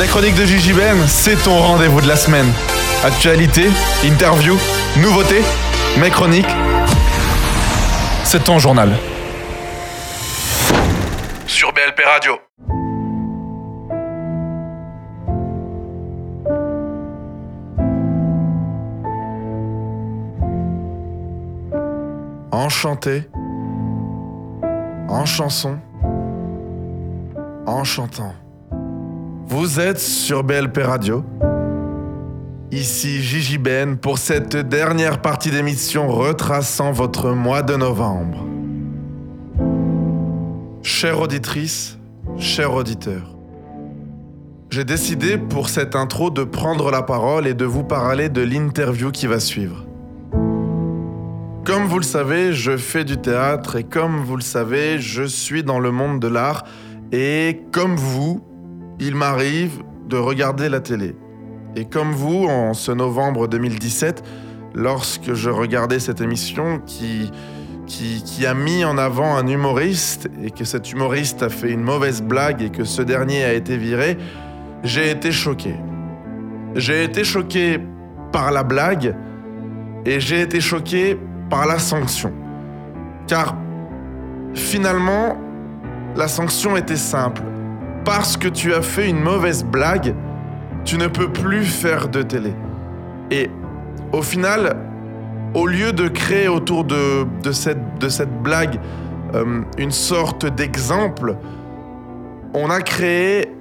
La 0.00 0.06
chronique 0.06 0.34
de 0.34 0.46
Gigi 0.46 0.72
Ben, 0.72 0.96
c'est 1.06 1.36
ton 1.44 1.58
rendez-vous 1.58 2.00
de 2.00 2.08
la 2.08 2.16
semaine. 2.16 2.50
Actualité, 3.04 3.68
interview, 4.02 4.56
nouveautés, 4.96 5.42
mes 5.98 6.08
chroniques. 6.08 6.48
C'est 8.24 8.42
ton 8.44 8.58
journal. 8.58 8.96
Sur 11.46 11.74
BLP 11.74 12.00
Radio. 12.02 12.38
Enchanté, 22.50 23.28
en 25.10 25.26
chanson, 25.26 25.78
en 27.66 27.84
chantant. 27.84 28.32
Vous 29.50 29.80
êtes 29.80 29.98
sur 29.98 30.44
BLP 30.44 30.78
Radio. 30.78 31.24
Ici 32.70 33.20
Gigi 33.20 33.58
Ben 33.58 33.96
pour 33.96 34.18
cette 34.18 34.54
dernière 34.54 35.20
partie 35.20 35.50
d'émission 35.50 36.06
retraçant 36.06 36.92
votre 36.92 37.32
mois 37.32 37.62
de 37.62 37.74
novembre. 37.74 38.46
Chère 40.84 41.18
auditrice, 41.18 41.98
cher 42.38 42.72
auditeur, 42.72 43.34
j'ai 44.70 44.84
décidé 44.84 45.36
pour 45.36 45.68
cette 45.68 45.96
intro 45.96 46.30
de 46.30 46.44
prendre 46.44 46.92
la 46.92 47.02
parole 47.02 47.48
et 47.48 47.54
de 47.54 47.64
vous 47.64 47.82
parler 47.82 48.28
de 48.28 48.42
l'interview 48.42 49.10
qui 49.10 49.26
va 49.26 49.40
suivre. 49.40 49.84
Comme 51.64 51.86
vous 51.86 51.98
le 51.98 52.04
savez, 52.04 52.52
je 52.52 52.76
fais 52.76 53.02
du 53.02 53.16
théâtre 53.16 53.74
et 53.74 53.82
comme 53.82 54.20
vous 54.20 54.36
le 54.36 54.42
savez, 54.42 55.00
je 55.00 55.24
suis 55.24 55.64
dans 55.64 55.80
le 55.80 55.90
monde 55.90 56.20
de 56.20 56.28
l'art 56.28 56.62
et 57.10 57.62
comme 57.72 57.96
vous, 57.96 58.44
il 59.00 59.14
m'arrive 59.14 59.82
de 60.08 60.16
regarder 60.16 60.68
la 60.68 60.80
télé. 60.80 61.16
Et 61.74 61.86
comme 61.86 62.12
vous, 62.12 62.44
en 62.44 62.74
ce 62.74 62.92
novembre 62.92 63.48
2017, 63.48 64.22
lorsque 64.74 65.32
je 65.32 65.50
regardais 65.50 65.98
cette 65.98 66.20
émission 66.20 66.80
qui, 66.84 67.30
qui, 67.86 68.46
a 68.46 68.54
mis 68.54 68.84
en 68.84 68.98
avant 68.98 69.36
un 69.36 69.46
humoriste 69.46 70.28
et 70.42 70.50
que 70.50 70.64
cet 70.64 70.92
humoriste 70.92 71.42
a 71.42 71.48
fait 71.48 71.70
une 71.70 71.82
mauvaise 71.82 72.22
blague 72.22 72.62
et 72.62 72.70
que 72.70 72.84
ce 72.84 73.02
dernier 73.02 73.44
a 73.44 73.52
été 73.52 73.76
viré, 73.76 74.16
j'ai 74.84 75.10
été 75.10 75.32
choqué. 75.32 75.74
J'ai 76.74 77.04
été 77.04 77.24
choqué 77.24 77.80
par 78.32 78.52
la 78.52 78.62
blague 78.62 79.16
et 80.04 80.20
j'ai 80.20 80.40
été 80.42 80.60
choqué 80.60 81.18
par 81.48 81.66
la 81.66 81.78
sanction. 81.78 82.32
Car 83.26 83.56
finalement, 84.54 85.36
la 86.16 86.28
sanction 86.28 86.76
était 86.76 86.96
simple. 86.96 87.42
Parce 88.04 88.36
que 88.36 88.48
tu 88.48 88.72
as 88.74 88.82
fait 88.82 89.08
une 89.08 89.20
mauvaise 89.20 89.64
blague, 89.64 90.14
tu 90.84 90.96
ne 90.96 91.06
peux 91.06 91.30
plus 91.30 91.64
faire 91.64 92.08
de 92.08 92.22
télé. 92.22 92.54
Et 93.30 93.50
au 94.12 94.22
final, 94.22 94.76
au 95.54 95.66
lieu 95.66 95.92
de 95.92 96.08
créer 96.08 96.48
autour 96.48 96.84
de, 96.84 97.26
cette, 97.52 98.42
blague 98.42 98.80
euh, 99.34 99.62
une 99.78 99.90
sorte 99.90 100.46
d'exemple, 100.46 101.36
on 102.54 102.70
a 102.70 102.80
créé 102.80 103.52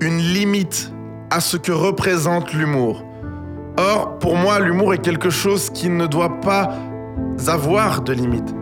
une 0.00 0.18
limite 0.18 0.92
à 1.30 1.40
ce 1.40 1.56
que 1.56 1.72
représente 1.72 2.52
l'humour. 2.52 3.04
Or, 3.78 4.18
pour 4.18 4.36
moi, 4.36 4.58
l'humour 4.58 4.94
est 4.94 5.02
quelque 5.02 5.30
chose 5.30 5.70
qui 5.70 5.88
ne 5.88 6.06
doit 6.06 6.40
pas 6.40 6.70
avoir 7.46 8.02
de 8.02 8.12
limite. 8.12 8.55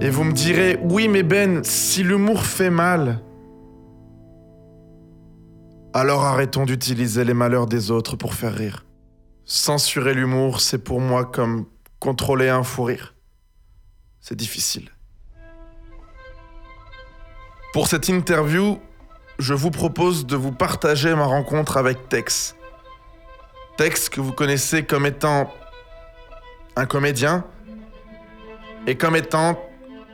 Et 0.00 0.10
vous 0.10 0.22
me 0.22 0.32
direz, 0.32 0.78
oui 0.84 1.08
mais 1.08 1.24
Ben, 1.24 1.64
si 1.64 2.04
l'humour 2.04 2.44
fait 2.44 2.70
mal, 2.70 3.20
alors 5.92 6.24
arrêtons 6.24 6.66
d'utiliser 6.66 7.24
les 7.24 7.34
malheurs 7.34 7.66
des 7.66 7.90
autres 7.90 8.14
pour 8.14 8.34
faire 8.34 8.54
rire. 8.54 8.86
Censurer 9.44 10.14
l'humour, 10.14 10.60
c'est 10.60 10.78
pour 10.78 11.00
moi 11.00 11.24
comme 11.24 11.66
contrôler 11.98 12.48
un 12.48 12.62
fou 12.62 12.84
rire. 12.84 13.16
C'est 14.20 14.36
difficile. 14.36 14.88
Pour 17.72 17.88
cette 17.88 18.08
interview, 18.08 18.78
je 19.40 19.52
vous 19.52 19.72
propose 19.72 20.26
de 20.26 20.36
vous 20.36 20.52
partager 20.52 21.12
ma 21.12 21.24
rencontre 21.24 21.76
avec 21.76 22.08
Tex. 22.08 22.54
Tex 23.76 24.08
que 24.08 24.20
vous 24.20 24.32
connaissez 24.32 24.84
comme 24.84 25.06
étant 25.06 25.52
un 26.76 26.86
comédien 26.86 27.44
et 28.86 28.96
comme 28.96 29.16
étant 29.16 29.58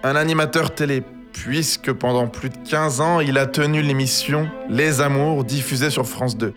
un 0.05 0.17
animateur 0.17 0.75
télé, 0.75 1.03
puisque 1.33 1.91
pendant 1.91 2.29
plus 2.29 2.51
de 2.51 2.59
15 2.69 3.01
ans, 3.01 3.21
il 3.21 3.39
a 3.39 3.47
tenu 3.47 3.81
l'émission 3.81 4.51
Les 4.69 5.01
Amours 5.01 5.45
diffusée 5.45 5.89
sur 5.89 6.07
France 6.07 6.37
2. 6.37 6.53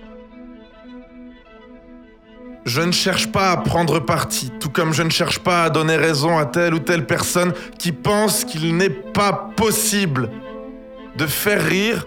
Je 2.66 2.82
ne 2.82 2.92
cherche 2.92 3.32
pas 3.32 3.52
à 3.52 3.58
prendre 3.58 4.00
parti, 4.00 4.52
tout 4.60 4.70
comme 4.70 4.92
je 4.92 5.02
ne 5.02 5.10
cherche 5.10 5.40
pas 5.40 5.64
à 5.64 5.70
donner 5.70 5.96
raison 5.96 6.38
à 6.38 6.46
telle 6.46 6.74
ou 6.74 6.80
telle 6.80 7.06
personne 7.06 7.54
qui 7.80 7.94
pense 7.94 8.44
qu'il 8.44 8.76
n'est 8.76 8.90
pas 8.90 9.54
possible 9.56 10.30
de 11.16 11.26
faire 11.26 11.64
rire 11.64 12.06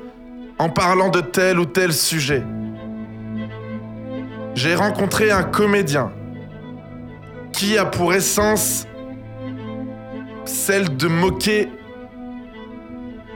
en 0.58 0.68
parlant 0.68 1.08
de 1.08 1.22
tel 1.22 1.58
ou 1.58 1.64
tel 1.64 1.94
sujet. 1.94 2.44
J'ai 4.54 4.74
rencontré 4.74 5.30
un 5.30 5.44
comédien 5.44 6.12
qui 7.54 7.78
a 7.78 7.86
pour 7.86 8.12
essence 8.12 8.86
celle 10.50 10.96
de 10.96 11.06
moquer 11.06 11.68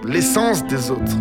l'essence 0.04 0.66
des 0.66 0.91
autres. 0.91 1.16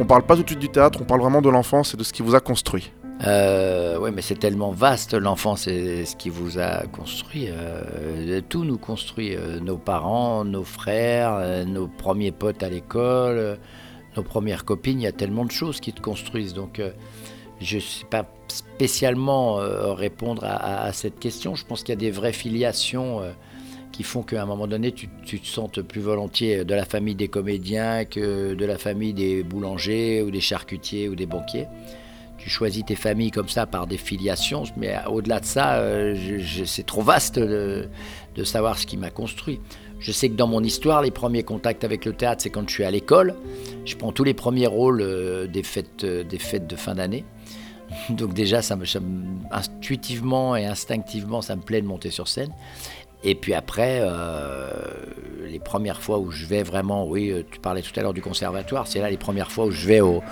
On 0.00 0.06
parle 0.06 0.22
pas 0.22 0.34
tout 0.34 0.42
de 0.42 0.48
suite 0.48 0.58
du 0.58 0.70
théâtre, 0.70 0.98
on 1.02 1.04
parle 1.04 1.20
vraiment 1.20 1.42
de 1.42 1.50
l'enfance 1.50 1.94
et 1.94 1.96
de 1.96 2.02
ce 2.02 2.12
qui 2.12 2.22
vous 2.22 2.34
a 2.34 2.40
construit. 2.40 2.90
Euh, 3.26 3.98
oui, 4.00 4.10
mais 4.14 4.22
c'est 4.22 4.38
tellement 4.38 4.72
vaste 4.72 5.12
l'enfance 5.12 5.66
et 5.66 6.06
ce 6.06 6.16
qui 6.16 6.30
vous 6.30 6.58
a 6.58 6.86
construit. 6.86 7.48
Euh, 7.50 8.40
tout 8.48 8.64
nous 8.64 8.78
construit. 8.78 9.36
Euh, 9.36 9.60
nos 9.60 9.76
parents, 9.76 10.42
nos 10.46 10.64
frères, 10.64 11.66
nos 11.66 11.86
premiers 11.86 12.32
potes 12.32 12.62
à 12.62 12.70
l'école, 12.70 13.58
nos 14.16 14.22
premières 14.22 14.64
copines. 14.64 15.00
Il 15.00 15.04
y 15.04 15.06
a 15.06 15.12
tellement 15.12 15.44
de 15.44 15.50
choses 15.50 15.80
qui 15.80 15.92
te 15.92 16.00
construisent. 16.00 16.54
Donc, 16.54 16.80
je 17.60 17.76
ne 17.76 17.80
sais 17.80 18.04
pas 18.08 18.26
spécialement 18.48 19.56
répondre 19.94 20.44
à, 20.44 20.92
cette 20.92 21.18
question. 21.18 21.54
Je 21.54 21.64
pense 21.64 21.82
qu'il 21.82 21.90
y 21.90 21.98
a 21.98 22.00
des 22.00 22.10
vraies 22.10 22.32
filiations 22.32 23.20
qui 23.92 24.02
font 24.02 24.22
qu'à 24.22 24.42
un 24.42 24.46
moment 24.46 24.66
donné, 24.66 24.92
tu, 24.92 25.08
te 25.08 25.46
sentes 25.46 25.82
plus 25.82 26.00
volontiers 26.00 26.64
de 26.64 26.74
la 26.74 26.84
famille 26.84 27.14
des 27.14 27.28
comédiens 27.28 28.06
que 28.06 28.54
de 28.54 28.64
la 28.64 28.78
famille 28.78 29.12
des 29.12 29.42
boulangers 29.42 30.22
ou 30.22 30.30
des 30.30 30.40
charcutiers 30.40 31.08
ou 31.08 31.14
des 31.14 31.26
banquiers 31.26 31.66
tu 32.40 32.48
choisis 32.48 32.84
tes 32.84 32.94
familles 32.94 33.30
comme 33.30 33.48
ça 33.48 33.66
par 33.66 33.86
des 33.86 33.98
filiations, 33.98 34.64
mais 34.76 34.96
au-delà 35.06 35.40
de 35.40 35.44
ça, 35.44 35.74
euh, 35.74 36.40
c'est 36.64 36.86
trop 36.86 37.02
vaste 37.02 37.38
de, 37.38 37.88
de, 38.34 38.44
savoir 38.44 38.78
ce 38.78 38.86
qui 38.86 38.96
m'a 38.96 39.10
construit. 39.10 39.60
Je 39.98 40.10
sais 40.12 40.30
que 40.30 40.34
dans 40.34 40.46
mon 40.46 40.62
histoire, 40.64 41.02
les 41.02 41.10
premiers 41.10 41.42
contacts 41.42 41.84
avec 41.84 42.06
le 42.06 42.14
théâtre, 42.14 42.42
c'est 42.42 42.48
quand 42.48 42.66
je 42.66 42.72
suis 42.72 42.84
à 42.84 42.90
l'école. 42.90 43.34
Je 43.84 43.94
prends 43.96 44.12
tous 44.12 44.24
les 44.24 44.32
premiers 44.32 44.66
rôles 44.66 45.02
euh, 45.02 45.46
des, 45.46 45.62
fêtes, 45.62 46.04
euh, 46.04 46.24
des 46.24 46.38
fêtes 46.38 46.66
de 46.66 46.76
fin 46.76 46.94
d'année. 46.94 47.24
Donc 48.10 48.34
déjà, 48.34 48.62
ça 48.62 48.76
me, 48.76 48.84
intuitivement 49.50 50.56
et 50.56 50.66
instinctivement, 50.66 51.42
ça 51.42 51.56
me 51.56 51.62
plaît 51.62 51.80
de 51.80 51.86
monter 51.86 52.10
sur 52.10 52.28
scène. 52.28 52.52
Et 53.22 53.34
puis 53.34 53.52
après, 53.52 53.98
euh, 54.00 54.70
les 55.46 55.58
premières 55.58 56.00
fois 56.00 56.18
où 56.18 56.30
je 56.30 56.46
vais 56.46 56.62
vraiment, 56.62 57.06
oui, 57.06 57.44
tu 57.50 57.60
parlais 57.60 57.82
tout 57.82 57.92
à 57.98 58.02
l'heure 58.02 58.14
du 58.14 58.22
conservatoire, 58.22 58.86
c'est 58.86 59.00
là 59.00 59.10
les 59.10 59.18
premières 59.18 59.52
fois 59.52 59.66
où 59.66 59.70
je 59.70 59.86
vais 59.86 60.00
au, 60.00 60.22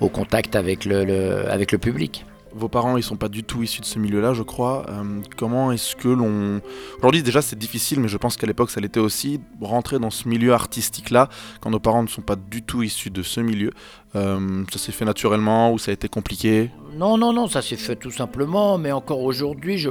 contact 0.00 0.56
avec 0.56 0.84
le 0.84 1.76
public. 1.76 2.24
Vos 2.58 2.68
parents, 2.68 2.96
ils 2.96 3.04
sont 3.04 3.16
pas 3.16 3.28
du 3.28 3.44
tout 3.44 3.62
issus 3.62 3.80
de 3.80 3.86
ce 3.86 4.00
milieu-là, 4.00 4.34
je 4.34 4.42
crois. 4.42 4.84
Euh, 4.88 5.20
comment 5.36 5.70
est-ce 5.70 5.94
que 5.94 6.08
l'on... 6.08 6.60
Aujourd'hui, 6.98 7.22
déjà, 7.22 7.40
c'est 7.40 7.56
difficile, 7.56 8.00
mais 8.00 8.08
je 8.08 8.16
pense 8.16 8.36
qu'à 8.36 8.48
l'époque, 8.48 8.70
ça 8.70 8.80
l'était 8.80 8.98
aussi, 8.98 9.40
rentrer 9.60 10.00
dans 10.00 10.10
ce 10.10 10.28
milieu 10.28 10.52
artistique-là, 10.52 11.28
quand 11.60 11.70
nos 11.70 11.78
parents 11.78 12.02
ne 12.02 12.08
sont 12.08 12.22
pas 12.22 12.34
du 12.34 12.62
tout 12.62 12.82
issus 12.82 13.10
de 13.10 13.22
ce 13.22 13.40
milieu. 13.40 13.70
Euh, 14.16 14.64
ça 14.72 14.78
s'est 14.78 14.90
fait 14.90 15.04
naturellement 15.04 15.72
ou 15.72 15.78
ça 15.78 15.92
a 15.92 15.94
été 15.94 16.08
compliqué? 16.08 16.70
Non, 16.94 17.16
non, 17.16 17.32
non, 17.32 17.46
ça 17.46 17.62
s'est 17.62 17.76
fait 17.76 17.94
tout 17.94 18.10
simplement, 18.10 18.76
mais 18.76 18.90
encore 18.90 19.20
aujourd'hui, 19.20 19.78
je, 19.78 19.88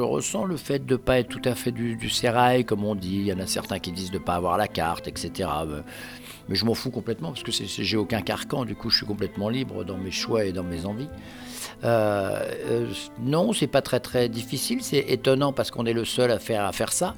ressens 0.00 0.46
le 0.46 0.56
fait 0.56 0.86
de 0.86 0.94
ne 0.94 0.96
pas 0.96 1.18
être 1.18 1.28
tout 1.28 1.42
à 1.44 1.54
fait 1.54 1.72
du, 1.72 1.96
du 1.96 2.08
sérail, 2.08 2.64
comme 2.64 2.84
on 2.84 2.94
dit. 2.94 3.16
Il 3.16 3.26
y 3.26 3.32
en 3.32 3.40
a 3.40 3.46
certains 3.46 3.78
qui 3.78 3.92
disent 3.92 4.10
de 4.10 4.18
ne 4.18 4.24
pas 4.24 4.36
avoir 4.36 4.56
la 4.56 4.68
carte, 4.68 5.06
etc. 5.06 5.50
Mais 6.48 6.54
je 6.54 6.64
m'en 6.64 6.74
fous 6.74 6.90
complètement, 6.90 7.32
parce 7.32 7.42
que 7.42 7.52
j'ai 7.52 7.96
aucun 7.96 8.22
carcan, 8.22 8.64
du 8.64 8.74
coup, 8.74 8.88
je 8.88 8.96
suis 8.98 9.06
complètement 9.06 9.50
libre 9.50 9.84
dans 9.84 9.98
mes 9.98 10.10
choix 10.10 10.44
et 10.44 10.52
dans 10.52 10.64
mes 10.64 10.86
envies. 10.86 11.08
Euh, 11.84 12.40
euh, 12.70 12.86
non, 13.20 13.52
c'est 13.52 13.66
pas 13.66 13.82
très 13.82 14.00
très 14.00 14.28
difficile. 14.28 14.78
C'est 14.82 15.04
étonnant 15.08 15.52
parce 15.52 15.70
qu'on 15.70 15.86
est 15.86 15.92
le 15.92 16.04
seul 16.04 16.30
à 16.30 16.38
faire, 16.38 16.64
à 16.64 16.72
faire 16.72 16.92
ça. 16.92 17.14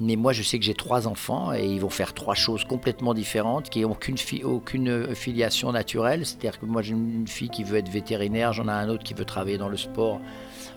Mais 0.00 0.16
moi, 0.16 0.32
je 0.32 0.42
sais 0.42 0.58
que 0.58 0.64
j'ai 0.64 0.74
trois 0.74 1.06
enfants 1.06 1.52
et 1.52 1.64
ils 1.64 1.80
vont 1.80 1.90
faire 1.90 2.12
trois 2.12 2.34
choses 2.34 2.64
complètement 2.64 3.14
différentes 3.14 3.70
qui 3.70 3.82
n'ont 3.82 3.92
aucune, 3.92 4.18
fi 4.18 4.42
aucune 4.42 5.14
filiation 5.14 5.70
naturelle. 5.70 6.26
C'est-à-dire 6.26 6.58
que 6.58 6.66
moi, 6.66 6.82
j'ai 6.82 6.92
une 6.92 7.28
fille 7.28 7.50
qui 7.50 7.62
veut 7.62 7.78
être 7.78 7.88
vétérinaire, 7.88 8.52
j'en 8.52 8.66
ai 8.66 8.72
un 8.72 8.88
autre 8.88 9.04
qui 9.04 9.14
veut 9.14 9.24
travailler 9.24 9.58
dans 9.58 9.68
le 9.68 9.76
sport. 9.76 10.20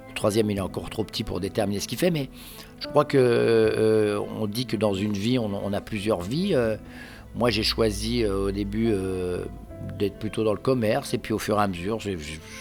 Le 0.09 0.13
troisième, 0.13 0.51
il 0.51 0.57
est 0.57 0.61
encore 0.61 0.89
trop 0.89 1.03
petit 1.03 1.23
pour 1.23 1.39
déterminer 1.39 1.79
ce 1.79 1.87
qu'il 1.87 1.97
fait, 1.97 2.11
mais 2.11 2.29
je 2.79 2.87
crois 2.87 3.03
que 3.03 3.17
euh, 3.17 4.19
on 4.39 4.47
dit 4.47 4.65
que 4.67 4.77
dans 4.77 4.93
une 4.93 5.13
vie, 5.13 5.39
on, 5.39 5.73
a 5.73 5.81
plusieurs 5.81 6.21
vies. 6.21 6.53
Euh. 6.53 6.77
moi, 7.33 7.49
j'ai 7.49 7.63
choisi 7.63 8.25
au 8.25 8.51
début 8.51 8.93
d'être 9.97 10.17
plutôt 10.17 10.43
dans 10.43 10.53
le 10.53 10.59
commerce, 10.59 11.13
et 11.13 11.17
puis 11.17 11.33
au 11.33 11.39
fur 11.39 11.59
et 11.59 11.61
à 11.61 11.67
mesure, 11.67 11.99
je, 11.99 12.11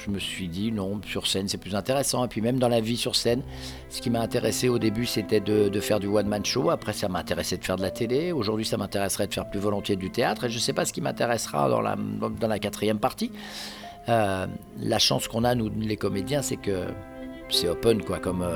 me 0.08 0.18
suis 0.18 0.48
dit 0.48 0.72
non, 0.72 1.00
sur 1.06 1.26
scène, 1.26 1.48
c'est 1.48 1.58
plus 1.58 1.74
intéressant. 1.74 2.24
Et 2.24 2.28
puis 2.28 2.40
même 2.40 2.58
dans 2.58 2.68
la 2.68 2.80
vie 2.80 2.96
sur 2.96 3.16
scène, 3.16 3.42
ce 3.88 4.00
qui 4.00 4.10
m'a 4.10 4.20
intéressé 4.20 4.68
au 4.68 4.78
début, 4.78 5.06
c'était 5.06 5.40
de, 5.40 5.80
faire 5.80 6.00
du 6.00 6.06
one-man 6.06 6.44
show. 6.44 6.70
Après, 6.70 6.92
ça 6.92 7.08
m'intéressait 7.08 7.56
de 7.56 7.64
faire 7.64 7.76
de 7.76 7.82
la 7.82 7.90
télé. 7.90 8.32
Aujourd'hui, 8.32 8.64
ça 8.64 8.76
m'intéresserait 8.76 9.26
de 9.26 9.34
faire 9.34 9.48
plus 9.48 9.60
volontiers 9.60 9.96
du 9.96 10.10
théâtre. 10.10 10.44
Et 10.44 10.50
je 10.50 10.56
ne 10.56 10.60
sais 10.60 10.72
pas 10.72 10.84
ce 10.84 10.92
qui 10.92 11.00
m'intéressera 11.00 11.68
dans 11.68 11.80
la, 11.80 11.96
dans 11.96 12.48
la 12.48 12.58
quatrième 12.58 12.98
partie. 12.98 13.30
la 14.06 14.98
chance 14.98 15.28
qu'on 15.28 15.44
a, 15.44 15.54
nous, 15.54 15.70
les 15.78 15.96
comédiens, 15.96 16.42
c'est 16.42 16.56
que 16.56 16.86
c'est 17.48 17.68
open 17.68 18.02
quoi, 18.02 18.18
comme, 18.18 18.46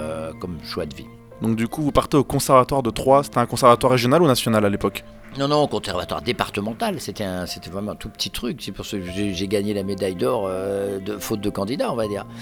comme 0.40 0.58
choix 0.64 0.86
de 0.86 0.94
vie. 0.94 1.06
Donc 1.42 1.56
du 1.56 1.68
coup, 1.68 1.82
vous 1.82 1.92
partez 1.92 2.16
au 2.16 2.24
conservatoire 2.24 2.82
de 2.82 2.90
Troyes. 2.90 3.24
C'était 3.24 3.38
un 3.38 3.46
conservatoire 3.46 3.92
régional 3.92 4.22
ou 4.22 4.26
national 4.26 4.64
à 4.64 4.68
l'époque? 4.68 5.04
Non, 5.36 5.46
non, 5.46 5.66
conservatoire 5.68 6.22
départemental, 6.22 7.00
c'était 7.00 7.24
vraiment 7.70 7.92
un 7.92 7.96
tout 7.96 8.08
petit 8.08 8.30
truc. 8.30 8.60
C'est 8.62 8.72
pour 8.72 8.86
ça 8.86 8.96
que 8.96 9.04
j'ai 9.04 9.48
gagné 9.48 9.74
la 9.74 9.82
médaille 9.82 10.14
d'or 10.14 10.46
euh, 10.46 10.98
de 10.98 11.16
faute 11.18 11.40
de 11.40 11.50
candidat, 11.50 11.92
on 11.92 11.96
va 11.96 12.08
dire. 12.08 12.26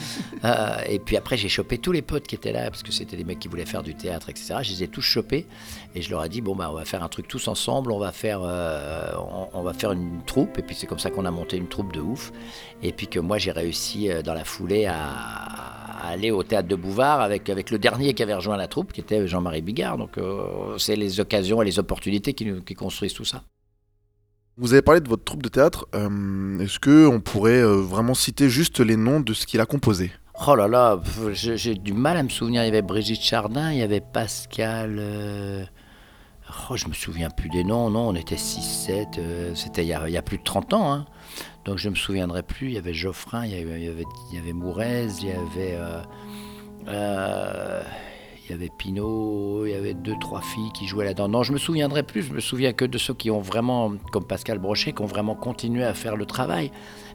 Euh, 0.44 0.76
et 0.88 0.98
puis 0.98 1.16
après, 1.16 1.36
j'ai 1.36 1.48
chopé 1.48 1.78
tous 1.78 1.90
les 1.90 2.02
potes 2.02 2.26
qui 2.26 2.34
étaient 2.36 2.52
là, 2.52 2.70
parce 2.70 2.82
que 2.82 2.92
c'était 2.92 3.16
des 3.16 3.24
mecs 3.24 3.40
qui 3.40 3.48
voulaient 3.48 3.66
faire 3.66 3.82
du 3.82 3.94
théâtre, 3.94 4.28
etc. 4.28 4.56
Je 4.62 4.70
les 4.70 4.82
ai 4.84 4.88
tous 4.88 5.00
chopés 5.00 5.46
et 5.94 6.02
je 6.02 6.10
leur 6.10 6.24
ai 6.24 6.28
dit 6.28 6.40
bon 6.40 6.54
bah 6.54 6.68
on 6.70 6.74
va 6.74 6.84
faire 6.84 7.02
un 7.02 7.08
truc 7.08 7.26
tous 7.26 7.48
ensemble, 7.48 7.90
on 7.90 7.98
va 7.98 8.12
faire 8.12 8.40
euh, 8.44 9.12
on, 9.52 9.62
va 9.62 9.72
faire 9.72 9.92
une 9.92 10.22
troupe. 10.24 10.58
Et 10.58 10.62
puis 10.62 10.76
c'est 10.76 10.86
comme 10.86 11.00
ça 11.00 11.10
qu'on 11.10 11.24
a 11.24 11.30
monté 11.30 11.56
une 11.56 11.68
troupe 11.68 11.92
de 11.92 12.00
ouf. 12.00 12.32
Et 12.82 12.92
puis 12.92 13.08
que 13.08 13.18
moi 13.18 13.38
j'ai 13.38 13.50
réussi 13.50 14.08
dans 14.24 14.34
la 14.34 14.44
foulée 14.44 14.86
à 14.86 15.95
aller 16.02 16.30
au 16.30 16.42
théâtre 16.42 16.68
de 16.68 16.76
Bouvard 16.76 17.20
avec, 17.20 17.48
avec 17.50 17.70
le 17.70 17.78
dernier 17.78 18.14
qui 18.14 18.22
avait 18.22 18.34
rejoint 18.34 18.56
la 18.56 18.68
troupe, 18.68 18.92
qui 18.92 19.00
était 19.00 19.26
Jean-Marie 19.26 19.62
Bigard. 19.62 19.98
Donc 19.98 20.18
euh, 20.18 20.76
c'est 20.78 20.96
les 20.96 21.20
occasions 21.20 21.62
et 21.62 21.64
les 21.64 21.78
opportunités 21.78 22.34
qui, 22.34 22.50
qui, 22.64 22.74
construisent 22.74 23.14
tout 23.14 23.24
ça. 23.24 23.42
Vous 24.56 24.72
avez 24.72 24.82
parlé 24.82 25.00
de 25.00 25.08
votre 25.08 25.24
troupe 25.24 25.42
de 25.42 25.48
théâtre. 25.48 25.86
Euh, 25.94 26.58
est-ce 26.60 26.78
que 26.78 27.06
on 27.06 27.20
pourrait 27.20 27.62
euh, 27.62 27.76
vraiment 27.76 28.14
citer 28.14 28.48
juste 28.48 28.80
les 28.80 28.96
noms 28.96 29.20
de 29.20 29.32
ce 29.34 29.46
qu'il 29.46 29.60
a 29.60 29.66
composé? 29.66 30.10
Oh 30.46 30.54
là 30.54 30.68
là, 30.68 31.00
j'ai 31.32 31.74
du 31.74 31.94
mal 31.94 32.16
à 32.16 32.22
me 32.22 32.28
souvenir. 32.28 32.62
Il 32.62 32.66
y 32.66 32.68
avait 32.68 32.82
Brigitte 32.82 33.22
Chardin, 33.22 33.72
il 33.72 33.78
y 33.78 33.82
avait 33.82 34.02
Pascal. 34.02 35.00
Oh, 36.70 36.76
je 36.76 36.86
me 36.88 36.92
souviens 36.92 37.30
plus 37.30 37.48
des 37.48 37.64
noms. 37.64 37.88
Non, 37.90 38.08
on 38.08 38.14
était 38.14 38.36
6-7. 38.36 39.54
C'était 39.54 39.86
il, 39.86 39.98
il, 40.06 40.12
y 40.12 40.16
a 40.16 40.22
plus 40.22 40.36
de 40.36 40.42
30 40.44 40.74
ans. 40.74 40.92
Hein. 40.92 41.06
Donc 41.66 41.78
je 41.78 41.88
me 41.88 41.96
souviendrai 41.96 42.42
plus. 42.44 42.68
Il 42.68 42.74
y 42.74 42.78
avait 42.78 42.94
Geoffrin, 42.94 43.44
il 43.44 43.50
y 43.50 43.60
avait, 43.60 43.80
il 43.80 44.36
y 44.36 44.38
avait, 44.38 44.52
Mourez, 44.52 45.08
il 45.20 45.26
y 45.26 45.32
avait, 45.32 45.74
euh, 45.74 46.00
euh, 46.86 47.82
il 48.44 48.52
y 48.52 48.54
avait 48.54 48.70
Pinault, 48.78 49.66
il 49.66 49.72
y 49.72 49.74
avait 49.74 49.94
deux, 49.94 50.14
trois 50.20 50.40
filles 50.42 50.70
qui 50.72 50.86
jouaient 50.86 51.04
là-dedans. 51.04 51.28
Non, 51.28 51.42
je 51.42 51.52
me 51.52 51.58
souviendrai 51.58 52.04
plus. 52.04 52.22
Je 52.22 52.32
me 52.32 52.38
souviens 52.38 52.72
que 52.72 52.84
de 52.84 52.98
ceux 52.98 53.14
qui 53.14 53.32
ont 53.32 53.40
vraiment, 53.40 53.94
comme 54.12 54.24
Pascal 54.24 54.60
Brochet, 54.60 54.92
qui 54.92 55.02
ont 55.02 55.06
vraiment 55.06 55.34
continué 55.34 55.82
à 55.82 55.92
faire 55.92 56.14
le 56.14 56.24
travail. 56.24 56.70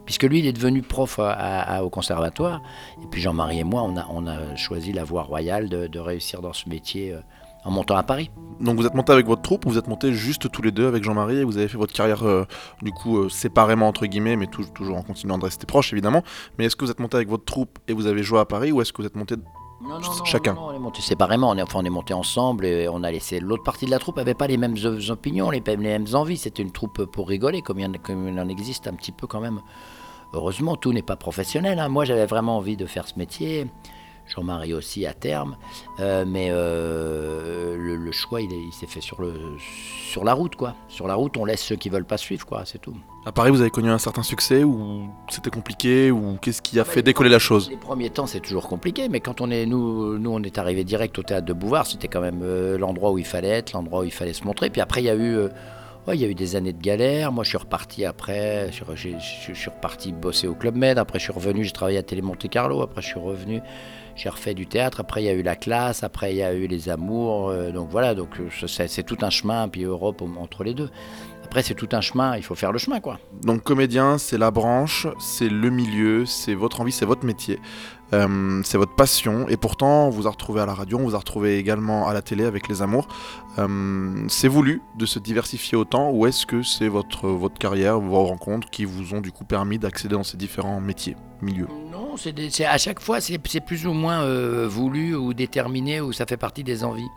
Puisque 0.06 0.24
lui, 0.24 0.39
il 0.39 0.45
est 0.45 0.53
devenu 0.53 0.81
prof 0.81 1.19
au 1.19 1.89
conservatoire. 1.89 2.62
Et 3.01 3.07
puis 3.09 3.21
Jean-Marie 3.21 3.59
et 3.59 3.63
moi, 3.63 3.83
on 3.83 4.27
a, 4.27 4.56
choisi 4.57 4.92
la 4.92 5.06
voie 5.06 5.24
royale 5.24 5.69
de, 5.69 5.88
de 5.88 6.00
réussir 6.00 6.42
dans 6.42 6.53
ce 6.53 6.68
métier. 6.68 7.13
Euh, 7.13 7.21
en 7.63 7.72
montant 7.72 7.96
à 7.96 8.04
Paris. 8.04 8.31
Donc 8.60 8.78
vous 8.78 8.86
êtes 8.86 8.94
monté 8.94 9.12
avec 9.12 9.25
votre 9.25 9.42
troupe, 9.42 9.66
vous 9.66 9.78
êtes 9.78 9.88
monté 9.88 10.13
juste 10.13 10.52
tous 10.52 10.62
les 10.62 10.72
deux 10.72 10.88
avec 10.88 11.04
Jean-Marie 11.04 11.38
et 11.38 11.44
vous 11.44 11.58
avez 11.58 11.68
fait 11.68 11.78
votre 11.78 11.94
carrière 11.94 12.24
euh, 12.24 12.46
du 12.84 12.92
coup 12.92 13.18
euh, 13.18 13.30
séparément 13.30 13.88
entre 13.88 14.06
guillemets, 14.06 14.36
mais 14.36 14.48
toujours 14.48 14.98
en 14.98 15.02
continuant 15.02 15.40
de 15.40 15.46
rester 15.46 15.66
proche 15.66 15.94
évidemment. 15.94 16.24
Mais 16.58 16.66
est-ce 16.66 16.75
que 16.75 16.86
vous 16.86 16.92
êtes 16.92 17.00
monté 17.00 17.18
avec 17.18 17.30
votre 17.30 17.46
troupe 17.46 17.80
et 17.88 17.94
vous 17.94 18.06
avez 18.06 18.22
joué 18.22 18.40
à 18.40 18.46
Paris 18.46 18.72
ou 18.72 18.81
est-ce 18.81 18.94
que 18.94 19.02
vous 19.02 19.08
êtes 19.08 19.16
monté 19.16 19.36
chacun 20.25 20.54
non, 20.54 20.68
on 20.68 20.74
est 20.74 20.80
monté 20.80 21.02
séparément, 21.02 21.50
on 21.50 21.58
est, 21.58 21.62
enfin 21.62 21.80
on 21.81 21.86
est 21.86 21.90
monté 21.90 22.13
ensemble 22.13 22.66
et 22.66 22.88
on 22.88 23.04
a 23.04 23.12
laissé 23.12 23.40
l'autre 23.40 23.63
partie 23.63 23.86
de 23.86 23.92
la 23.92 23.98
troupe 23.98 24.19
avait 24.19 24.36
pas 24.36 24.48
les 24.48 24.58
mêmes 24.58 24.75
opinions, 25.10 25.50
les, 25.50 25.63
les 25.66 25.78
mêmes 25.78 26.06
envies. 26.13 26.38
C'était 26.38 26.62
une 26.62 26.72
troupe 26.72 27.06
pour 27.06 27.28
rigoler, 27.28 27.62
comme 27.62 27.80
il, 27.80 27.86
en 27.88 28.48
existe 28.48 28.88
un 28.88 28.94
petit 28.94 29.12
peu 29.12 29.25
quand 29.25 29.40
même. 29.40 29.60
Heureusement, 30.34 30.75
tout 30.75 30.94
n'est 30.94 31.02
pas 31.02 31.16
professionnel. 31.16 31.80
Hein. 31.80 31.90
Moi, 31.90 32.06
j'avais 32.06 32.25
vraiment 32.25 32.58
envie 32.58 32.78
de 32.78 32.86
faire 32.86 33.08
ce 33.08 33.18
métier. 33.18 33.68
Jean-Marie 34.27 34.73
aussi 34.73 35.06
à 35.06 35.13
terme. 35.13 35.57
Euh, 36.00 36.25
mais 36.27 36.50
euh, 36.51 37.77
le, 37.77 38.12
choix, 38.12 38.41
il, 38.41 38.50
s'est 38.73 38.88
fait 38.88 39.01
sur, 39.01 39.21
le, 39.21 39.33
sur 40.09 40.23
la 40.23 40.33
route, 40.33 40.56
quoi. 40.56 40.75
Sur 40.88 41.07
la 41.07 41.15
route, 41.15 41.38
on 41.38 41.45
laisse 41.45 41.62
ceux 41.62 41.75
qui 41.75 41.89
veulent 41.89 42.06
pas 42.06 42.18
suivre, 42.18 42.45
quoi. 42.45 42.63
C'est 42.65 42.79
tout. 42.79 42.95
À 43.25 43.31
Paris, 43.31 43.51
vous 43.51 43.62
avez 43.62 43.69
connu 43.69 43.89
un 43.89 44.00
certain 44.00 44.23
succès 44.23 44.63
ou 44.63 45.07
c'était 45.29 45.51
compliqué 45.51 46.09
ou 46.12 46.38
qu'est-ce 46.41 46.62
qui 46.62 46.79
a 46.79 46.83
fait 46.83 47.03
décoller 47.03 47.29
la 47.29 47.39
chose? 47.39 47.69
Les 47.69 47.77
premiers 47.77 48.09
temps, 48.09 48.25
c'est 48.25 48.39
toujours 48.39 48.68
compliqué, 48.68 49.09
mais 49.09 49.19
quand 49.19 49.41
on 49.41 49.51
est 49.51 49.65
nous, 49.65 50.18
nous, 50.18 50.31
on 50.31 50.41
est 50.41 50.57
arrivé 50.57 50.83
direct 50.83 51.19
au 51.19 51.24
théâtre 51.24 51.45
de 51.45 51.53
Bouvard, 51.53 51.85
c'était 51.85 52.07
quand 52.07 52.21
même 52.21 52.41
euh, 52.44 52.77
l'endroit 52.77 53.12
où 53.12 53.17
il 53.17 53.25
fallait 53.25 53.50
être, 53.50 53.74
l'endroit 53.74 54.01
où 54.01 54.03
il 54.06 54.12
fallait 54.12 54.33
se 54.33 54.44
montrer. 54.44 54.69
Puis 54.69 54.81
après, 54.81 55.01
il 55.01 55.06
y 55.06 55.09
a 55.09 55.15
eu 55.15 55.38
il 56.07 56.15
y 56.15 56.25
a 56.25 56.27
eu 56.27 56.36
des 56.36 56.56
années 56.56 56.74
de 56.74 56.81
galère. 56.81 57.31
Moi, 57.31 57.44
je 57.44 57.50
suis 57.50 57.57
reparti 57.57 58.06
après. 58.06 58.71
Je, 58.71 58.83
je 58.95 59.53
suis 59.53 59.69
reparti 59.69 60.12
bosser 60.12 60.48
au 60.48 60.56
Club 60.56 60.75
Med. 60.75 60.98
Après, 60.98 61.19
je 61.19 61.25
suis 61.25 61.33
revenu. 61.33 61.63
J'ai 61.63 61.71
travaillé 61.71 61.98
à 61.98 62.03
Télé 62.03 62.21
Monte 62.21 62.50
Carlo. 62.50 62.81
Après, 62.81 63.01
je 63.01 63.07
suis 63.07 63.19
revenu 63.19 63.62
j'ai 64.15 64.30
refait 64.30 64.53
du 64.53 64.68
théâtre. 64.68 65.00
Après, 65.00 65.24
il 65.24 65.25
y 65.25 65.30
a 65.30 65.33
eu 65.33 65.42
la 65.42 65.56
classe. 65.56 66.03
Après, 66.03 66.33
il 66.33 66.38
y 66.38 66.44
a 66.44 66.53
eu 66.53 66.68
les 66.68 66.89
amours. 66.89 67.50
Euh, 67.50 67.71
donc 67.71 67.89
voilà, 67.89 68.13
donc 68.15 68.30
euh, 68.39 68.68
c'est 68.68 69.03
tout 69.03 69.18
un 69.21 69.30
chemin. 69.30 69.68
Puis 69.68 69.83
Europe 69.83 70.21
entre 70.21 70.63
les 70.63 70.74
deux. 70.74 70.89
Après, 71.51 71.63
c'est 71.63 71.75
tout 71.75 71.89
un 71.92 72.00
chemin. 72.00 72.38
Il 72.38 72.44
faut 72.44 72.56
faire 72.56 72.71
le 72.71 72.77
chemin, 72.77 73.01
quoi. 73.01 73.19
Donc 73.44 73.63
comédien, 73.63 74.18
c'est 74.18 74.38
la 74.38 74.51
branche, 74.51 75.06
c'est 75.19 75.50
le 75.50 75.69
milieu, 75.69 76.25
c'est 76.25 76.53
votre 76.53 76.80
envie, 76.80 76.94
c'est 76.94 77.03
votre 77.03 77.25
métier. 77.25 77.59
Euh, 78.13 78.62
c'est 78.63 78.77
votre 78.77 78.95
passion 78.95 79.50
et 79.50 79.57
pourtant 79.57 80.07
on 80.07 80.09
vous 80.09 80.27
a 80.27 80.30
retrouvé 80.30 80.62
à 80.62 80.65
la 80.65 80.74
radio, 80.74 80.98
on 80.98 81.03
vous 81.03 81.15
a 81.15 81.18
retrouvé 81.18 81.57
également 81.57 82.07
à 82.07 82.13
la 82.13 82.21
télé 82.21 82.44
avec 82.44 82.68
Les 82.68 82.81
Amours. 82.81 83.07
c'est 84.27 84.48
voulu 84.50 84.81
de 84.98 85.06
se 85.06 85.18
diversifier 85.18 85.77
autant 85.77 86.12
ou 86.12 86.25
est-ce 86.25 86.45
que 86.45 86.62
c'est 86.62 86.89
votre, 86.89 87.27
votre 87.27 87.57
carrière, 87.57 88.00
vos 88.00 88.25
rencontres 88.25 88.69
qui 88.69 88.83
vous 88.83 89.13
ont 89.13 89.21
du 89.21 89.31
coup 89.31 89.45
permis 89.45 89.77
d'accéder 89.77 90.15
dans 90.15 90.24
ces 90.24 90.38
différents 90.38 90.80
métiers, 90.80 91.15
milieux? 91.42 91.68
C'est 92.50 92.65
à 92.65 92.77
chaque 92.77 93.01
fois, 93.01 93.19
c'est 93.19 93.39
plus 93.39 93.86
ou 93.86 93.94
moins 93.94 94.24
euh, 94.24 94.68
voulu 94.69 95.15
ou 95.15 95.33
déterminé 95.33 96.00
ou 96.00 96.13
ça 96.13 96.25
fait 96.25 96.38
partie 96.38 96.63
des 96.63 96.83
envies. 96.86 97.09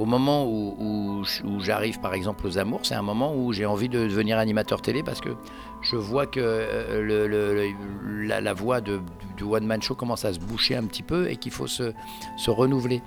Au 0.00 0.06
moment 0.06 0.46
où, 0.46 1.24
j'arrive 1.58 2.00
par 2.00 2.14
exemple 2.14 2.46
aux 2.46 2.56
Amours, 2.56 2.80
c'est 2.84 2.94
un 2.94 3.02
moment 3.02 3.34
où 3.36 3.52
j'ai 3.52 3.66
envie 3.66 3.90
de 3.90 4.06
devenir 4.06 4.38
animateur 4.38 4.80
télé 4.80 5.02
parce 5.02 5.20
que 5.20 5.28
je 5.82 5.96
vois 5.96 6.26
que 6.26 6.40
euh, 6.42 7.68
la, 8.26 8.54
voix 8.54 8.80
de, 8.80 9.02
du 9.36 9.44
one-man 9.44 9.82
show 9.82 9.94
commence 9.94 10.24
à 10.24 10.32
se 10.32 10.38
boucher 10.38 10.74
un 10.74 10.84
petit 10.86 11.02
peu 11.02 11.30
et 11.30 11.36
qu'il 11.36 11.52
faut 11.52 11.66
se, 11.66 11.92
renouveler. 12.48 13.02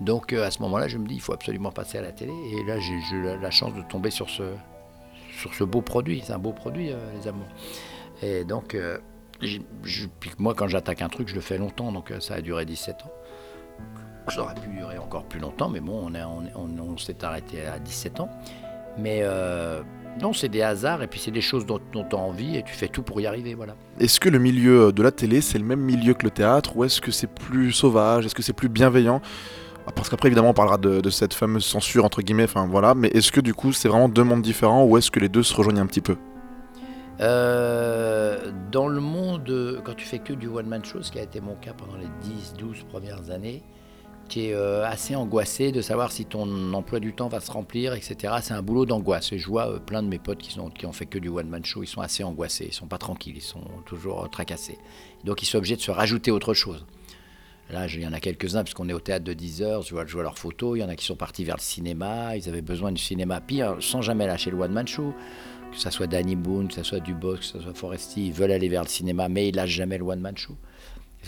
Donc 0.00 0.32
euh, 0.32 0.46
à 0.46 0.52
ce 0.52 0.62
moment-là, 0.62 0.86
je 0.86 0.98
me 0.98 1.08
dis, 1.08 1.16
il 1.16 1.20
faut 1.20 1.32
absolument 1.32 1.72
passer 1.72 1.98
à 1.98 2.02
la 2.02 2.12
télé. 2.12 2.32
Et 2.52 2.62
là, 2.62 2.78
j'ai 2.78 3.00
la 3.20 3.50
chance 3.50 3.74
de 3.74 3.82
tomber 3.82 4.10
sur 4.10 4.30
ce, 4.30 4.44
sur 5.32 5.52
ce 5.54 5.64
beau 5.64 5.82
produit. 5.82 6.22
C'est 6.24 6.34
un 6.34 6.38
beau 6.38 6.52
produit, 6.52 6.92
les 7.16 7.26
Amours. 7.26 7.48
Et 8.22 8.44
donc, 8.44 8.76
moi, 10.38 10.54
quand 10.54 10.68
j'attaque 10.68 11.02
un 11.02 11.08
truc, 11.08 11.28
je 11.28 11.34
le 11.34 11.40
fais 11.40 11.58
longtemps, 11.58 11.92
donc 11.92 12.10
euh, 12.10 12.20
ça 12.20 12.34
a 12.34 12.40
duré 12.40 12.64
17 12.64 13.02
ans. 13.02 13.12
Ça 14.30 14.42
aurait 14.42 14.54
pu 14.54 14.68
durer 14.68 14.98
encore 14.98 15.24
plus 15.24 15.40
longtemps, 15.40 15.68
mais 15.68 15.80
bon, 15.80 16.10
on, 16.54 16.96
s'est 16.98 17.24
arrêté 17.24 17.66
à 17.66 17.78
17 17.78 18.20
ans. 18.20 18.28
Mais 18.98 19.20
euh, 19.22 19.82
non, 20.20 20.32
c'est 20.32 20.48
des 20.48 20.62
hasards 20.62 21.02
et 21.02 21.06
puis 21.06 21.20
c'est 21.20 21.30
des 21.30 21.40
choses 21.40 21.64
dont, 21.66 21.80
tu 21.92 21.98
as 21.98 22.18
envie 22.18 22.56
et 22.56 22.62
tu 22.62 22.74
fais 22.74 22.88
tout 22.88 23.02
pour 23.02 23.20
y 23.20 23.26
arriver. 23.26 23.54
voilà. 23.54 23.74
Est-ce 24.00 24.18
que 24.20 24.28
le 24.28 24.38
milieu 24.38 24.92
de 24.92 25.02
la 25.02 25.12
télé, 25.12 25.40
c'est 25.40 25.58
le 25.58 25.64
même 25.64 25.80
milieu 25.80 26.14
que 26.14 26.24
le 26.24 26.30
théâtre 26.30 26.76
ou 26.76 26.84
est-ce 26.84 27.00
que 27.00 27.10
c'est 27.10 27.28
plus 27.32 27.72
sauvage 27.72 28.26
Est-ce 28.26 28.34
que 28.34 28.42
c'est 28.42 28.52
plus 28.52 28.68
bienveillant? 28.68 29.20
Ah, 29.86 29.92
parce 29.94 30.10
qu'après, 30.10 30.28
évidemment, 30.28 30.50
on 30.50 30.54
parlera 30.54 30.76
de, 30.76 31.00
de, 31.00 31.10
cette 31.10 31.32
fameuse 31.32 31.64
censure, 31.64 32.04
entre 32.04 32.20
guillemets, 32.20 32.44
enfin 32.44 32.66
voilà, 32.66 32.94
mais 32.94 33.08
est-ce 33.08 33.32
que 33.32 33.40
du 33.40 33.54
coup, 33.54 33.72
c'est 33.72 33.88
vraiment 33.88 34.10
deux 34.10 34.24
mondes 34.24 34.42
différents 34.42 34.84
ou 34.84 34.98
est-ce 34.98 35.10
que 35.10 35.18
les 35.18 35.30
deux 35.30 35.42
se 35.42 35.54
rejoignent 35.54 35.80
un 35.80 35.86
petit 35.86 36.02
peu? 36.02 36.16
Euh, 37.20 38.52
dans 38.70 38.86
le 38.86 39.00
monde, 39.00 39.80
quand 39.84 39.94
tu 39.94 40.06
fais 40.06 40.18
que 40.18 40.32
du 40.32 40.46
one-man 40.46 40.84
show, 40.84 41.02
ce 41.02 41.10
qui 41.10 41.18
a 41.18 41.22
été 41.22 41.40
mon 41.40 41.54
cas 41.54 41.72
pendant 41.72 41.96
les 41.96 42.06
10-12 42.62 42.84
premières 42.84 43.30
années, 43.30 43.62
tu 44.28 44.40
es 44.40 44.54
euh, 44.54 44.86
assez 44.86 45.16
angoissé 45.16 45.72
de 45.72 45.80
savoir 45.80 46.12
si 46.12 46.24
ton 46.24 46.72
emploi 46.72 47.00
du 47.00 47.12
temps 47.12 47.28
va 47.28 47.40
se 47.40 47.50
remplir, 47.50 47.94
etc. 47.94 48.34
C'est 48.42 48.54
un 48.54 48.62
boulot 48.62 48.86
d'angoisse. 48.86 49.32
Et 49.32 49.38
je 49.38 49.46
vois 49.46 49.68
euh, 49.68 49.78
plein 49.78 50.02
de 50.02 50.08
mes 50.08 50.18
potes 50.18 50.38
qui, 50.38 50.52
sont, 50.52 50.70
qui 50.70 50.86
ont 50.86 50.92
fait 50.92 51.06
que 51.06 51.18
du 51.18 51.28
one-man 51.28 51.64
show, 51.64 51.82
ils 51.82 51.88
sont 51.88 52.00
assez 52.00 52.22
angoissés, 52.22 52.66
ils 52.68 52.74
sont 52.74 52.86
pas 52.86 52.98
tranquilles, 52.98 53.36
ils 53.36 53.42
sont 53.42 53.64
toujours 53.86 54.28
tracassés. 54.30 54.78
Donc 55.24 55.42
ils 55.42 55.46
sont 55.46 55.58
obligés 55.58 55.76
de 55.76 55.80
se 55.80 55.90
rajouter 55.90 56.30
autre 56.30 56.54
chose. 56.54 56.86
Là, 57.70 57.86
il 57.86 58.00
y 58.00 58.06
en 58.06 58.14
a 58.14 58.20
quelques-uns, 58.20 58.62
puisqu'on 58.64 58.88
est 58.88 58.94
au 58.94 59.00
théâtre 59.00 59.24
de 59.24 59.34
10 59.34 59.62
heures, 59.62 59.82
je 59.82 59.94
vois, 59.94 60.04
leurs 60.22 60.38
photos. 60.38 60.78
Il 60.78 60.80
y 60.80 60.84
en 60.84 60.88
a 60.88 60.96
qui 60.96 61.04
sont 61.04 61.16
partis 61.16 61.44
vers 61.44 61.56
le 61.56 61.62
cinéma, 61.62 62.36
ils 62.36 62.48
avaient 62.48 62.62
besoin 62.62 62.92
du 62.92 63.02
cinéma 63.02 63.42
pire, 63.42 63.76
sans 63.80 64.00
jamais 64.00 64.26
lâcher 64.26 64.50
le 64.50 64.58
one-man 64.58 64.88
show 64.88 65.12
que 65.70 65.78
ce 65.78 65.90
soit 65.90 66.06
Danny 66.06 66.36
Boone, 66.36 66.68
que 66.68 66.74
ce 66.74 66.82
soit 66.82 67.00
Dubois, 67.00 67.38
que 67.38 67.44
ce 67.44 67.60
soit 67.60 67.74
Foresti, 67.74 68.28
ils 68.28 68.32
veulent 68.32 68.52
aller 68.52 68.68
vers 68.68 68.82
le 68.82 68.88
cinéma, 68.88 69.28
mais 69.28 69.48
ils 69.48 69.54
lâchent 69.54 69.70
jamais 69.70 69.98
le 69.98 70.04
one-man 70.04 70.36
show. 70.36 70.56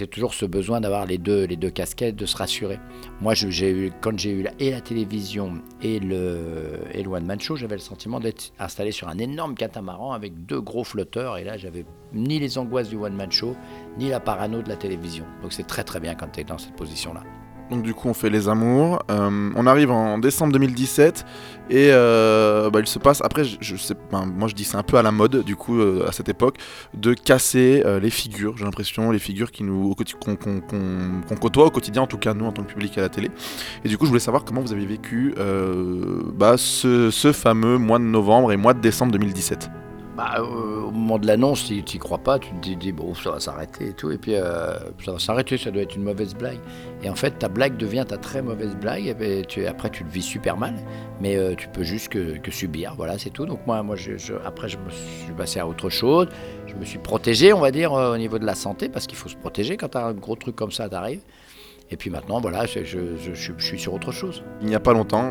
C'est 0.00 0.06
toujours 0.06 0.32
ce 0.32 0.46
besoin 0.46 0.80
d'avoir 0.80 1.04
les 1.04 1.18
deux, 1.18 1.44
les 1.44 1.56
deux 1.56 1.68
casquettes, 1.68 2.16
de 2.16 2.24
se 2.24 2.34
rassurer. 2.34 2.78
Moi, 3.20 3.34
j'ai 3.34 3.92
quand 4.00 4.18
j'ai 4.18 4.30
eu 4.30 4.42
la, 4.44 4.52
et 4.58 4.70
la 4.70 4.80
télévision 4.80 5.60
et 5.82 6.00
le, 6.00 6.78
et 6.94 7.02
le 7.02 7.10
One 7.10 7.26
Man 7.26 7.38
Show, 7.38 7.56
j'avais 7.56 7.74
le 7.74 7.82
sentiment 7.82 8.18
d'être 8.18 8.50
installé 8.58 8.92
sur 8.92 9.10
un 9.10 9.18
énorme 9.18 9.54
catamaran 9.54 10.12
avec 10.12 10.46
deux 10.46 10.62
gros 10.62 10.84
flotteurs. 10.84 11.36
Et 11.36 11.44
là, 11.44 11.58
j'avais 11.58 11.84
ni 12.14 12.38
les 12.38 12.56
angoisses 12.56 12.88
du 12.88 12.96
One 12.96 13.12
Man 13.12 13.30
Show, 13.30 13.54
ni 13.98 14.08
la 14.08 14.20
parano 14.20 14.62
de 14.62 14.70
la 14.70 14.76
télévision. 14.76 15.26
Donc 15.42 15.52
c'est 15.52 15.66
très 15.66 15.84
très 15.84 16.00
bien 16.00 16.14
quand 16.14 16.28
tu 16.28 16.40
es 16.40 16.44
dans 16.44 16.56
cette 16.56 16.76
position-là. 16.76 17.22
Donc 17.70 17.82
du 17.82 17.94
coup, 17.94 18.08
on 18.08 18.14
fait 18.14 18.30
les 18.30 18.48
amours. 18.48 19.00
Euh, 19.10 19.50
on 19.54 19.66
arrive 19.66 19.90
en 19.90 20.18
décembre 20.18 20.52
2017 20.52 21.24
et 21.70 21.90
euh, 21.92 22.68
bah, 22.70 22.80
il 22.80 22.86
se 22.86 22.98
passe. 22.98 23.22
Après, 23.22 23.44
je, 23.44 23.76
sais, 23.76 23.94
moi 24.10 24.48
je 24.48 24.54
dis 24.54 24.64
c'est 24.64 24.76
un 24.76 24.82
peu 24.82 24.96
à 24.96 25.02
la 25.02 25.12
mode 25.12 25.44
du 25.44 25.54
coup 25.54 25.78
euh, 25.78 26.06
à 26.08 26.12
cette 26.12 26.28
époque 26.28 26.56
de 26.94 27.14
casser 27.14 27.82
les 28.00 28.10
figures. 28.10 28.56
J'ai 28.56 28.64
l'impression 28.64 29.10
les 29.12 29.18
figures 29.18 29.52
qui 29.52 29.62
nous 29.62 29.94
qu'on 29.94 31.36
côtoie 31.36 31.66
au 31.66 31.70
quotidien, 31.70 32.02
en 32.02 32.06
tout 32.06 32.18
cas 32.18 32.34
nous 32.34 32.46
en 32.46 32.52
tant 32.52 32.62
que 32.62 32.72
public 32.72 32.98
à 32.98 33.02
la 33.02 33.08
télé. 33.08 33.30
Et 33.84 33.88
du 33.88 33.96
coup, 33.96 34.04
je 34.04 34.10
voulais 34.10 34.20
savoir 34.20 34.44
comment 34.44 34.60
vous 34.60 34.72
avez 34.72 34.86
vécu 34.86 35.34
bah, 36.34 36.56
ce 36.56 37.32
fameux 37.32 37.78
mois 37.78 37.98
de 37.98 38.04
novembre 38.04 38.52
et 38.52 38.56
mois 38.56 38.74
de 38.74 38.80
décembre 38.80 39.12
2017. 39.12 39.70
Bah, 40.16 40.34
euh, 40.38 40.82
au 40.82 40.90
moment 40.90 41.18
de 41.18 41.26
l'annonce, 41.26 41.64
tu 41.64 41.74
n'y 41.74 41.98
crois 41.98 42.18
pas, 42.18 42.38
tu 42.40 42.50
te 42.50 42.74
dis, 42.74 42.92
bon, 42.92 43.14
ça 43.14 43.30
va 43.30 43.40
s'arrêter 43.40 43.88
et 43.88 43.92
tout, 43.92 44.10
et 44.10 44.18
puis 44.18 44.34
euh, 44.34 44.74
ça 45.04 45.12
va 45.12 45.18
s'arrêter, 45.20 45.56
ça 45.56 45.70
doit 45.70 45.82
être 45.82 45.94
une 45.94 46.02
mauvaise 46.02 46.34
blague. 46.34 46.58
Et 47.02 47.08
en 47.08 47.14
fait, 47.14 47.38
ta 47.38 47.48
blague 47.48 47.76
devient 47.76 48.04
ta 48.06 48.16
très 48.16 48.42
mauvaise 48.42 48.74
blague, 48.74 49.14
et 49.20 49.42
tu, 49.46 49.64
après 49.66 49.88
tu 49.88 50.02
le 50.02 50.10
vis 50.10 50.22
super 50.22 50.56
mal, 50.56 50.74
mais 51.20 51.36
euh, 51.36 51.54
tu 51.54 51.68
peux 51.68 51.84
juste 51.84 52.08
que, 52.08 52.50
subir, 52.50 52.94
voilà, 52.96 53.18
c'est 53.18 53.30
tout. 53.30 53.46
Donc 53.46 53.60
moi, 53.66 53.78
après, 54.44 54.68
je 54.68 54.78
me 54.78 54.90
suis 54.90 55.32
passé 55.36 55.60
à 55.60 55.68
autre 55.68 55.88
chose, 55.90 56.26
je 56.66 56.74
me 56.74 56.84
suis 56.84 56.98
protégé, 56.98 57.52
on 57.52 57.60
va 57.60 57.70
dire, 57.70 57.92
au 57.92 58.18
niveau 58.18 58.40
de 58.40 58.46
la 58.46 58.56
santé, 58.56 58.88
parce 58.88 59.06
qu'il 59.06 59.16
faut 59.16 59.28
se 59.28 59.36
protéger 59.36 59.76
quand 59.76 59.94
un 59.94 60.12
gros 60.12 60.34
truc 60.34 60.56
comme 60.56 60.72
ça 60.72 60.88
t'arrive. 60.88 61.20
Et 61.92 61.96
puis 61.96 62.10
maintenant, 62.10 62.40
voilà, 62.40 62.66
je, 62.66 63.34
suis 63.34 63.78
sur 63.78 63.94
autre 63.94 64.12
chose. 64.12 64.42
Il 64.60 64.66
n'y 64.66 64.74
a 64.74 64.80
pas 64.80 64.92
longtemps, 64.92 65.30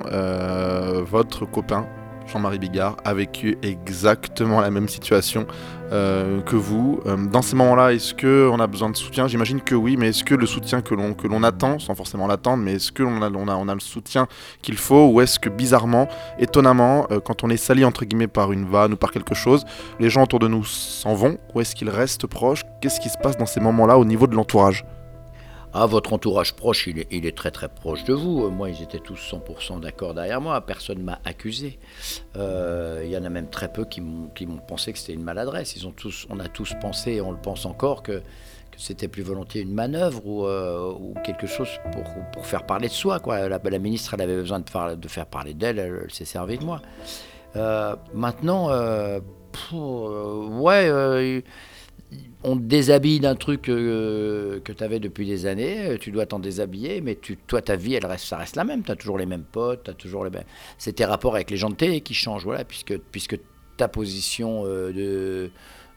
votre 1.05 1.45
copain 1.45 1.85
Jean-Marie 2.31 2.59
Bigard 2.59 2.97
a 3.03 3.13
vécu 3.13 3.57
exactement 3.61 4.61
la 4.61 4.69
même 4.69 4.87
situation 4.87 5.45
euh, 5.91 6.41
que 6.41 6.55
vous. 6.55 6.99
Euh, 7.05 7.17
dans 7.17 7.41
ces 7.41 7.55
moments-là, 7.55 7.93
est-ce 7.93 8.13
qu'on 8.13 8.59
a 8.59 8.67
besoin 8.67 8.89
de 8.89 8.95
soutien? 8.95 9.27
J'imagine 9.27 9.61
que 9.61 9.75
oui, 9.75 9.97
mais 9.97 10.09
est-ce 10.09 10.23
que 10.23 10.35
le 10.35 10.45
soutien 10.45 10.81
que 10.81 10.93
l'on, 10.93 11.43
attend, 11.43 11.79
sans 11.79 11.95
forcément 11.95 12.27
l'attendre, 12.27 12.63
mais 12.63 12.73
est-ce 12.73 12.91
qu'on 12.91 13.21
a, 13.21 13.27
a, 13.27 13.55
on 13.55 13.67
a 13.67 13.73
le 13.73 13.79
soutien 13.79 14.27
qu'il 14.61 14.77
faut? 14.77 15.07
Ou 15.07 15.21
est-ce 15.21 15.39
que 15.39 15.49
bizarrement, 15.49 16.07
étonnamment, 16.37 17.07
euh, 17.11 17.19
quand 17.19 17.43
on 17.43 17.49
est 17.49 17.57
sali 17.57 17.83
entre 17.83 18.05
guillemets 18.05 18.27
par 18.27 18.51
une 18.51 18.65
vanne 18.65 18.93
ou 18.93 18.97
par 18.97 19.11
quelque 19.11 19.33
chose, 19.33 19.65
les 19.99 20.09
gens 20.09 20.23
autour 20.23 20.39
de 20.39 20.47
nous 20.47 20.63
s'en 20.63 21.15
vont? 21.15 21.37
Ou 21.55 21.61
est-ce 21.61 21.75
qu'ils 21.75 21.89
restent 21.89 22.27
proches? 22.27 22.61
Qu'est-ce 22.81 22.99
qui 22.99 23.09
se 23.09 23.17
passe 23.17 23.37
dans 23.37 23.47
ces 23.47 23.59
moments-là 23.59 23.97
au 23.97 24.05
niveau 24.05 24.27
de 24.27 24.35
l'entourage? 24.35 24.85
Ah, 25.71 25.85
votre 25.85 26.13
entourage 26.13 26.53
proche, 26.53 26.87
il 26.87 26.97
est, 26.97 27.37
très 27.37 27.51
très 27.51 27.69
proche 27.69 28.03
de 28.03 28.13
vous. 28.13 28.49
Moi, 28.49 28.71
ils 28.71 28.81
étaient 28.81 28.99
tous 28.99 29.19
100% 29.19 29.79
d'accord 29.81 30.15
derrière 30.15 30.41
moi. 30.41 30.59
Personne 30.61 30.97
ne 30.97 31.03
m'a 31.03 31.19
accusé. 31.25 31.77
Euh, 32.35 33.03
il 33.05 33.11
y 33.11 33.17
en 33.17 33.23
a 33.23 33.29
même 33.29 33.49
très 33.49 33.71
peu 33.71 33.85
qui 33.85 34.01
m'ont 34.01 34.57
pensé 34.67 34.91
que 34.93 34.97
c'était 34.97 35.13
une 35.13 35.21
maladresse. 35.23 35.75
Ils 35.75 35.85
ont 35.85 35.91
tous, 35.91 36.25
on 36.31 36.39
a 36.39 36.47
tous 36.47 36.73
pensé, 36.81 37.13
et 37.13 37.21
on 37.21 37.31
le 37.31 37.37
pense 37.37 37.67
encore, 37.67 38.01
que, 38.01 38.23
c'était 38.77 39.09
plus 39.09 39.23
volontiers 39.23 39.61
une 39.61 39.73
manœuvre 39.73 40.25
ou, 40.25 40.45
euh, 40.45 40.93
quelque 41.23 41.45
chose 41.45 41.67
pour, 42.33 42.45
faire 42.45 42.65
parler 42.65 42.87
de 42.87 42.93
soi. 42.93 43.19
La, 43.27 43.79
ministre, 43.79 44.15
elle 44.15 44.21
avait 44.21 44.37
besoin 44.37 44.59
de, 44.59 44.95
de 44.95 45.07
faire 45.07 45.27
parler 45.27 45.53
d'elle, 45.53 45.77
elle, 45.77 46.07
s'est 46.09 46.25
servie 46.25 46.57
de 46.57 46.63
moi. 46.63 46.81
Euh, 47.57 47.95
maintenant, 48.13 48.69
ouais 49.71 51.43
on 52.43 52.55
te 52.55 52.61
déshabille 52.61 53.19
d'un 53.19 53.35
truc 53.35 53.69
euh, 53.69 54.59
que 54.61 54.71
tu 54.71 54.83
avais 54.83 54.99
depuis 54.99 55.25
des 55.25 55.45
années, 55.45 55.89
euh, 55.89 55.97
tu 55.97 56.11
dois 56.11 56.25
t'en 56.25 56.39
déshabiller, 56.39 57.01
mais 57.01 57.15
tu, 57.15 57.37
toi, 57.37 57.61
ta 57.61 57.75
vie, 57.75 57.95
elle 57.95 58.05
reste, 58.05 58.25
ça 58.25 58.37
reste 58.37 58.55
la 58.55 58.63
même. 58.63 58.83
Tu 58.83 58.91
as 58.91 58.95
toujours 58.95 59.17
les 59.17 59.25
mêmes 59.25 59.43
potes, 59.43 59.95
toujours 59.97 60.23
les 60.23 60.29
mêmes. 60.29 60.45
C'est 60.77 60.93
tes 60.93 61.05
rapports 61.05 61.35
avec 61.35 61.51
les 61.51 61.57
gens 61.57 61.69
de 61.69 61.75
télé 61.75 62.01
qui 62.01 62.13
changent, 62.13 62.45
voilà, 62.45 62.63
puisque, 62.63 62.97
puisque 62.97 63.37
ta 63.77 63.87
position 63.87 64.63
euh, 64.65 64.91
de, 64.93 65.51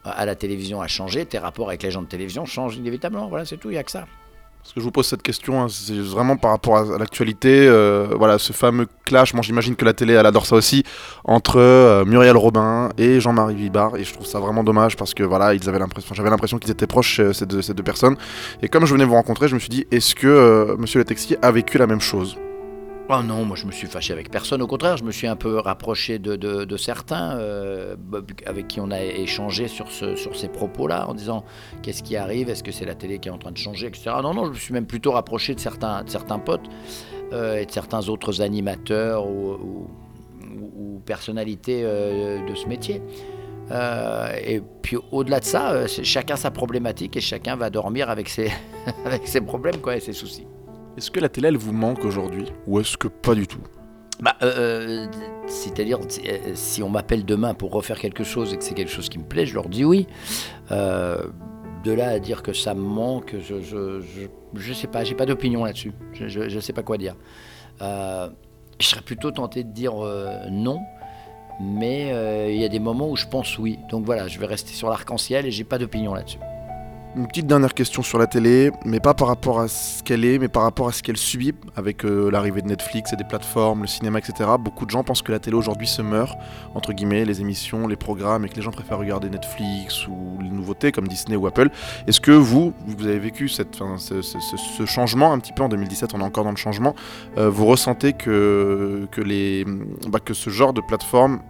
à 0.04 0.26
la 0.26 0.34
télévision 0.34 0.82
a 0.82 0.88
changé, 0.88 1.24
tes 1.26 1.38
rapports 1.38 1.68
avec 1.68 1.82
les 1.82 1.90
gens 1.90 2.02
de 2.02 2.08
télévision 2.08 2.44
changent 2.44 2.76
inévitablement. 2.76 3.28
Voilà, 3.28 3.44
c'est 3.44 3.56
tout, 3.56 3.70
il 3.70 3.74
n'y 3.74 3.78
a 3.78 3.84
que 3.84 3.90
ça. 3.92 4.06
Parce 4.62 4.74
que 4.74 4.80
je 4.80 4.84
vous 4.84 4.92
pose 4.92 5.06
cette 5.06 5.22
question, 5.22 5.60
hein, 5.60 5.66
c'est 5.68 5.98
vraiment 5.98 6.36
par 6.36 6.52
rapport 6.52 6.76
à, 6.76 6.98
l'actualité. 6.98 7.66
Euh, 7.66 8.06
voilà, 8.16 8.38
ce 8.38 8.52
fameux 8.52 8.86
clash, 9.04 9.34
moi 9.34 9.42
j'imagine 9.42 9.74
que 9.74 9.84
la 9.84 9.92
télé, 9.92 10.14
elle 10.14 10.24
adore 10.24 10.46
ça 10.46 10.54
aussi, 10.54 10.84
entre 11.24 11.58
euh, 11.58 12.04
Muriel 12.04 12.36
Robin 12.36 12.90
et 12.96 13.18
Jean-Marie 13.18 13.56
Vibard. 13.56 13.96
Et 13.96 14.04
je 14.04 14.14
trouve 14.14 14.26
ça 14.26 14.38
vraiment 14.38 14.62
dommage 14.62 14.96
parce 14.96 15.14
que 15.14 15.24
voilà, 15.24 15.54
ils 15.54 15.68
avaient 15.68 15.80
l'impression, 15.80 16.14
j'avais 16.14 16.30
l'impression 16.30 16.58
qu'ils 16.58 16.70
étaient 16.70 16.86
proches, 16.86 17.18
euh, 17.18 17.32
ces, 17.32 17.44
deux, 17.44 17.82
personnes. 17.82 18.16
Et 18.62 18.68
comme 18.68 18.86
je 18.86 18.92
venais 18.92 19.04
vous 19.04 19.14
rencontrer, 19.14 19.48
je 19.48 19.54
me 19.54 19.60
suis 19.60 19.68
dit, 19.68 19.84
est-ce 19.90 20.14
que 20.14 20.76
Monsieur 20.78 21.00
Le 21.00 21.04
Texier 21.04 21.36
a 21.42 21.50
vécu 21.50 21.78
la 21.78 21.88
même 21.88 22.00
chose? 22.00 22.38
Oh 23.14 23.22
non, 23.22 23.44
moi 23.44 23.58
je 23.58 23.66
me 23.66 23.72
suis 23.72 23.88
fâché 23.88 24.14
avec 24.14 24.30
personne. 24.30 24.62
Au 24.62 24.66
contraire, 24.66 24.96
je 24.96 25.04
me 25.04 25.10
suis 25.10 25.26
un 25.26 25.36
peu 25.36 25.58
rapproché 25.58 26.18
de, 26.18 26.76
certains 26.78 27.36
euh, 27.36 27.94
avec 28.46 28.68
qui 28.68 28.80
on 28.80 28.90
a 28.90 29.02
échangé 29.02 29.68
sur, 29.68 29.90
ce, 29.92 30.16
sur 30.16 30.34
ces 30.34 30.48
propos-là, 30.48 31.06
en 31.06 31.12
disant 31.12 31.44
qu'est-ce 31.82 32.02
qui 32.02 32.16
arrive, 32.16 32.48
est-ce 32.48 32.62
que 32.62 32.72
c'est 32.72 32.86
la 32.86 32.94
télé 32.94 33.18
qui 33.18 33.28
est 33.28 33.32
en 33.32 33.36
train 33.36 33.50
de 33.52 33.58
changer, 33.58 33.88
etc. 33.88 34.12
Non, 34.22 34.32
non, 34.32 34.46
je 34.46 34.50
me 34.50 34.54
suis 34.54 34.72
même 34.72 34.86
plutôt 34.86 35.12
rapproché 35.12 35.54
de 35.54 35.60
certains, 35.60 36.04
certains 36.06 36.38
potes 36.38 36.64
euh, 37.34 37.58
et 37.58 37.66
de 37.66 37.70
certains 37.70 38.08
autres 38.08 38.40
animateurs 38.40 39.26
ou, 39.26 39.88
personnalités 41.04 41.82
euh, 41.84 42.46
de 42.46 42.54
ce 42.54 42.66
métier. 42.66 43.02
et 43.70 44.62
puis 44.80 44.96
au-delà 45.10 45.40
de 45.40 45.44
ça, 45.44 45.86
chacun 45.86 46.36
sa 46.36 46.50
problématique 46.50 47.16
et 47.16 47.20
chacun 47.20 47.56
va 47.56 47.68
dormir 47.68 48.08
avec 48.08 48.28
ses, 48.28 48.50
problèmes 49.46 49.80
et 49.92 50.00
ses 50.00 50.12
soucis. 50.14 50.46
Est-ce 50.96 51.10
que 51.10 51.20
la 51.20 51.28
télé, 51.28 51.48
elle 51.48 51.56
vous 51.56 51.72
manque 51.72 52.04
aujourd'hui 52.04 52.46
Ou 52.66 52.80
est-ce 52.80 52.96
que 52.96 53.08
pas 53.08 53.34
du 53.34 53.46
tout? 53.46 53.62
Bah, 54.20 54.36
euh, 54.42 55.06
C'est-à-dire, 55.46 55.98
euh, 55.98 56.52
si 56.54 56.82
on 56.82 56.90
m'appelle 56.90 57.24
demain 57.24 57.54
pour 57.54 57.72
refaire 57.72 57.98
quelque 57.98 58.24
chose 58.24 58.52
et 58.52 58.58
que 58.58 58.64
c'est 58.64 58.74
quelque 58.74 58.90
chose 58.90 59.08
qui 59.08 59.18
me 59.18 59.24
plaît, 59.24 59.46
je 59.46 59.54
leur 59.54 59.68
dis 59.68 59.84
oui. 59.84 60.06
Euh, 60.70 61.22
de 61.82 61.92
là 61.92 62.10
à 62.10 62.18
dire 62.20 62.42
que 62.42 62.52
ça 62.52 62.74
me 62.74 62.80
manque, 62.80 63.34
je 63.40 63.60
je, 63.60 64.00
je, 64.54 64.72
sais 64.72 64.86
pas, 64.86 65.02
j'ai 65.02 65.16
pas 65.16 65.26
d'opinion 65.26 65.64
là-dessus. 65.64 65.92
Je, 66.12 66.40
ne 66.54 66.60
sais 66.60 66.72
pas 66.72 66.84
quoi 66.84 66.96
dire. 66.96 67.16
je 67.80 68.28
serais 68.80 69.00
plutôt 69.00 69.32
tenté 69.32 69.64
de 69.64 69.72
dire 69.72 69.94
non, 70.48 70.78
mais 71.60 72.52
il 72.54 72.60
y 72.60 72.64
a 72.64 72.68
des 72.68 72.78
moments 72.78 73.10
où 73.10 73.16
je 73.16 73.26
pense 73.26 73.58
oui. 73.58 73.80
Donc 73.90 74.04
voilà, 74.04 74.28
je 74.28 74.38
vais 74.38 74.46
rester 74.46 74.72
sur 74.74 74.90
l'arc-en-ciel 74.90 75.44
et 75.44 75.50
j'ai 75.50 75.64
pas 75.64 75.78
d'opinion 75.78 76.14
là-dessus. 76.14 76.38
Une 77.14 77.26
petite 77.26 77.46
dernière 77.46 77.74
question 77.74 78.02
sur 78.02 78.16
la 78.16 78.26
télé, 78.26 78.70
mais 78.86 78.98
pas 78.98 79.12
par 79.12 79.28
rapport 79.28 79.60
à 79.60 79.68
ce 79.68 80.02
qu'elle 80.02 80.24
est, 80.24 80.38
mais 80.38 80.48
par 80.48 80.62
rapport 80.62 80.88
à 80.88 80.92
ce 80.92 81.02
qu'elle 81.02 81.18
subit 81.18 81.52
avec 81.76 82.06
euh, 82.06 82.30
l'arrivée 82.30 82.62
de 82.62 82.68
Netflix 82.68 83.12
et 83.12 83.16
des 83.16 83.24
plateformes, 83.24 83.82
le 83.82 83.86
cinéma, 83.86 84.18
etc. 84.18 84.48
Beaucoup 84.58 84.86
de 84.86 84.90
gens 84.90 85.04
pensent 85.04 85.20
que 85.20 85.30
la 85.30 85.38
télé 85.38 85.54
aujourd'hui 85.54 85.86
se 85.86 86.00
meurt, 86.00 86.38
entre 86.74 86.94
guillemets, 86.94 87.26
les 87.26 87.42
émissions, 87.42 87.86
les 87.86 87.96
programmes, 87.96 88.46
et 88.46 88.48
que 88.48 88.56
les 88.56 88.62
gens 88.62 88.70
préfèrent 88.70 88.96
regarder 88.96 89.28
Netflix 89.28 90.08
ou 90.08 90.38
les 90.40 90.48
nouveautés 90.48 90.90
comme 90.90 91.06
Disney 91.06 91.36
ou 91.36 91.46
Apple. 91.46 91.68
Est-ce 92.06 92.18
que 92.18 92.30
vous, 92.30 92.72
vous 92.86 93.06
avez 93.06 93.18
vécu 93.18 93.46
ce, 93.46 93.62
changement 94.86 95.34
un 95.34 95.38
petit 95.38 95.52
peu 95.52 95.64
en 95.64 95.68
2017, 95.68 96.14
on 96.14 96.20
est 96.20 96.24
encore 96.24 96.44
dans 96.44 96.50
le 96.50 96.56
changement, 96.56 96.94
euh, 97.36 97.50
vous 97.50 97.66
ressentez 97.66 98.14
que, 98.14 99.06
les, 99.22 99.66
bah, 100.08 100.20
ce 100.32 100.48
genre 100.48 100.72
de 100.72 100.80
plateforme 100.80 101.42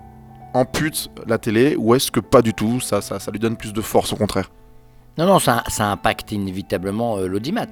ampute 0.54 1.08
la 1.24 1.38
télé, 1.38 1.76
ou 1.78 1.94
est-ce 1.94 2.10
que 2.10 2.18
pas 2.18 2.42
du 2.42 2.52
tout, 2.52 2.80
ça, 2.80 3.00
ça 3.00 3.30
lui 3.30 3.38
donne 3.38 3.56
plus 3.56 3.72
de 3.72 3.80
force 3.80 4.12
au 4.12 4.16
contraire? 4.16 4.50
Non, 5.18 5.26
non, 5.26 5.38
ça, 5.38 5.62
impacte 5.78 6.32
inévitablement 6.32 7.18
euh, 7.18 7.26
l'audimat. 7.26 7.66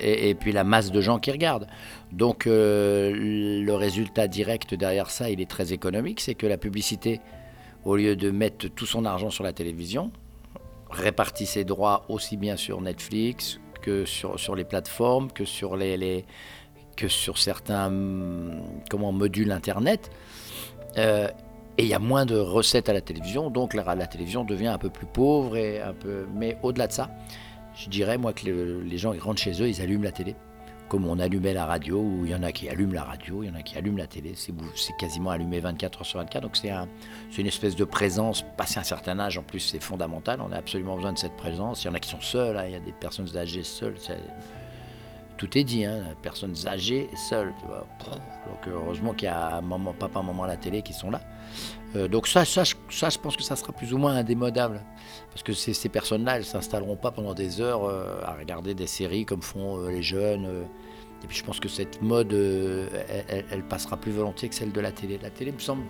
Et, 0.00 0.34
puis 0.34 0.50
la 0.50 0.64
masse 0.64 0.90
de 0.90 1.00
gens 1.00 1.20
qui 1.20 1.30
regardent. 1.30 1.68
Donc 2.10 2.46
euh, 2.46 3.12
le 3.14 3.74
résultat 3.74 4.26
direct 4.26 4.74
derrière 4.74 5.08
ça, 5.08 5.30
il 5.30 5.40
est 5.40 5.48
très 5.48 5.72
économique, 5.72 6.20
c'est 6.20 6.34
que 6.34 6.48
la 6.48 6.58
publicité, 6.58 7.20
au 7.84 7.94
lieu 7.94 8.16
de 8.16 8.32
mettre 8.32 8.66
tout 8.68 8.86
son 8.86 9.04
argent 9.04 9.30
sur 9.30 9.44
la 9.44 9.52
télévision, 9.52 10.10
répartit 10.90 11.46
ses 11.46 11.64
droits 11.64 12.04
aussi 12.08 12.36
bien 12.36 12.56
sur 12.56 12.80
Netflix 12.80 13.60
que 13.80 14.04
sur, 14.04 14.40
sur 14.40 14.56
les 14.56 14.64
plateformes, 14.64 15.30
que 15.30 15.44
sur, 15.44 15.76
les, 15.76 16.24
que 16.96 17.06
sur 17.06 17.38
certains 17.38 17.86
hum, 17.86 18.60
comment, 18.90 19.12
modules 19.12 19.52
Internet. 19.52 20.10
Euh, 20.96 21.28
et 21.78 21.84
il 21.84 21.88
y 21.88 21.94
a 21.94 22.00
moins 22.00 22.26
de 22.26 22.36
recettes 22.36 22.88
à 22.88 22.92
la 22.92 23.00
télévision, 23.00 23.50
donc 23.50 23.72
la, 23.72 23.94
la, 23.94 24.06
télévision 24.08 24.42
devient 24.42 24.66
un 24.66 24.78
peu 24.78 24.90
plus 24.90 25.06
pauvre. 25.06 25.56
Et 25.56 25.80
un 25.80 25.92
peu... 25.92 26.26
Mais 26.34 26.58
au-delà 26.64 26.88
de 26.88 26.92
ça, 26.92 27.08
je 27.76 27.88
dirais 27.88 28.18
moi 28.18 28.32
que 28.32 28.46
les 28.46 28.98
gens 28.98 29.12
ils 29.12 29.20
rentrent 29.20 29.40
chez 29.40 29.62
eux, 29.62 29.68
ils 29.68 29.80
allument 29.80 30.02
la 30.02 30.10
télé. 30.10 30.34
Comme 30.88 31.06
on 31.06 31.20
allumait 31.20 31.52
la 31.52 31.66
radio, 31.66 32.00
où 32.00 32.24
il 32.24 32.32
y 32.32 32.34
en 32.34 32.42
a 32.42 32.50
qui 32.50 32.68
allument 32.68 32.94
la 32.94 33.04
radio, 33.04 33.44
il 33.44 33.46
y 33.46 33.50
en 33.50 33.54
a 33.54 33.62
qui 33.62 33.78
allument 33.78 33.98
la 33.98 34.06
télé, 34.08 34.32
c'est 34.34 34.96
quasiment 34.98 35.30
allumé 35.30 35.60
24 35.60 36.00
heures 36.00 36.06
sur 36.06 36.18
24. 36.18 36.42
Donc 36.42 36.56
c'est 36.56 36.70
un, 36.70 36.88
une 37.36 37.46
espèce 37.46 37.76
de 37.76 37.84
présence, 37.84 38.44
passé 38.56 38.80
un 38.80 38.84
certain 38.84 39.20
âge, 39.20 39.38
en 39.38 39.42
plus 39.42 39.60
c'est 39.60 39.82
fondamental, 39.82 40.40
on 40.40 40.50
a 40.50 40.56
absolument 40.56 40.96
besoin 40.96 41.12
de 41.12 41.18
cette 41.18 41.36
présence. 41.36 41.84
Il 41.84 41.88
y 41.88 41.90
en 41.90 41.94
a 41.94 42.00
qui 42.00 42.08
sont 42.08 42.22
seuls, 42.22 42.56
hein, 42.56 42.64
il 42.66 42.72
y 42.72 42.76
a 42.76 42.80
des 42.80 42.92
personnes 42.92 43.28
âgées 43.36 43.62
seules 43.62 43.98
tout 45.38 45.56
est 45.56 45.64
dit, 45.64 45.84
hein, 45.84 46.02
personnes 46.22 46.54
âgées, 46.66 47.08
seules. 47.30 47.52
Donc 47.64 48.66
heureusement 48.66 49.14
qu'il 49.14 49.26
y 49.26 49.30
a 49.30 49.60
maman, 49.60 49.92
papa, 49.94 50.20
maman 50.20 50.42
à 50.44 50.48
la 50.48 50.56
télé 50.56 50.82
qui 50.82 50.92
sont 50.92 51.10
là. 51.10 51.20
Euh, 51.96 52.08
donc 52.08 52.26
ça, 52.28 52.44
ça, 52.44 52.64
ça, 52.90 53.08
je 53.08 53.18
pense 53.18 53.36
que 53.36 53.42
ça 53.42 53.56
sera 53.56 53.72
plus 53.72 53.94
ou 53.94 53.98
moins 53.98 54.14
indémodable. 54.16 54.82
Parce 55.30 55.42
que 55.42 55.52
ces, 55.54 55.72
ces 55.72 55.88
personnes-là, 55.88 56.32
elles 56.34 56.40
ne 56.42 56.46
s'installeront 56.46 56.96
pas 56.96 57.10
pendant 57.10 57.32
des 57.34 57.60
heures 57.60 57.84
euh, 57.84 58.20
à 58.24 58.34
regarder 58.34 58.74
des 58.74 58.86
séries 58.86 59.24
comme 59.24 59.40
font 59.42 59.78
euh, 59.78 59.90
les 59.90 60.02
jeunes. 60.02 60.66
Et 61.24 61.26
puis 61.26 61.36
je 61.36 61.44
pense 61.44 61.58
que 61.60 61.68
cette 61.68 62.02
mode, 62.02 62.32
elle- 62.32 63.44
elle 63.50 63.62
passera 63.64 63.96
plus 63.96 64.12
volontiers 64.12 64.48
que 64.48 64.54
celle 64.54 64.72
de 64.72 64.80
la 64.80 64.92
télé. 64.92 65.18
La 65.22 65.30
télé 65.30 65.50
me 65.52 65.58
semble 65.58 65.84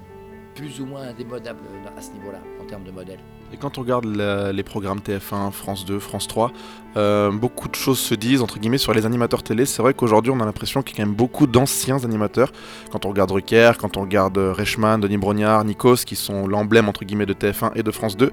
plus 0.54 0.80
ou 0.80 0.86
moins 0.86 1.02
indémodable 1.02 1.60
à 1.96 2.00
ce 2.00 2.12
niveau-là, 2.12 2.40
en 2.60 2.64
termes 2.66 2.84
de 2.84 2.90
modèle. 2.90 3.18
Et 3.52 3.56
quand 3.56 3.78
on 3.78 3.80
regarde 3.80 4.04
les 4.04 4.62
programmes 4.62 4.98
TF1, 4.98 5.50
France 5.52 5.86
2, 5.86 5.98
France 5.98 6.28
3, 6.28 6.52
euh, 6.96 7.30
beaucoup 7.30 7.68
de 7.68 7.74
choses 7.74 7.98
se 7.98 8.14
disent 8.14 8.42
entre 8.42 8.58
guillemets 8.58 8.78
sur 8.78 8.92
les 8.92 9.06
animateurs 9.06 9.42
télé. 9.42 9.64
C'est 9.64 9.80
vrai 9.80 9.94
qu'aujourd'hui 9.94 10.32
on 10.32 10.40
a 10.40 10.44
l'impression 10.44 10.82
qu'il 10.82 10.96
y 10.96 11.00
a 11.00 11.04
quand 11.04 11.08
même 11.08 11.16
beaucoup 11.16 11.46
d'anciens 11.46 12.04
animateurs. 12.04 12.52
Quand 12.92 13.06
on 13.06 13.08
regarde 13.08 13.30
Rucker, 13.30 13.72
quand 13.78 13.96
on 13.96 14.02
regarde 14.02 14.36
Reichmann, 14.36 15.00
Denis 15.00 15.16
Brognard, 15.16 15.64
Nikos, 15.64 16.04
qui 16.04 16.16
sont 16.16 16.46
l'emblème 16.46 16.88
entre 16.88 17.04
guillemets 17.04 17.26
de 17.26 17.32
TF1 17.32 17.72
et 17.74 17.82
de 17.82 17.90
France 17.90 18.16
2. 18.16 18.30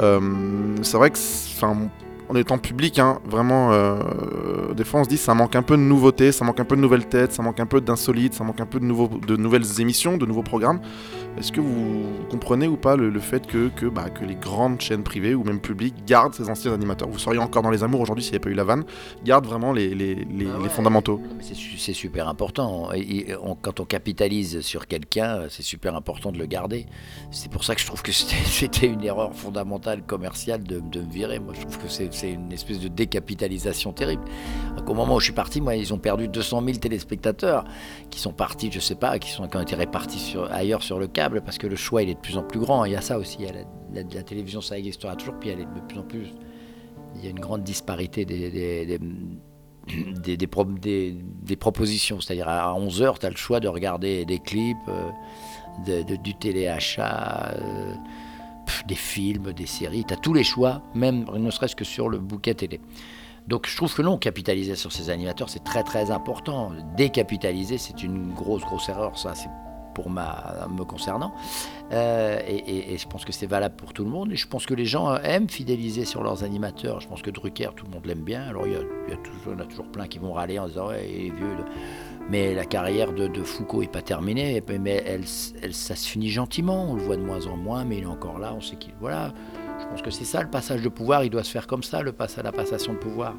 euh, 0.00 0.20
c'est 0.82 0.96
vrai 0.96 1.10
que, 1.10 1.18
en 2.28 2.34
étant 2.34 2.58
public, 2.58 2.98
hein, 2.98 3.20
vraiment, 3.24 3.72
euh, 3.72 4.74
des 4.74 4.84
fois 4.84 5.00
on 5.00 5.04
se 5.04 5.08
dit 5.08 5.16
ça 5.16 5.34
manque 5.34 5.54
un 5.54 5.62
peu 5.62 5.76
de 5.76 5.82
nouveauté, 5.82 6.32
ça 6.32 6.44
manque 6.44 6.58
un 6.58 6.64
peu 6.64 6.74
de 6.74 6.80
nouvelles 6.80 7.06
têtes, 7.06 7.32
ça 7.32 7.42
manque 7.42 7.60
un 7.60 7.66
peu 7.66 7.80
d'insolite, 7.80 8.34
ça 8.34 8.42
manque 8.42 8.60
un 8.60 8.66
peu 8.66 8.80
de, 8.80 8.86
de 9.26 9.36
nouvelles 9.36 9.80
émissions, 9.80 10.16
de 10.16 10.26
nouveaux 10.26 10.42
programmes. 10.42 10.80
Est-ce 11.38 11.52
que 11.52 11.60
vous 11.60 12.02
comprenez 12.30 12.66
ou 12.66 12.76
pas 12.78 12.96
le, 12.96 13.10
le 13.10 13.20
fait 13.20 13.46
que, 13.46 13.68
que, 13.68 13.84
bah, 13.86 14.08
que 14.08 14.24
les 14.24 14.36
grandes 14.36 14.80
chaînes 14.80 15.02
privées 15.02 15.34
ou 15.34 15.44
même 15.44 15.60
publiques 15.60 15.94
gardent 16.06 16.34
ces 16.34 16.48
anciens 16.48 16.72
animateurs? 16.72 17.08
Vous 17.08 17.18
seriez 17.18 17.38
encore 17.40 17.62
dans 17.62 17.70
les 17.70 17.82
amours 17.84 18.00
aujourd'hui 18.00 18.24
s'il 18.24 18.32
n'y 18.32 18.36
avait 18.36 18.42
pas 18.44 18.50
eu 18.50 18.54
la 18.54 18.64
vanne, 18.64 18.84
gardent 19.22 19.44
vraiment 19.46 19.72
les, 19.74 19.94
les, 19.94 20.14
les- 20.14 20.24
Ah 20.46 20.56
les 20.56 20.62
ouais, 20.64 20.68
fondamentaux? 20.70 21.20
C'est 21.40 21.54
su- 21.54 21.76
c'est 21.76 21.92
super 21.92 22.28
important. 22.28 22.90
Et- 22.94 23.00
et 23.30 23.36
on- 23.36 23.54
quand 23.54 23.80
on 23.80 23.84
capitalise 23.84 24.60
sur 24.62 24.86
quelqu'un, 24.86 25.42
c'est 25.50 25.62
super 25.62 25.94
important 25.94 26.32
de 26.32 26.38
le 26.38 26.46
garder. 26.46 26.86
C'est 27.30 27.50
pour 27.50 27.64
ça 27.64 27.74
que 27.74 27.82
je 27.82 27.86
trouve 27.86 28.00
que 28.02 28.12
c'était 28.12 28.86
une 28.86 29.04
erreur 29.04 29.34
fondamentale 29.34 30.02
commerciale 30.06 30.62
de, 30.64 30.80
de 30.80 31.02
me 31.02 31.10
virer. 31.12 31.38
Moi, 31.38 31.52
je 31.54 31.60
trouve 31.60 31.76
que 31.78 31.88
c'est 31.88 32.14
c'est 32.14 32.32
une 32.32 32.50
espèce 32.52 32.80
de 32.80 32.88
décapitalisation 32.88 33.92
terrible. 33.92 34.22
Donc, 34.78 34.88
au 34.88 34.94
moment 34.94 35.16
où 35.16 35.20
je 35.20 35.24
suis 35.24 35.34
parti, 35.34 35.60
moi, 35.60 35.76
ils 35.76 35.92
ont 35.92 35.98
perdu 35.98 36.28
200 36.28 36.62
000 36.64 36.78
téléspectateurs 36.78 37.64
qui 38.08 38.20
sont 38.20 38.32
partis, 38.32 38.70
je 38.72 38.80
sais 38.80 38.94
pas, 38.94 39.18
qui, 39.18 39.30
sont, 39.30 39.46
qui 39.48 39.56
ont 39.58 39.60
été 39.62 39.74
répartis 39.76 40.18
sur, 40.18 40.50
ailleurs 40.50 40.82
sur 40.82 40.98
le 40.98 41.06
câble 41.08 41.25
parce 41.44 41.58
que 41.58 41.66
le 41.66 41.76
choix, 41.76 42.02
il 42.02 42.10
est 42.10 42.14
de 42.14 42.20
plus 42.20 42.36
en 42.38 42.42
plus 42.42 42.60
grand. 42.60 42.84
Il 42.84 42.92
y 42.92 42.96
a 42.96 43.00
ça 43.00 43.18
aussi. 43.18 43.36
il 43.40 43.46
y 43.46 43.48
a 43.48 43.52
la, 43.52 43.60
la- 43.92 44.08
la 44.14 44.22
télévision, 44.22 44.60
ça 44.60 44.78
existera 44.78 45.16
toujours, 45.16 45.34
puis 45.40 45.50
elle 45.50 45.60
est 45.60 45.64
de 45.66 45.80
plus 45.88 45.98
en 45.98 46.02
plus. 46.02 46.28
Il 47.16 47.24
y 47.24 47.26
a 47.26 47.30
une 47.30 47.40
grande 47.40 47.62
disparité 47.62 48.24
des- 48.24 48.50
des- 48.50 48.86
des 48.86 48.98
des, 50.22 50.36
des, 50.36 50.46
pro- 50.46 50.64
des- 50.64 51.12
des 51.42 51.56
propositions. 51.56 52.20
C'est-à-dire 52.20 52.48
à 52.48 52.74
11h, 52.78 53.18
tu 53.20 53.26
as 53.26 53.30
le 53.30 53.36
choix 53.36 53.60
de 53.60 53.68
regarder 53.68 54.24
des 54.24 54.38
clips, 54.40 54.76
euh, 54.88 56.02
du 56.22 56.34
téléachat, 56.34 57.54
euh, 57.60 57.94
des 58.88 58.94
films, 58.96 59.52
des 59.52 59.66
séries. 59.66 60.04
Tu 60.06 60.14
as 60.14 60.16
tous 60.16 60.32
les 60.34 60.42
choix, 60.44 60.82
même 60.94 61.24
ne 61.36 61.50
serait-ce 61.50 61.76
que 61.76 61.84
sur 61.84 62.08
le 62.08 62.18
bouquet 62.18 62.54
télé. 62.54 62.80
Donc 63.46 63.68
je 63.68 63.76
trouve 63.76 63.94
que 63.94 64.02
non, 64.02 64.18
capitaliser 64.18 64.74
sur 64.74 64.90
ces 64.90 65.08
animateurs, 65.08 65.48
c'est 65.48 65.62
très 65.62 65.84
très 65.84 66.10
important. 66.10 66.72
Décapitaliser, 66.96 67.78
c'est 67.78 68.02
une 68.02 68.32
grosse 68.32 68.62
grosse 68.62 68.88
erreur. 68.88 69.16
Ça, 69.16 69.34
c'est 69.36 69.48
pour 69.96 70.10
ma, 70.10 70.66
me 70.70 70.84
concernant. 70.84 71.32
Euh, 71.90 72.38
et, 72.46 72.98
je 72.98 73.06
pense 73.08 73.24
que 73.24 73.32
c'est 73.32 73.46
valable 73.46 73.76
pour 73.76 73.94
tout 73.94 74.04
le 74.04 74.10
monde. 74.10 74.30
Et 74.30 74.36
je 74.36 74.46
pense 74.46 74.66
que 74.66 74.74
les 74.74 74.84
gens 74.84 75.08
euh, 75.10 75.18
aiment 75.24 75.48
fidéliser 75.48 76.04
sur 76.04 76.22
leurs 76.22 76.44
animateurs. 76.44 77.00
Je 77.00 77.08
pense 77.08 77.22
que 77.22 77.30
Drucker, 77.30 77.70
tout 77.74 77.86
le 77.86 77.92
monde 77.92 78.04
l'aime 78.04 78.20
bien. 78.22 78.42
Alors 78.42 78.66
il 78.66 78.74
y, 78.74 78.76
a, 78.76 78.80
a 78.80 79.16
toujours, 79.16 79.54
en 79.54 79.58
a 79.58 79.64
toujours 79.64 79.86
plein 79.90 80.06
qui 80.06 80.18
vont 80.18 80.34
râler 80.34 80.58
en 80.58 80.66
disant 80.68 80.88
ouais, 80.88 81.08
il 81.08 81.26
est 81.28 81.30
vieux. 81.30 81.56
Mais 82.28 82.54
la 82.54 82.66
carrière 82.66 83.12
de, 83.14 83.26
de 83.26 83.42
Foucault 83.42 83.80
n'est 83.80 83.88
pas 83.88 84.02
terminée. 84.02 84.62
Mais 84.80 85.02
elle, 85.06 85.24
elle- 85.62 85.74
ça 85.74 85.96
se 85.96 86.06
finit 86.06 86.28
gentiment. 86.28 86.90
On 86.90 86.94
le 86.94 87.02
voit 87.02 87.16
de 87.16 87.22
moins 87.22 87.46
en 87.46 87.56
moins, 87.56 87.86
mais 87.86 87.96
il 87.96 88.02
est 88.02 88.06
encore 88.18 88.38
là. 88.38 88.52
On 88.54 88.60
sait 88.60 88.76
qu'il 88.76 88.92
voilà. 89.00 89.32
Je 89.80 89.86
pense 89.86 90.02
que 90.02 90.10
c'est 90.10 90.24
ça 90.26 90.42
le 90.42 90.50
passage 90.50 90.82
de 90.82 90.90
pouvoir. 90.90 91.24
Il 91.24 91.30
doit 91.30 91.44
se 91.44 91.50
faire 91.50 91.66
comme 91.66 91.82
ça, 91.82 92.02
le 92.02 92.12
pass, 92.12 92.36
la 92.36 92.52
passation 92.52 92.92
de 92.92 92.98
pouvoir. 92.98 93.32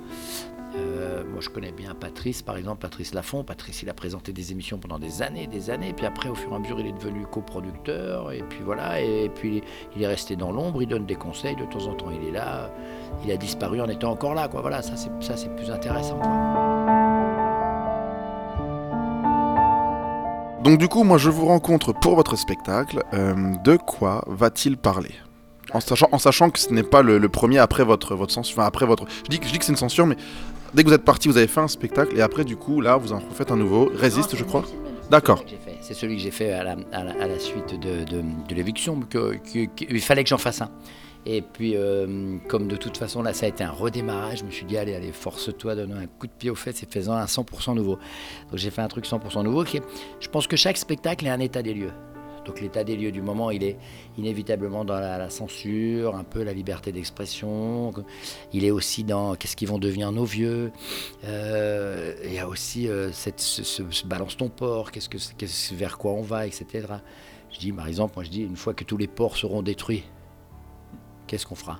Euh, 0.76 0.87
moi, 1.32 1.42
je 1.42 1.50
connais 1.50 1.72
bien 1.72 1.94
Patrice, 1.94 2.42
par 2.42 2.58
exemple, 2.58 2.82
Patrice 2.82 3.14
Lafont. 3.14 3.44
Patrice, 3.44 3.84
il 3.84 3.90
a 3.90 3.94
présenté 3.94 4.34
des 4.34 4.52
émissions 4.52 4.78
pendant 4.78 5.00
des 5.00 5.22
années, 5.22 5.48
des 5.48 5.70
années. 5.70 5.94
Puis 5.94 6.06
après, 6.06 6.30
au 6.30 6.36
fur 6.36 6.52
et 6.52 6.56
à 6.56 6.60
mesure, 6.60 6.80
il 6.80 6.88
est 6.88 6.94
devenu 6.94 7.26
coproducteur. 7.26 8.32
Et 8.32 8.44
puis 8.44 8.62
voilà. 8.64 9.02
Et 9.02 9.30
puis, 9.34 9.62
il 9.96 10.04
est 10.04 10.08
resté 10.08 10.36
dans 10.36 10.52
l'ombre. 10.52 10.82
Il 10.82 10.88
donne 10.88 11.06
des 11.06 11.16
conseils. 11.16 11.56
De 11.56 11.66
temps 11.66 11.88
en 11.88 11.94
temps, 11.94 12.12
il 12.12 12.28
est 12.28 12.32
là. 12.32 12.72
Il 13.24 13.32
a 13.32 13.38
disparu 13.38 13.82
en 13.82 13.90
étant 13.90 14.12
encore 14.12 14.34
là. 14.34 14.48
Quoi. 14.48 14.62
Voilà, 14.62 14.82
ça, 14.82 14.96
c'est 14.96 15.56
plus 15.56 15.70
intéressant. 15.70 16.18
quoi. 16.18 16.98
Donc 20.68 20.80
du 20.80 20.90
coup, 20.90 21.06
moi 21.06 21.18
je 21.18 21.30
vous 21.30 21.46
rencontre 21.46 21.94
pour 21.94 22.16
votre 22.16 22.36
spectacle. 22.36 23.02
Euh, 23.14 23.56
de 23.64 23.78
quoi 23.78 24.26
va-t-il 24.28 24.76
parler? 24.76 25.16
En 25.74 25.80
sachant, 25.80 26.10
en 26.12 26.18
sachant 26.18 26.50
que 26.50 26.60
ce 26.60 26.74
n'est 26.74 26.84
pas 26.84 27.02
le, 27.02 27.26
premier 27.30 27.60
après 27.60 27.86
votre, 27.86 28.16
votre 28.16 28.34
censure. 28.34 28.60
Enfin, 28.60 28.68
après 28.68 28.86
votre. 28.86 29.06
Je 29.24 29.30
dis, 29.30 29.40
je 29.42 29.52
dis 29.52 29.60
que 29.60 29.64
c'est 29.64 29.72
une 29.72 29.78
censure, 29.78 30.06
mais 30.06 30.18
dès 30.74 30.84
que 30.84 30.90
vous 30.90 30.94
êtes 30.94 31.04
parti, 31.06 31.28
vous 31.28 31.38
avez 31.38 31.48
fait 31.48 31.60
un 31.62 31.68
spectacle 31.68 32.18
et 32.18 32.22
après, 32.22 32.44
du 32.44 32.56
coup, 32.58 32.82
là, 32.82 32.98
vous 32.98 33.14
en 33.14 33.20
refaites 33.20 33.52
un 33.52 33.56
nouveau. 33.58 33.90
Résiste, 33.96 34.32
je 34.32 34.38
c'est- 34.38 34.44
crois. 34.46 34.64
c'est 34.66 34.76
c'est 35.04 35.10
D'accord. 35.12 35.38
celui 35.40 35.52
que 35.52 35.58
j'ai 35.66 35.72
fait. 35.72 35.78
C'est 35.82 35.94
celui 35.94 36.16
que 36.18 36.22
j'ai 36.22 36.32
fait 36.32 36.52
à 36.52 36.64
la, 36.64 36.76
à 36.92 37.04
la- 37.04 37.24
à 37.24 37.28
la 37.28 37.40
suite 37.40 37.80
de, 37.80 38.04
de- 38.04 38.22
de 38.50 38.56
l'éviction. 38.56 39.00
Il 39.90 40.02
fallait 40.02 40.24
que 40.24 40.30
j'en 40.30 40.38
fasse 40.38 40.62
un. 40.62 40.70
Et 41.26 41.42
puis, 41.42 41.74
euh, 41.76 42.38
comme 42.48 42.68
de 42.70 42.78
toute 42.78 42.96
façon, 42.98 43.22
là, 43.22 43.34
ça 43.34 43.48
a 43.48 43.50
été 43.50 43.62
un 43.64 43.72
redémarrage, 43.72 44.40
je 44.40 44.44
me 44.46 44.52
suis 44.52 44.66
dit, 44.66 44.78
allez, 44.78 44.96
allez, 44.96 45.12
force-toi, 45.12 45.76
donne 45.76 45.92
un 45.92 46.06
coup 46.06 46.28
de 46.28 46.32
pied 46.32 46.50
aux 46.50 46.56
fesses 46.56 46.84
et 46.84 46.88
fais-en 46.90 47.14
un 47.14 47.26
100% 47.26 47.74
nouveau. 47.76 47.98
Donc, 48.50 48.56
j'ai 48.60 48.70
fait 48.70 48.82
un 48.82 48.88
truc 48.88 49.06
100% 49.06 49.44
nouveau 49.44 49.64
qui 49.66 49.78
est, 49.78 49.84
je 50.22 50.30
pense 50.30 50.48
que 50.48 50.56
chaque 50.56 50.78
spectacle 50.78 51.26
est 51.26 51.30
un 51.30 51.40
état 51.42 51.62
des 51.62 51.74
lieux. 51.74 51.92
Donc, 52.48 52.62
l'état 52.62 52.84
des 52.86 52.96
lieux 52.96 53.12
du 53.12 53.22
moment, 53.22 53.52
il 53.52 53.62
est 53.64 53.78
inévitablement 54.18 54.86
dans 54.86 55.00
la, 55.00 55.30
censure, 55.30 56.16
un 56.16 56.24
peu 56.24 56.42
la 56.44 56.54
liberté 56.54 56.92
d'expression. 56.94 57.94
Il 58.54 58.64
est 58.64 58.72
aussi 58.72 59.04
dans 59.04 59.36
qu'est-ce 59.36 59.56
qu'ils 59.58 59.68
vont 59.68 59.78
devenir 59.80 60.12
nos 60.14 60.24
vieux. 60.26 60.72
Euh, 61.26 62.16
il 62.24 62.34
y 62.34 62.40
a 62.40 62.48
aussi 62.48 62.88
euh, 62.88 63.12
cette, 63.12 63.40
ce, 63.42 63.64
ce- 63.64 63.84
ce 63.92 64.06
balance 64.08 64.38
ton 64.38 64.50
port, 64.50 64.92
qu'est-ce 64.92 65.10
que, 65.10 65.76
vers 65.76 65.98
quoi 65.98 66.14
on 66.14 66.22
va, 66.22 66.48
etc. 66.48 66.88
Je 67.52 67.60
dis, 67.60 67.72
par 67.72 67.88
exemple, 67.88 68.14
moi 68.16 68.24
je 68.24 68.30
dis, 68.30 68.42
une 68.44 68.56
fois 68.56 68.74
que 68.74 68.84
tous 68.84 68.98
les 68.98 69.08
ports 69.08 69.36
seront 69.38 69.62
détruits, 69.62 70.04
qu'est-ce 71.28 71.46
qu'on 71.46 71.56
fera? 71.56 71.80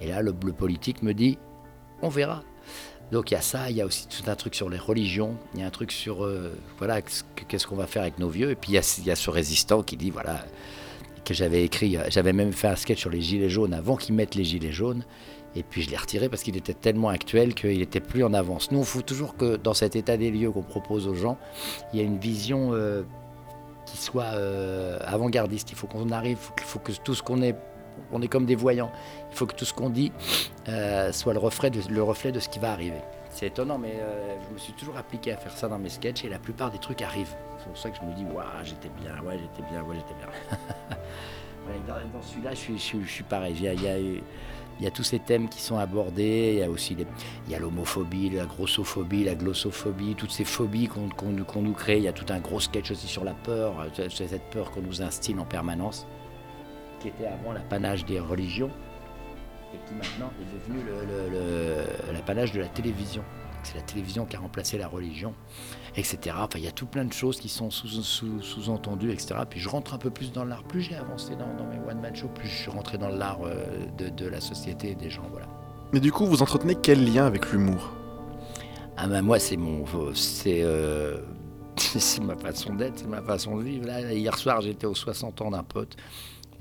Et 0.00 0.08
là, 0.08 0.22
le 0.22 0.32
politique 0.32 1.02
me 1.02 1.12
dit, 1.12 1.38
on 2.02 2.08
verra. 2.08 2.42
Donc 3.12 3.30
il 3.30 3.34
y 3.34 3.36
a 3.36 3.40
ça, 3.40 3.70
il 3.70 3.76
y 3.76 3.80
a 3.82 3.86
aussi 3.86 4.08
tout 4.08 4.28
un 4.28 4.34
truc 4.34 4.54
sur 4.54 4.68
les 4.68 4.78
religions, 4.78 5.36
il 5.54 5.60
y 5.60 5.62
a 5.62 5.66
un 5.66 5.70
truc 5.70 5.92
sur, 5.92 6.24
euh, 6.24 6.52
voilà, 6.78 7.00
qu'est-ce 7.02 7.22
que- 7.22 7.44
qu'est-ce 7.46 7.66
qu'on 7.66 7.76
va 7.76 7.86
faire 7.86 8.02
avec 8.02 8.18
nos 8.18 8.28
vieux. 8.28 8.50
Et 8.50 8.56
puis 8.56 8.72
il 8.72 8.74
y 8.74 9.10
a, 9.10 9.16
ce 9.16 9.30
résistant 9.30 9.82
qui 9.82 9.96
dit, 9.96 10.10
voilà, 10.10 10.44
que 11.24 11.32
j'avais 11.32 11.62
écrit, 11.64 11.96
euh, 11.96 12.02
j'avais 12.08 12.32
même 12.32 12.52
fait 12.52 12.66
un 12.68 12.76
sketch 12.76 12.98
sur 13.00 13.10
les 13.10 13.20
gilets 13.20 13.48
jaunes 13.48 13.74
avant 13.74 13.96
qu'ils 13.96 14.14
mettent 14.14 14.34
les 14.34 14.44
gilets 14.44 14.72
jaunes. 14.72 15.04
Et 15.54 15.62
puis 15.62 15.82
je 15.82 15.88
l'ai 15.90 15.96
retiré 15.96 16.28
parce 16.28 16.42
qu'il 16.42 16.56
était 16.56 16.74
tellement 16.74 17.08
actuel 17.08 17.54
qu'il 17.54 17.78
n'était 17.78 18.00
plus 18.00 18.22
en 18.24 18.34
avance. 18.34 18.70
Nous, 18.72 18.80
il 18.80 18.84
faut 18.84 19.00
toujours 19.02 19.36
que 19.36 19.56
dans 19.56 19.72
cet 19.72 19.96
état 19.96 20.16
des 20.18 20.30
lieux 20.30 20.50
qu'on 20.50 20.62
propose 20.62 21.06
aux 21.06 21.14
gens, 21.14 21.38
il 21.92 21.98
y 21.98 22.02
a 22.02 22.04
une 22.04 22.18
vision 22.18 22.74
euh, 22.74 23.02
qui 23.86 23.96
soit 23.96 24.34
avant-gardiste. 25.06 25.70
Il 25.70 25.76
faut 25.76 25.86
qu'on 25.86 26.10
arrive, 26.10 26.38
il 26.58 26.64
faut 26.64 26.78
que 26.80 26.92
tout 26.92 27.14
ce 27.14 27.22
qu'on 27.22 27.40
est, 27.40 27.54
on 28.12 28.20
est 28.20 28.28
comme 28.28 28.44
des 28.44 28.56
voyants. 28.56 28.90
Il 29.36 29.38
faut 29.38 29.44
que 29.46 29.54
tout 29.54 29.66
ce 29.66 29.74
qu'on 29.74 29.90
dit 29.90 30.12
euh, 30.70 31.12
soit 31.12 31.34
le 31.34 31.38
reflet, 31.38 31.68
de, 31.68 31.78
le 31.90 32.02
reflet 32.02 32.32
de 32.32 32.40
ce 32.40 32.48
qui 32.48 32.58
va 32.58 32.72
arriver. 32.72 33.02
C'est 33.28 33.48
étonnant, 33.48 33.76
mais 33.76 33.92
euh, 34.00 34.34
je 34.48 34.54
me 34.54 34.58
suis 34.58 34.72
toujours 34.72 34.96
appliqué 34.96 35.30
à 35.30 35.36
faire 35.36 35.52
ça 35.54 35.68
dans 35.68 35.78
mes 35.78 35.90
sketchs 35.90 36.24
et 36.24 36.30
la 36.30 36.38
plupart 36.38 36.70
des 36.70 36.78
trucs 36.78 37.02
arrivent. 37.02 37.36
C'est 37.58 37.66
pour 37.66 37.76
ça 37.76 37.90
que 37.90 37.98
je 38.00 38.06
me 38.06 38.14
dis, 38.14 38.24
waouh, 38.24 38.46
j'étais 38.64 38.88
bien, 38.98 39.12
ouais, 39.26 39.38
j'étais 39.38 39.68
bien, 39.70 39.82
ouais, 39.82 39.96
j'étais 39.96 40.14
bien. 40.18 40.56
Ouais, 41.68 41.74
dans, 41.86 41.94
dans 42.16 42.22
celui-là, 42.24 42.52
je 42.52 42.56
suis, 42.58 42.78
je, 42.78 42.82
suis- 42.82 43.02
je 43.04 43.10
suis 43.10 43.24
pareil. 43.24 43.52
Il 43.58 43.62
y, 43.64 43.68
a, 43.68 43.72
il 43.74 43.82
y 43.82 43.88
a- 43.88 43.98
il 43.98 44.84
y 44.84 44.86
a 44.86 44.90
tous 44.92 45.02
ces 45.02 45.18
thèmes 45.18 45.48
qui 45.50 45.60
sont 45.60 45.76
abordés. 45.76 46.52
Il 46.54 46.58
y 46.60 46.62
a 46.62 46.70
aussi 46.70 46.94
les- 46.94 47.06
il 47.46 47.52
y 47.52 47.56
a 47.56 47.58
l'homophobie, 47.58 48.30
la 48.30 48.46
grossophobie, 48.46 49.24
la 49.24 49.34
glossophobie, 49.34 50.14
toutes 50.14 50.30
ces 50.30 50.44
phobies 50.44 50.86
qu'on 50.86 51.08
qu'on 51.10 51.26
nous- 51.30 51.44
qu'on 51.44 51.60
nous 51.62 51.72
crée. 51.74 51.96
Il 51.98 52.04
y 52.04 52.08
a 52.08 52.12
tout 52.12 52.32
un 52.32 52.38
gros 52.38 52.60
sketch 52.60 52.90
aussi 52.92 53.06
sur 53.08 53.24
la 53.24 53.34
peur, 53.34 53.74
euh, 53.98 54.08
cette 54.08 54.48
peur 54.50 54.70
qu'on 54.70 54.80
nous 54.82 55.02
instille 55.02 55.36
en 55.40 55.44
permanence, 55.44 56.06
qui 57.00 57.08
était 57.08 57.26
avant 57.26 57.52
l'apanage 57.52 58.04
des 58.06 58.20
religions 58.20 58.70
et 59.74 59.78
qui 59.88 59.94
maintenant 59.94 60.30
est 60.40 60.68
devenu 60.68 60.82
l'apanage 62.12 62.52
de 62.52 62.60
la 62.60 62.68
télévision. 62.68 63.22
C'est 63.62 63.74
la 63.74 63.82
télévision 63.82 64.26
qui 64.26 64.36
a 64.36 64.38
remplacé 64.38 64.78
la 64.78 64.86
religion, 64.86 65.34
etc. 65.96 66.36
Enfin, 66.38 66.58
il 66.58 66.64
y 66.64 66.68
a 66.68 66.72
tout 66.72 66.86
plein 66.86 67.04
de 67.04 67.12
choses 67.12 67.40
qui 67.40 67.48
sont 67.48 67.68
sous- 67.70 67.88
sous- 67.88 68.40
sous-entendues, 68.40 69.10
etc. 69.10 69.34
Puis 69.50 69.58
je 69.58 69.68
rentre 69.68 69.92
un 69.92 69.98
peu 69.98 70.10
plus 70.10 70.30
dans 70.30 70.44
l'art. 70.44 70.62
Plus 70.62 70.82
j'ai 70.82 70.94
avancé 70.94 71.34
dans, 71.34 71.52
dans 71.56 71.66
mes 71.68 71.78
one-man 71.90 72.14
shows, 72.14 72.28
plus 72.28 72.46
je 72.46 72.54
suis 72.54 72.70
rentré 72.70 72.96
dans 72.96 73.08
l'art 73.08 73.40
euh, 73.44 73.64
de, 73.98 74.08
de 74.08 74.26
la 74.28 74.40
société 74.40 74.90
et 74.90 74.94
des 74.94 75.10
gens. 75.10 75.26
Voilà. 75.32 75.46
Mais 75.92 75.98
du 75.98 76.12
coup, 76.12 76.26
vous 76.26 76.42
entretenez 76.42 76.76
quel 76.80 77.12
lien 77.12 77.26
avec 77.26 77.50
l'humour? 77.50 77.92
Ah 78.96 79.08
ben 79.08 79.20
moi, 79.22 79.38
c'est 79.40 79.56
mon... 79.56 79.84
C'est... 80.14 80.60
euh, 80.62 81.18
c'est 81.76 82.22
ma 82.22 82.36
façon 82.36 82.74
d'être, 82.74 83.00
c'est 83.00 83.08
ma 83.08 83.20
façon 83.20 83.56
de 83.58 83.64
vivre. 83.64 83.86
Là, 83.86 84.12
hier 84.12 84.38
soir, 84.38 84.60
j'étais 84.60 84.86
aux 84.86 84.94
60 84.94 85.40
ans 85.42 85.50
d'un 85.50 85.64
pote. 85.64 85.96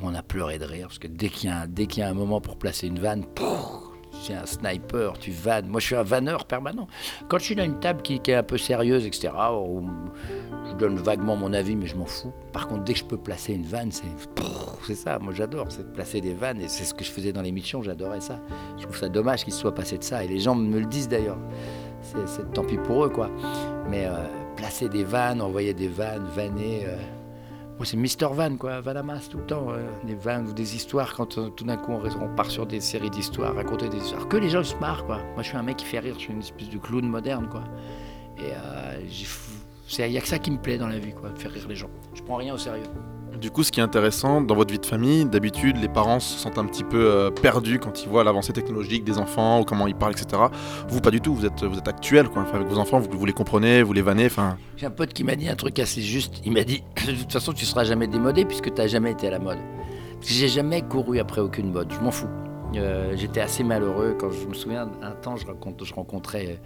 On 0.01 0.13
a 0.13 0.21
pleuré 0.21 0.60
de 0.60 0.65
rire, 0.65 0.88
parce 0.88 0.99
que 0.99 1.08
dès 1.08 1.29
qu'il 1.29 1.49
y 1.49 2.01
a 2.01 2.08
un, 2.08 2.13
moment 2.13 2.41
pour 2.41 2.58
placer 2.58 2.88
une 2.88 2.99
vanne, 2.99 3.25
es 4.29 4.34
un 4.34 4.45
sniper, 4.45 5.13
tu 5.19 5.31
vannes. 5.31 5.67
Moi, 5.67 5.79
je 5.79 5.88
suis 5.88 5.95
un 5.95 6.03
vanneur 6.03 6.45
permanent. 6.45 6.88
Quand 7.27 7.38
je 7.38 7.45
suis 7.45 7.55
dans 7.55 7.63
une 7.63 7.79
table 7.79 8.01
qui, 8.01 8.15
est 8.15 8.34
un 8.34 8.43
peu 8.43 8.58
sérieuse, 8.58 9.05
etc., 9.05 9.31
je 10.67 10.73
donne 10.75 10.95
vaguement 10.97 11.36
mon 11.36 11.53
avis, 11.53 11.75
mais 11.75 11.86
je 11.86 11.95
m'en 11.95 12.05
fous. 12.05 12.34
Par 12.51 12.67
contre, 12.67 12.84
dès 12.84 12.93
que 12.93 12.99
je 12.99 13.05
peux 13.05 13.17
placer 13.17 13.53
une 13.53 13.65
vanne, 13.65 13.91
c'est 13.91 14.03
c'est 14.86 14.95
ça. 14.95 15.17
Moi, 15.19 15.34
j'adore, 15.34 15.67
c'est 15.69 15.91
placer 15.93 16.21
des 16.21 16.34
vannes, 16.34 16.62
et 16.62 16.67
c'est 16.67 16.84
ce 16.84 16.93
que 16.93 17.03
je 17.03 17.12
faisais 17.12 17.34
dans 17.34 17.41
l'émission. 17.41 17.81
J'adorais 17.81 18.21
ça. 18.21 18.39
Je 18.77 18.84
trouve 18.84 18.97
ça 18.97 19.10
dommage 19.10 19.43
qu'il 19.43 19.53
soit 19.53 19.73
passé 19.73 19.97
de 19.97 20.03
ça, 20.03 20.23
et 20.23 20.27
les 20.27 20.39
gens 20.39 20.55
me 20.55 20.79
le 20.79 20.86
disent 20.86 21.08
d'ailleurs. 21.08 21.39
C'est 22.01 22.53
tant 22.53 22.63
pis 22.63 22.77
pour 22.77 23.05
eux, 23.05 23.10
quoi. 23.10 23.29
Mais 23.89 24.05
euh, 24.05 24.12
placer 24.55 24.89
des 24.89 25.03
vannes, 25.03 25.41
envoyer 25.41 25.73
des 25.73 25.88
vannes, 25.88 26.25
vanner. 26.36 26.84
Euh, 26.86 26.97
c'est 27.83 27.97
Mister 27.97 28.27
Van, 28.31 28.55
quoi, 28.55 28.79
Vanamas 28.81 29.27
tout 29.29 29.38
le 29.38 29.45
temps. 29.45 29.67
Euh, 29.71 29.85
des 30.05 30.15
vannes 30.15 30.47
ou 30.47 30.53
des 30.53 30.75
histoires, 30.75 31.13
quand 31.13 31.38
euh, 31.38 31.49
tout 31.49 31.65
d'un 31.65 31.77
coup 31.77 31.91
on, 31.91 32.35
part 32.35 32.49
sur 32.49 32.65
des 32.65 32.79
séries 32.79 33.09
d'histoires, 33.09 33.55
raconter 33.55 33.89
des 33.89 33.97
histoires. 33.97 34.27
Que 34.27 34.38
les 34.38 34.49
gens 34.49 34.63
se 34.63 34.75
marrent, 34.77 35.05
quoi. 35.05 35.17
Moi, 35.33 35.43
je 35.43 35.49
suis 35.49 35.57
un 35.57 35.63
mec 35.63 35.77
qui 35.77 35.85
fait 35.85 35.99
rire, 35.99 36.15
je 36.15 36.21
suis 36.21 36.33
une 36.33 36.39
espèce 36.39 36.69
de 36.69 36.77
clown 36.77 37.07
moderne, 37.07 37.47
quoi. 37.49 37.63
Et 38.38 38.51
il 39.89 40.11
n'y 40.11 40.17
a 40.17 40.21
que 40.21 40.27
ça 40.27 40.39
qui 40.39 40.51
me 40.51 40.57
plaît 40.57 40.77
dans 40.77 40.87
la 40.87 40.99
vie, 40.99 41.13
quoi, 41.13 41.29
faire 41.35 41.51
rire 41.51 41.65
les 41.67 41.75
gens. 41.75 41.89
Je 42.13 42.21
prends 42.21 42.35
rien 42.35 42.53
au 42.53 42.57
sérieux. 42.57 42.83
Du 43.39 43.51
coup, 43.51 43.63
ce 43.63 43.71
qui 43.71 43.81
est 43.81 43.83
intéressant 43.83 44.39
dans 44.41 44.55
votre 44.55 44.71
vie 44.71 44.79
de 44.79 44.85
famille, 44.85 45.25
d'habitude, 45.25 45.77
les 45.77 45.89
parents 45.89 46.21
se 46.21 46.39
sentent 46.39 46.57
un 46.57 46.65
petit 46.65 46.85
peu 46.85 47.05
euh, 47.05 47.31
perdus 47.31 47.79
quand 47.79 48.01
ils 48.01 48.07
voient 48.07 48.23
l'avancée 48.23 48.53
technologique 48.53 49.03
des 49.03 49.17
enfants 49.17 49.59
ou 49.59 49.65
comment 49.65 49.87
ils 49.87 49.95
parlent, 49.95 50.13
etc. 50.13 50.41
Vous, 50.87 51.01
pas 51.01 51.11
du 51.11 51.19
tout. 51.19 51.35
Vous 51.35 51.45
êtes, 51.45 51.63
vous 51.63 51.77
êtes 51.77 51.87
actuel, 51.87 52.29
quoi. 52.29 52.45
avec 52.53 52.67
vos 52.67 52.77
enfants, 52.77 52.99
vous, 52.99 53.09
vous 53.11 53.25
les 53.25 53.33
comprenez, 53.33 53.83
vous 53.83 53.91
les 53.91 54.01
vannez. 54.01 54.27
Enfin. 54.27 54.57
J'ai 54.77 54.85
un 54.85 54.91
pote 54.91 55.11
qui 55.13 55.25
m'a 55.25 55.35
dit 55.35 55.49
un 55.49 55.55
truc 55.55 55.77
assez 55.79 56.01
juste. 56.01 56.41
Il 56.45 56.53
m'a 56.53 56.63
dit 56.63 56.81
de 57.07 57.11
toute 57.11 57.31
façon, 57.31 57.51
tu 57.51 57.65
seras 57.65 57.83
jamais 57.83 58.07
démodé 58.07 58.45
puisque 58.45 58.73
tu 58.73 58.81
n'as 58.81 58.87
jamais 58.87 59.11
été 59.11 59.27
à 59.27 59.31
la 59.31 59.39
mode. 59.39 59.59
Parce 60.13 60.29
que 60.29 60.33
j'ai 60.33 60.47
jamais 60.47 60.81
couru 60.81 61.19
après 61.19 61.41
aucune 61.41 61.71
mode. 61.71 61.91
Je 61.91 61.99
m'en 61.99 62.11
fous. 62.11 62.29
Euh, 62.75 63.13
j'étais 63.15 63.41
assez 63.41 63.63
malheureux 63.63 64.15
quand 64.19 64.31
je 64.31 64.47
me 64.47 64.53
souviens 64.53 64.89
un 65.01 65.11
temps, 65.11 65.35
je, 65.35 65.45
je 65.45 65.93
rencontrais 65.93 66.59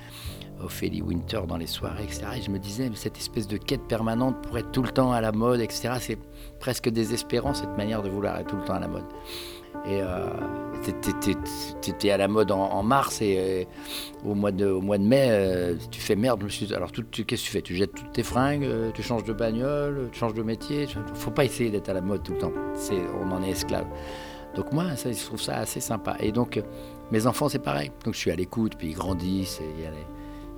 Ophélie 0.61 1.01
Winter 1.01 1.41
dans 1.47 1.57
les 1.57 1.67
soirées, 1.67 2.03
etc. 2.03 2.25
Et 2.37 2.41
je 2.41 2.51
me 2.51 2.59
disais, 2.59 2.89
cette 2.95 3.17
espèce 3.17 3.47
de 3.47 3.57
quête 3.57 3.87
permanente 3.87 4.35
pour 4.41 4.57
être 4.57 4.71
tout 4.71 4.83
le 4.83 4.89
temps 4.89 5.11
à 5.11 5.21
la 5.21 5.31
mode, 5.31 5.61
etc., 5.61 5.93
c'est 5.99 6.17
presque 6.59 6.89
désespérant 6.89 7.53
cette 7.53 7.75
manière 7.77 8.01
de 8.01 8.09
vouloir 8.09 8.37
être 8.37 8.47
tout 8.47 8.57
le 8.57 8.63
temps 8.63 8.75
à 8.75 8.79
la 8.79 8.87
mode. 8.87 9.05
Et 9.85 10.01
euh, 10.01 10.27
t'étais 11.81 12.11
à 12.11 12.17
la 12.17 12.27
mode 12.27 12.51
en, 12.51 12.83
mars 12.83 13.21
et 13.21 13.65
euh, 14.25 14.29
au, 14.29 14.35
mois 14.35 14.51
de, 14.51 14.97
mai, 14.97 15.27
euh, 15.29 15.75
tu 15.91 16.01
fais 16.01 16.15
merde. 16.15 16.43
Alors 16.75 16.91
qu'est-ce 16.91 17.21
que 17.23 17.35
tu 17.35 17.51
fais? 17.51 17.61
Tu 17.61 17.75
jettes 17.75 17.93
toutes 17.93 18.11
tes 18.11 18.23
fringues, 18.23 18.65
euh, 18.65 18.91
tu 18.93 19.03
changes 19.03 19.23
de 19.23 19.33
bagnole, 19.33 20.09
tu 20.11 20.19
changes 20.19 20.33
de 20.33 20.43
métier. 20.43 20.87
Faut 21.13 21.31
pas 21.31 21.45
essayer 21.45 21.69
d'être 21.69 21.89
à 21.89 21.93
la 21.93 22.01
mode 22.01 22.23
tout 22.23 22.33
le 22.33 22.39
temps. 22.39 22.53
on 23.21 23.31
en 23.31 23.43
est 23.43 23.51
esclave. 23.51 23.87
Donc 24.55 24.71
moi, 24.73 24.85
je 24.95 25.25
trouve 25.25 25.41
ça 25.41 25.57
assez 25.57 25.79
sympa. 25.79 26.17
Et 26.19 26.31
donc 26.31 26.61
mes 27.11 27.27
enfants, 27.27 27.49
c'est 27.49 27.59
pareil. 27.59 27.91
Donc 28.03 28.15
je 28.15 28.19
suis 28.19 28.31
à 28.31 28.35
l'écoute, 28.35 28.73
puis 28.77 28.89
ils 28.89 28.95
grandissent. 28.95 29.61
Et 29.61 29.83
y 29.83 29.85
a 29.85 29.91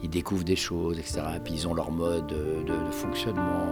ils 0.04 0.10
découvrent 0.10 0.44
des 0.44 0.56
choses, 0.56 0.98
etc. 1.00 1.22
Puis 1.44 1.54
ils 1.54 1.68
ont 1.68 1.74
leur 1.74 1.92
mode 1.92 2.28
de, 2.28 2.92
fonctionnement. 2.92 3.68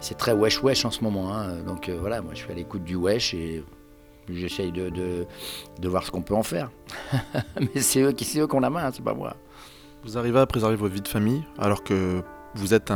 C'est 0.00 0.16
très 0.16 0.32
wesh 0.32 0.62
wesh 0.62 0.84
en 0.84 0.90
ce 0.90 1.02
moment. 1.02 1.34
Hein. 1.34 1.62
Donc 1.66 1.88
euh, 1.88 1.96
voilà, 1.98 2.22
moi 2.22 2.32
je 2.34 2.38
suis 2.38 2.52
à 2.52 2.54
l'écoute 2.54 2.84
du 2.84 2.94
wesh 2.94 3.34
et 3.34 3.64
j'essaye 4.28 4.70
de, 4.72 4.90
de, 4.90 5.88
voir 5.88 6.04
ce 6.04 6.10
qu'on 6.10 6.22
peut 6.22 6.34
en 6.34 6.42
faire. 6.42 6.70
Mais 7.60 7.80
c'est 7.80 8.02
eux 8.02 8.12
qui 8.12 8.24
c'est 8.24 8.40
eux 8.40 8.46
qui 8.46 8.54
ont 8.54 8.60
la 8.60 8.70
main, 8.70 8.86
hein, 8.86 8.90
c'est 8.92 9.04
pas 9.04 9.14
moi. 9.14 9.36
Vous 10.04 10.16
arrivez 10.16 10.38
à 10.38 10.46
préserver 10.46 10.76
votre 10.76 10.94
vie 10.94 11.00
de 11.00 11.08
famille 11.08 11.42
alors 11.58 11.82
que 11.82 12.22
vous 12.54 12.74
êtes 12.74 12.90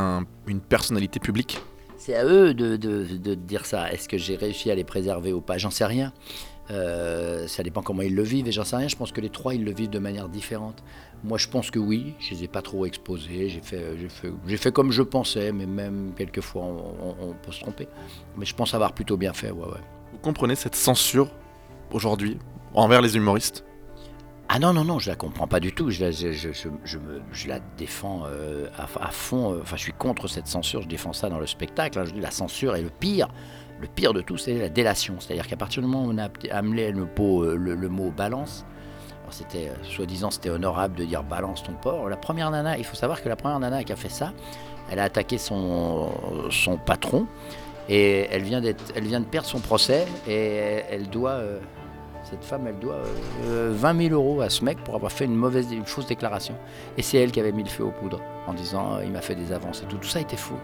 une 0.47 0.61
personnalité 0.61 1.19
publique? 1.19 1.61
C'est 1.99 2.17
à 2.17 2.25
eux 2.25 2.55
de, 2.55 2.77
de 2.77 3.35
dire 3.35 3.67
ça. 3.67 3.93
Est-ce 3.93 4.09
que 4.09 4.19
j'ai 4.19 4.35
réussi 4.35 4.71
à 4.71 4.75
les 4.75 4.85
préserver 4.85 5.33
ou 5.33 5.41
pas? 5.41 5.59
J'en 5.59 5.71
sais 5.71 5.85
rien. 5.85 6.13
Euh, 6.73 7.47
ça 7.49 7.63
dépend 7.63 7.83
comment 7.83 8.03
ils 8.03 8.15
le 8.15 8.23
vivent 8.23 8.49
et 8.49 8.53
j'en 8.53 8.65
sais 8.65 8.77
rien. 8.77 8.89
Je 8.89 8.97
pense 8.97 9.13
que 9.13 9.21
les 9.21 9.29
trois, 9.29 9.55
ils 9.55 9.65
le 9.65 9.73
vivent 9.73 9.91
de 9.91 9.99
manière 9.99 10.29
différente. 10.29 10.83
Moi, 11.23 11.39
je 11.39 11.49
pense 11.49 11.71
que 11.71 11.79
oui. 11.79 12.15
Je 12.19 12.35
les 12.35 12.45
ai 12.45 12.49
pas 12.49 12.63
trop 12.63 12.87
exposés. 12.87 13.49
J'ai 13.49 13.61
fait, 13.61 13.97
j'ai 13.99 14.09
fait, 14.09 14.33
j'ai 14.47 14.57
fait 14.57 14.73
comme 14.73 14.91
je 14.91 15.03
pensais, 15.03 15.53
mais 15.53 15.67
même 15.67 16.13
quelquefois, 16.17 16.65
on, 16.65 17.35
peut 17.43 17.53
se 17.53 17.61
tromper. 17.61 17.89
Mais 18.37 18.47
je 18.47 18.55
pense 18.55 18.75
avoir 18.75 18.93
plutôt 18.93 19.17
bien 19.17 19.33
fait. 19.33 19.51
Ouais, 19.51 19.67
ouais. 19.67 19.81
Vous 20.13 20.19
comprenez 20.19 20.55
cette 20.55 20.75
censure 20.77 21.31
aujourd'hui 21.91 22.39
envers 22.75 23.03
les 23.03 23.17
humoristes? 23.17 23.65
Ah 24.55 24.59
non, 24.59 24.75
non, 24.75 24.85
non, 24.85 24.99
je 24.99 25.09
la 25.09 25.17
comprends 25.17 25.47
pas 25.47 25.61
du 25.61 25.73
tout. 25.73 25.91
Je 25.91 26.05
la, 26.05 26.11
je, 26.11 26.99
me, 26.99 27.23
je 27.33 27.49
la 27.49 27.59
défends 27.79 28.25
euh, 28.27 28.69
à, 28.77 29.11
fond. 29.11 29.55
Euh, 29.55 29.61
enfin, 29.63 29.77
je 29.77 29.83
suis 29.83 29.95
contre 29.95 30.29
cette 30.29 30.47
censure. 30.47 30.83
Je 30.83 30.89
défends 30.89 31.15
ça 31.15 31.31
dans 31.31 31.39
le 31.39 31.47
spectacle. 31.47 31.99
Hein. 31.99 32.05
Je 32.05 32.13
dis 32.13 32.21
la 32.21 32.31
censure 32.31 32.77
est 32.77 32.83
le 32.83 32.91
pire. 32.91 33.29
Le 33.83 33.89
pire 33.89 34.13
de 34.13 34.21
tout, 34.21 34.37
c'est 34.37 34.55
la 34.55 34.69
délation. 34.69 35.17
C'est-à-dire 35.19 35.49
qu'à 35.49 35.57
partir 35.57 35.83
du 35.83 35.89
moment 35.89 36.07
où 36.07 36.15
on 36.15 36.19
a 36.19 36.29
amené 36.57 36.93
le, 36.93 37.03
euh, 37.19 37.89
mot 37.89 38.13
balance, 38.13 38.65
c'était 39.31 39.71
euh, 39.71 39.85
soi-disant 39.85 40.31
c'était 40.31 40.51
honorable 40.51 40.95
de 40.95 41.05
dire 41.05 41.25
balance 41.25 41.65
ton 41.65 41.73
porc. 41.73 42.09
La 42.09 42.17
première 42.17 42.53
nana, 42.53 42.79
il 42.79 42.85
faut 42.85 42.95
savoir 42.95 43.21
que 43.21 43.29
la 43.29 43.35
première 43.35 43.59
nana 43.59 43.83
qui 43.83 43.93
a 43.93 43.97
fait 43.97 44.09
ça, 44.09 44.33
elle 44.89 45.01
a 45.01 45.05
attaqué 45.05 45.37
son, 45.37 46.13
patron 46.87 47.27
et 47.89 48.29
elle 48.31 48.43
vient, 48.43 48.63
elle 48.63 49.05
vient 49.05 49.19
de 49.19 49.25
perdre 49.25 49.49
son 49.49 49.59
procès 49.59 50.07
et 50.29 50.85
elle 50.89 51.09
doit, 51.09 51.33
euh, 51.33 51.59
cette 52.23 52.45
femme, 52.45 52.69
elle 52.69 52.79
doit 52.79 53.03
20 53.49 54.09
000 54.11 54.15
euros 54.15 54.43
à 54.43 54.49
ce 54.49 54.65
mec 54.65 54.79
pour 54.85 54.95
avoir 54.95 55.11
fait 55.11 55.25
une 55.25 55.35
mauvaise, 55.35 55.73
une 55.73 55.87
fausse 55.87 56.07
déclaration. 56.07 56.55
Et 56.97 57.03
c'est 57.03 57.19
elle 57.19 57.33
qui 57.33 57.41
avait 57.41 57.51
mis 57.51 57.65
le 57.65 57.69
feu 57.69 57.83
aux 57.83 57.91
poudres 57.91 58.21
en 58.47 58.55
disant 58.55 59.01
il 59.03 59.11
m'a 59.11 59.23
fait 59.23 59.35
des 59.35 59.51
avances 59.51 59.83
et 59.83 59.87
tout. 59.87 59.97
Tout 59.97 60.09
ça 60.09 60.21
était 60.21 60.37
faux. 60.37 60.59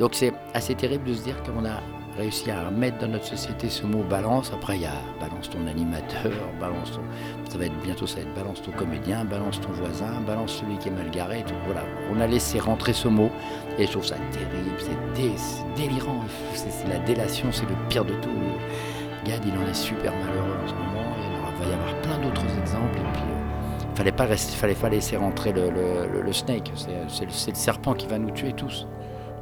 Donc 0.00 0.14
c'est 0.14 0.32
assez 0.54 0.74
terrible 0.74 1.04
de 1.04 1.12
se 1.12 1.22
dire 1.22 1.36
qu'on 1.42 1.66
a 1.66 1.80
réussi 2.16 2.50
à 2.50 2.70
mettre 2.70 2.98
dans 2.98 3.08
notre 3.08 3.26
société 3.26 3.68
ce 3.68 3.84
mot 3.86 4.02
balance. 4.02 4.50
Après, 4.52 4.76
il 4.76 4.82
y 4.82 4.86
a 4.86 4.94
balance 5.20 5.50
ton 5.50 5.66
animateur, 5.66 6.32
balance 6.60 6.92
ton. 6.92 7.02
Ça 7.50 7.58
va 7.58 7.66
être 7.66 7.80
bientôt, 7.82 8.06
ça 8.06 8.16
va 8.16 8.22
être 8.22 8.34
balance 8.34 8.62
ton 8.62 8.72
comédien, 8.72 9.24
balance 9.24 9.60
ton 9.60 9.70
voisin, 9.72 10.20
balance 10.26 10.56
celui 10.56 10.78
qui 10.78 10.88
est 10.88 10.92
mal 10.92 11.10
garé. 11.10 11.44
Tout. 11.46 11.54
Voilà. 11.66 11.82
On 12.12 12.20
a 12.20 12.26
laissé 12.26 12.58
rentrer 12.58 12.92
ce 12.92 13.08
mot 13.08 13.30
et 13.78 13.86
je 13.86 13.92
trouve 13.92 14.06
ça 14.06 14.16
terrible, 14.32 14.76
c'est 14.78 15.76
délirant. 15.76 16.24
C'est 16.54 16.88
la 16.88 16.98
délation, 17.00 17.48
c'est 17.52 17.68
le 17.68 17.76
pire 17.88 18.04
de 18.04 18.14
tout. 18.14 18.30
Gad, 19.24 19.42
il 19.44 19.52
en 19.58 19.66
est 19.68 19.74
super 19.74 20.12
malheureux 20.12 20.56
en 20.64 20.68
ce 20.68 20.74
moment. 20.74 21.16
Il 21.58 21.64
va 21.64 21.70
y 21.70 21.74
avoir 21.74 22.00
plein 22.02 22.18
d'autres 22.18 22.46
exemples. 22.60 22.98
Et 22.98 23.12
puis, 23.12 23.22
euh, 23.22 23.94
fallait 23.94 24.12
pas 24.12 24.26
fallait 24.26 24.74
pas 24.74 24.88
laisser 24.88 25.16
rentrer 25.16 25.52
le 25.52 26.32
snake. 26.32 26.72
C'est 27.08 27.24
le 27.24 27.54
serpent 27.54 27.94
qui 27.94 28.06
va 28.06 28.18
nous 28.18 28.30
tuer 28.30 28.52
tous. 28.52 28.86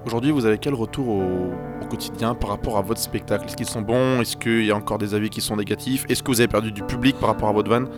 Aujourd'hui, 0.07 0.33
vous 0.33 0.45
avez 0.45 0.59
quel 0.59 0.75
retour 0.75 1.09
au, 1.09 1.51
quotidien 1.89 2.35
par 2.35 2.51
rapport 2.51 2.77
à 2.77 2.83
votre 2.83 3.01
spectacle? 3.01 3.47
Est-ce 3.47 3.57
qu'ils 3.57 3.69
sont 3.69 3.81
bons? 3.81 4.21
Est-ce 4.21 4.37
qu'il 4.37 4.65
y 4.65 4.71
a 4.71 4.77
encore 4.77 4.99
des 4.99 5.15
avis 5.15 5.31
qui 5.31 5.41
sont 5.41 5.57
négatifs? 5.57 6.05
Est-ce 6.11 6.23
que 6.23 6.29
vous 6.29 6.41
avez 6.41 6.49
perdu 6.49 6.73
du 6.73 6.83
public 6.83 7.17
par 7.19 7.31
rapport 7.31 7.49
à 7.49 7.53
votre 7.53 7.71
vanne? 7.71 7.89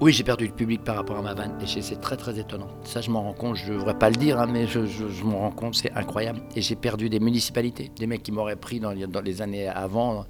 Oui, 0.00 0.12
j'ai 0.12 0.22
perdu 0.22 0.46
du 0.46 0.52
public 0.52 0.84
par 0.84 0.96
rapport 0.96 1.18
à 1.18 1.22
ma 1.22 1.34
vanne 1.34 1.52
et 1.60 1.66
c'est 1.66 2.00
très 2.00 2.16
très 2.16 2.38
étonnant. 2.38 2.68
Ça, 2.84 3.00
je 3.00 3.10
m'en 3.10 3.22
rends 3.22 3.32
compte, 3.32 3.56
je 3.56 3.72
ne 3.72 3.78
devrais 3.78 3.98
pas 3.98 4.10
le 4.10 4.16
dire, 4.16 4.40
hein, 4.40 4.46
mais 4.48 4.66
je, 4.66 4.80
m'en 5.24 5.40
rends 5.40 5.50
compte, 5.50 5.74
c'est 5.74 5.92
incroyable. 5.92 6.40
Et 6.54 6.62
j'ai 6.62 6.76
perdu 6.76 7.08
des 7.08 7.20
municipalités, 7.20 7.90
des 7.96 8.06
mecs 8.06 8.22
qui 8.22 8.32
m'auraient 8.32 8.56
pris 8.56 8.78
dans, 8.78 8.94
dans 8.94 9.20
les 9.20 9.42
années 9.42 9.68
avant 9.68 10.26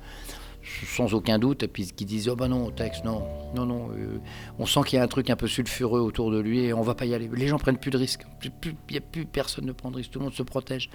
sans 0.87 1.14
aucun 1.14 1.38
doute, 1.38 1.62
et 1.62 1.68
puis 1.68 1.87
qui 1.87 2.05
disent 2.05 2.29
Oh 2.29 2.37
ben 2.37 2.48
non, 2.48 2.70
texte, 2.70 3.05
non, 3.05 3.22
non, 3.55 3.66
non. 3.66 3.90
Euh, 3.92 4.18
on 4.59 4.66
sent 4.66 4.81
qu'il 4.87 4.96
y 4.96 5.01
a 5.01 5.05
un 5.05 5.09
truc 5.09 5.31
un 5.31 5.37
peu 5.37 5.46
sulfureux 5.46 6.01
autour 6.01 6.31
de 6.31 6.38
lui 6.38 6.61
et 6.61 6.72
on 6.72 6.83
va 6.83 6.94
pas 6.94 7.05
y 7.05 7.14
aller. 7.14 7.31
Les 7.35 7.48
gens 7.48 7.59
prennent 7.59 7.79
plus 7.79 7.90
de 7.90 7.98
risques. 7.98 8.22
Il 8.44 8.75
n'y 8.90 8.98
a 8.98 9.01
plus 9.01 9.25
personne 9.27 9.66
ne 9.66 9.72
prend 9.72 9.90
de 9.90 9.96
risques, 9.96 10.11
tout 10.11 10.18
le 10.18 10.27
monde 10.27 10.35
se 10.35 10.42
protège. 10.42 10.90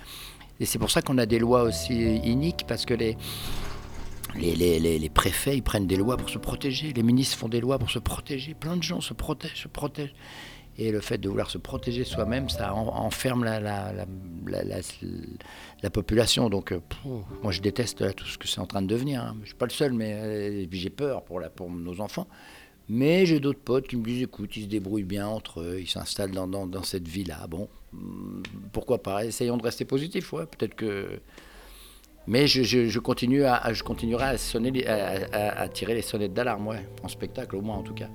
Et 0.59 0.65
c'est 0.65 0.79
pour 0.79 0.89
ça 0.89 1.01
qu'on 1.01 1.17
a 1.17 1.25
des 1.25 1.39
lois 1.39 1.63
aussi 1.63 2.17
iniques, 2.17 2.65
parce 2.67 2.85
que 2.85 2.93
les, 2.93 3.15
les, 4.35 4.55
les, 4.55 4.99
les, 4.99 5.09
préfets, 5.09 5.55
ils 5.55 5.63
prennent 5.63 5.87
des 5.87 5.95
lois 5.95 6.17
pour 6.17 6.29
se 6.29 6.37
protéger, 6.37 6.93
les 6.93 7.03
ministres 7.03 7.37
font 7.37 7.49
des 7.49 7.59
lois 7.59 7.77
pour 7.77 7.91
se 7.91 7.99
protéger, 7.99 8.53
plein 8.53 8.75
de 8.75 8.83
gens 8.83 9.01
se 9.01 9.13
protègent, 9.13 9.63
se 9.63 9.67
protègent. 9.67 10.13
Et 10.79 10.91
le 10.91 11.01
fait 11.01 11.17
de 11.17 11.27
vouloir 11.27 11.49
se 11.49 11.57
protéger 11.57 12.03
soi-même, 12.03 12.49
ça 12.49 12.73
enferme 12.75 13.43
la, 13.43 13.59
la, 13.59 13.91
la, 14.45 14.63
la, 15.81 15.89
population. 15.89 16.49
Donc, 16.49 16.71
euh, 16.71 16.79
moi, 17.41 17.51
je 17.51 17.61
déteste 17.61 18.15
tout 18.15 18.25
ce 18.25 18.37
que 18.37 18.47
c'est 18.47 18.59
en 18.59 18.67
train 18.67 18.83
de 18.83 18.87
devenir. 18.87 19.23
Hein. 19.23 19.33
Je 19.37 19.41
ne 19.41 19.45
suis 19.47 19.55
pas 19.55 19.65
le 19.65 19.71
seul, 19.71 19.93
mais 19.93 20.13
euh, 20.13 20.65
j'ai 20.71 20.91
peur 20.91 21.23
pour, 21.23 21.41
nos 21.71 21.99
enfants. 21.99 22.27
Mais 22.89 23.25
j'ai 23.25 23.39
d'autres 23.39 23.59
potes 23.59 23.87
qui 23.87 23.97
me 23.97 24.03
disent, 24.03 24.21
écoute, 24.23 24.55
ils 24.55 24.63
se 24.63 24.67
débrouillent 24.67 25.03
bien 25.03 25.27
entre 25.27 25.61
eux, 25.61 25.79
ils 25.81 25.89
s'installent 25.89 26.31
dans, 26.31 26.83
cette 26.83 27.07
vie-là. 27.07 27.47
Bon, 27.47 27.67
hmm, 27.93 28.43
pourquoi 28.71 29.01
pas? 29.01 29.25
Essayons 29.25 29.57
de 29.57 29.63
rester 29.63 29.83
positifs, 29.83 30.31
ouais, 30.33 30.45
peut-être 30.45 30.75
que... 30.75 31.19
Mais 32.27 32.45
je, 32.45 32.99
continue 32.99 33.45
à, 33.45 33.73
je 33.73 33.83
continuerai 33.83 34.25
à, 34.25 34.37
sonner, 34.37 34.85
à 34.85 35.67
tirer 35.69 35.95
les 35.95 36.01
sonnettes 36.01 36.33
d'alarme, 36.33 36.67
ouais, 36.67 36.87
en 37.01 37.07
spectacle 37.07 37.55
au 37.55 37.61
moins 37.61 37.77
en 37.77 37.83
tout 37.83 37.93
cas 37.93 38.09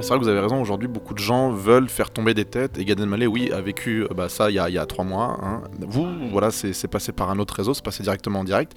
c'est 0.00 0.08
vrai 0.08 0.18
que 0.18 0.24
vous 0.24 0.28
avez 0.28 0.40
raison, 0.40 0.60
aujourd'hui 0.60 0.88
beaucoup 0.88 1.14
de 1.14 1.18
gens 1.18 1.50
veulent 1.50 1.88
faire 1.88 2.10
tomber 2.10 2.34
des 2.34 2.44
têtes 2.44 2.78
et 2.78 2.84
Gad 2.84 3.00
Elmaleh, 3.00 3.26
oui, 3.26 3.52
a 3.52 3.60
vécu 3.60 4.04
euh, 4.04 4.08
bah, 4.14 4.28
ça 4.28 4.50
il 4.50 4.54
y, 4.54 4.78
a, 4.78 4.86
trois 4.86 5.04
mois. 5.04 5.38
Hein. 5.42 5.62
Vous, 5.80 6.06
voilà, 6.30 6.50
c'est 6.50 6.88
passé 6.88 7.12
par 7.12 7.30
un 7.30 7.38
autre 7.38 7.54
réseau, 7.54 7.74
c'est 7.74 7.84
passé 7.84 8.02
directement 8.02 8.40
en 8.40 8.44
direct. 8.44 8.72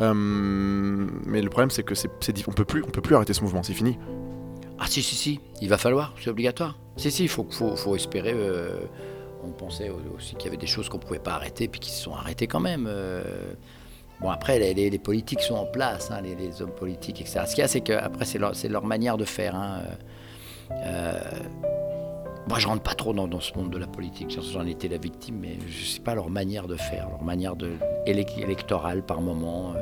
Euh, 0.00 0.12
mais 0.14 1.42
le 1.42 1.48
problème 1.50 1.70
c'est 1.70 1.82
que 1.82 1.94
c'est 1.94 2.10
on 2.48 2.52
peut 2.52 2.64
plus, 2.64 2.82
peut 2.82 3.00
plus 3.00 3.14
arrêter 3.14 3.34
ce 3.34 3.42
mouvement, 3.42 3.62
c'est 3.62 3.74
fini. 3.74 3.98
Ah 4.78 4.86
si 4.86 5.02
si 5.02 5.14
si, 5.14 5.40
il 5.60 5.68
va 5.68 5.78
falloir, 5.78 6.14
c'est 6.20 6.30
obligatoire. 6.30 6.78
Si 6.96 7.10
si, 7.10 7.24
il 7.24 7.28
faut, 7.28 7.46
espérer. 7.94 8.32
Euh, 8.34 8.80
on 9.46 9.50
pensait 9.50 9.90
aussi 10.16 10.36
qu'il 10.36 10.46
y 10.46 10.48
avait 10.48 10.56
des 10.56 10.66
choses 10.66 10.88
qu'on 10.88 10.98
pouvait 10.98 11.18
pas 11.18 11.32
arrêter 11.32 11.68
puis 11.68 11.78
qui 11.78 11.90
se 11.90 12.02
sont 12.02 12.14
arrêtées 12.14 12.46
quand 12.46 12.60
même. 12.60 12.88
Bon, 14.20 14.30
après, 14.30 14.58
les, 14.72 14.98
politiques 14.98 15.40
sont 15.40 15.56
en 15.56 15.66
place, 15.66 16.10
hein, 16.10 16.22
les, 16.22 16.62
hommes 16.62 16.74
politiques, 16.74 17.20
etc. 17.20 17.40
Ce 17.46 17.50
qu'il 17.50 17.58
y 17.58 17.64
a, 17.64 17.68
c'est 17.68 17.82
qu'après, 17.82 18.24
c'est 18.24 18.38
leur, 18.38 18.52
leur, 18.70 18.84
manière 18.84 19.18
de 19.18 19.24
faire. 19.24 19.54
Hein. 19.54 19.82
Moi, 22.46 22.58
je 22.58 22.66
rentre 22.66 22.82
pas 22.82 22.94
trop 22.94 23.12
dans, 23.12 23.40
ce 23.40 23.54
monde 23.56 23.70
de 23.70 23.78
la 23.78 23.86
politique. 23.86 24.38
J'en 24.52 24.66
étais 24.66 24.88
la 24.88 24.98
victime, 24.98 25.38
mais 25.40 25.56
je 25.66 25.80
ne 25.80 25.86
sais 25.86 26.00
pas 26.00 26.14
leur 26.14 26.30
manière 26.30 26.66
de 26.66 26.76
faire, 26.76 27.08
leur 27.08 27.22
manière 27.22 27.56
de, 27.56 27.72
électorale 28.06 29.02
par 29.02 29.20
moment, 29.20 29.74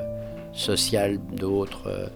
sociale 0.52 1.18
d'autres 1.34 2.10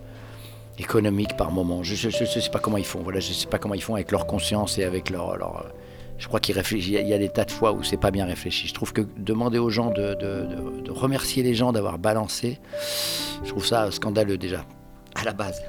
économique 0.78 1.36
par 1.36 1.52
moment. 1.52 1.82
Je 1.82 2.06
ne 2.06 2.12
sais 2.12 2.50
pas 2.50 2.58
comment 2.58 2.76
ils 2.76 2.84
font. 2.84 3.00
Voilà, 3.02 3.20
je 3.20 3.32
sais 3.32 3.46
pas 3.46 3.58
comment 3.58 3.74
ils 3.74 3.82
font 3.82 3.94
avec 3.94 4.10
leur 4.12 4.26
conscience 4.26 4.78
et 4.78 4.84
avec 4.84 5.10
leur. 5.10 5.66
je 6.18 6.26
crois 6.28 6.40
réfléchissent. 6.40 6.88
Il 6.88 7.08
y, 7.08 7.12
a 7.12 7.18
des 7.18 7.28
tas 7.28 7.44
de 7.44 7.50
fois 7.50 7.72
où 7.72 7.82
c'est 7.82 7.96
pas 7.96 8.10
bien 8.10 8.26
réfléchi. 8.26 8.68
Je 8.68 8.74
trouve 8.74 8.92
que 8.92 9.02
demander 9.16 9.58
aux 9.58 9.70
gens 9.70 9.90
de, 9.90 10.90
remercier 10.90 11.42
les 11.42 11.54
gens 11.54 11.72
d'avoir 11.72 11.98
balancé, 11.98 12.58
je 13.44 13.50
trouve 13.50 13.66
ça 13.66 13.90
scandaleux 13.90 14.38
déjà, 14.38 14.64
à 15.16 15.24
la 15.24 15.32
base. 15.32 15.62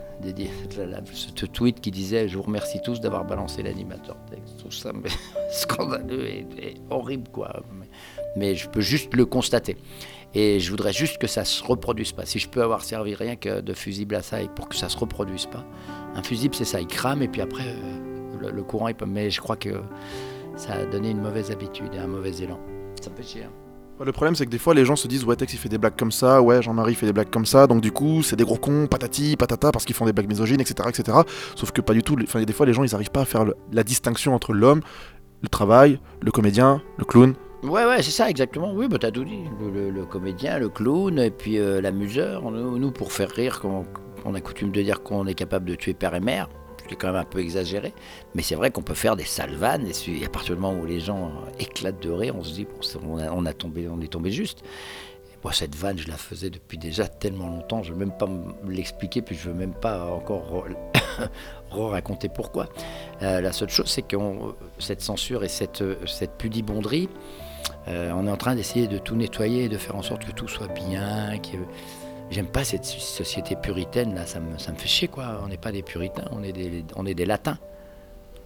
Ce 1.13 1.45
tweet 1.45 1.79
qui 1.79 1.91
disait 1.91 2.27
Je 2.27 2.37
vous 2.37 2.43
remercie 2.43 2.81
tous 2.81 2.99
d'avoir 2.99 3.25
balancé 3.25 3.63
l'animateur. 3.63 4.17
Je 4.31 4.59
trouve 4.59 4.73
ça 4.73 4.91
scandaleux 5.51 6.25
et, 6.27 6.75
horrible, 6.89 7.29
quoi. 7.29 7.61
Mais, 7.73 7.87
mais 8.35 8.55
je 8.55 8.69
peux 8.69 8.81
juste 8.81 9.15
le 9.15 9.25
constater. 9.25 9.77
Et 10.33 10.59
je 10.59 10.69
voudrais 10.69 10.93
juste 10.93 11.17
que 11.17 11.27
ça 11.27 11.45
se 11.45 11.63
reproduise 11.63 12.11
pas. 12.11 12.25
Si 12.25 12.39
je 12.39 12.49
peux 12.49 12.61
avoir 12.61 12.83
servi 12.83 13.15
rien 13.15 13.35
que 13.35 13.61
de 13.61 13.73
fusible 13.73 14.15
à 14.15 14.21
ça 14.21 14.41
et 14.41 14.49
pour 14.49 14.67
que 14.67 14.75
ça 14.75 14.89
se 14.89 14.97
reproduise 14.97 15.45
pas. 15.45 15.65
Un 16.15 16.23
fusible, 16.23 16.53
c'est 16.53 16.65
ça, 16.65 16.81
il 16.81 16.87
crame 16.87 17.21
et 17.21 17.27
puis 17.27 17.41
après, 17.41 17.63
euh, 17.63 18.51
le, 18.51 18.63
courant, 18.63 18.89
il 18.89 18.95
peut. 18.95 19.05
Mais 19.05 19.29
je 19.29 19.39
crois 19.39 19.55
que 19.55 19.81
ça 20.55 20.73
a 20.73 20.85
donné 20.85 21.11
une 21.11 21.21
mauvaise 21.21 21.51
habitude 21.51 21.93
et 21.93 21.99
un 21.99 22.07
mauvais 22.07 22.35
élan. 22.37 22.59
Ça 23.01 23.09
peut 23.09 23.23
chier. 23.23 23.43
Hein. 23.43 23.66
Le 24.03 24.11
problème, 24.11 24.35
c'est 24.35 24.45
que 24.45 24.51
des 24.51 24.59
fois, 24.59 24.73
les 24.73 24.85
gens 24.85 24.95
se 24.95 25.07
disent 25.07 25.25
Ouais, 25.25 25.35
Tex, 25.35 25.53
il 25.53 25.57
fait 25.57 25.69
des 25.69 25.77
blagues 25.77 25.97
comme 25.97 26.11
ça, 26.11 26.41
ouais, 26.41 26.61
Jean-Marie 26.61 26.93
fait 26.95 27.07
des 27.07 27.13
blagues 27.13 27.31
comme 27.31 27.45
ça, 27.45 27.65
donc 27.65 27.81
du 27.81 27.91
coup, 27.91 28.21
c'est 28.21 28.35
des 28.35 28.43
gros 28.43 28.57
cons, 28.57 28.87
patati, 28.87 29.35
patata, 29.35 29.71
parce 29.71 29.85
qu'ils 29.85 29.95
font 29.95 30.05
des 30.05 30.13
blagues 30.13 30.29
misogynes, 30.29 30.61
etc. 30.61 30.89
etc. 30.89 31.17
Sauf 31.55 31.71
que 31.71 31.81
pas 31.81 31.93
du 31.93 32.03
tout. 32.03 32.15
Enfin, 32.21 32.43
des 32.43 32.53
fois, 32.53 32.65
les 32.65 32.73
gens, 32.73 32.83
ils 32.83 32.91
n'arrivent 32.91 33.11
pas 33.11 33.21
à 33.21 33.25
faire 33.25 33.45
la 33.71 33.83
distinction 33.83 34.35
entre 34.35 34.53
l'homme, 34.53 34.81
le 35.41 35.49
travail, 35.49 35.99
le 36.21 36.31
comédien, 36.31 36.81
le 36.97 37.05
clown, 37.05 37.33
Ouais, 37.63 37.85
ouais, 37.85 38.03
c'est 38.03 38.11
ça, 38.11 38.29
exactement. 38.29 38.71
Oui, 38.73 38.87
bah, 38.87 38.97
t'as 38.99 39.09
tout 39.09 39.23
dit. 39.23 39.43
Le, 39.59 40.05
comédien, 40.05 40.59
le 40.59 40.69
clown, 40.69 41.17
et 41.17 41.31
puis 41.31 41.57
euh, 41.57 41.81
l'amuseur. 41.81 42.49
Nous, 42.51 42.91
pour 42.91 43.11
faire 43.11 43.29
rire, 43.29 43.61
on, 44.25 44.35
a 44.35 44.41
coutume 44.41 44.71
de 44.71 44.81
dire 44.81 45.01
qu'on 45.01 45.25
est 45.25 45.33
capable 45.33 45.65
de 45.65 45.75
tuer 45.75 45.93
père 45.93 46.13
et 46.13 46.19
mère. 46.19 46.49
C'est 46.89 46.95
quand 46.95 47.07
même 47.07 47.15
un 47.15 47.25
peu 47.25 47.39
exagéré. 47.39 47.93
Mais 48.35 48.41
c'est 48.41 48.55
vrai 48.55 48.71
qu'on 48.71 48.81
peut 48.81 48.93
faire 48.93 49.15
des 49.15 49.25
salvanes. 49.25 49.87
Et 49.87 50.25
à 50.25 50.29
partir 50.29 50.55
du 50.55 50.61
moment 50.61 50.79
où 50.79 50.85
les 50.85 50.99
gens 50.99 51.31
éclatent 51.59 52.01
de 52.01 52.11
rire, 52.11 52.35
on 52.37 52.43
se 52.43 52.53
dit, 52.53 52.67
on, 53.03 53.45
a, 53.45 53.53
tombé, 53.53 53.87
on 53.89 54.01
est 54.01 54.11
tombé 54.11 54.31
juste. 54.31 54.63
moi, 55.43 55.53
cette 55.53 55.75
vanne, 55.75 55.97
je 55.97 56.07
la 56.07 56.17
faisais 56.17 56.49
depuis 56.49 56.77
déjà 56.77 57.07
tellement 57.07 57.47
longtemps. 57.47 57.83
Je 57.83 57.89
ne 57.89 57.93
veux 57.95 58.05
même 58.05 58.17
pas 58.17 58.29
l'expliquer, 58.67 59.21
puis 59.21 59.35
je 59.35 59.49
ne 59.49 59.53
veux 59.53 59.59
même 59.59 59.73
pas 59.73 60.05
encore 60.05 60.65
re-raconter 61.71 62.29
pourquoi. 62.29 62.69
Euh, 63.21 63.41
la 63.41 63.51
seule 63.51 63.69
chose, 63.69 63.89
c'est 63.89 64.01
que 64.03 64.17
cette 64.79 65.01
censure 65.01 65.43
et 65.43 65.49
cette, 65.49 65.83
cette 66.05 66.37
pudibonderie, 66.37 67.09
euh, 67.87 68.11
on 68.15 68.27
est 68.27 68.31
en 68.31 68.37
train 68.37 68.55
d'essayer 68.55 68.87
de 68.87 68.97
tout 68.97 69.15
nettoyer, 69.15 69.69
de 69.69 69.77
faire 69.77 69.95
en 69.95 70.01
sorte 70.01 70.25
que 70.25 70.31
tout 70.31 70.47
soit 70.47 70.67
bien. 70.67 71.31
J'aime 72.29 72.47
pas 72.47 72.63
cette 72.63 72.85
société 72.85 73.55
puritaine, 73.55 74.13
là, 74.13 74.25
ça 74.25 74.39
me, 74.39 74.57
ça 74.57 74.71
me 74.71 74.77
fait 74.77 74.87
chier, 74.87 75.07
quoi. 75.07 75.41
On 75.43 75.47
n'est 75.47 75.57
pas 75.57 75.71
des 75.71 75.81
puritains, 75.81 76.25
on 76.31 76.43
est 76.43 76.51
des, 76.51 76.83
on 76.95 77.05
est 77.05 77.13
des 77.13 77.25
latins. 77.25 77.57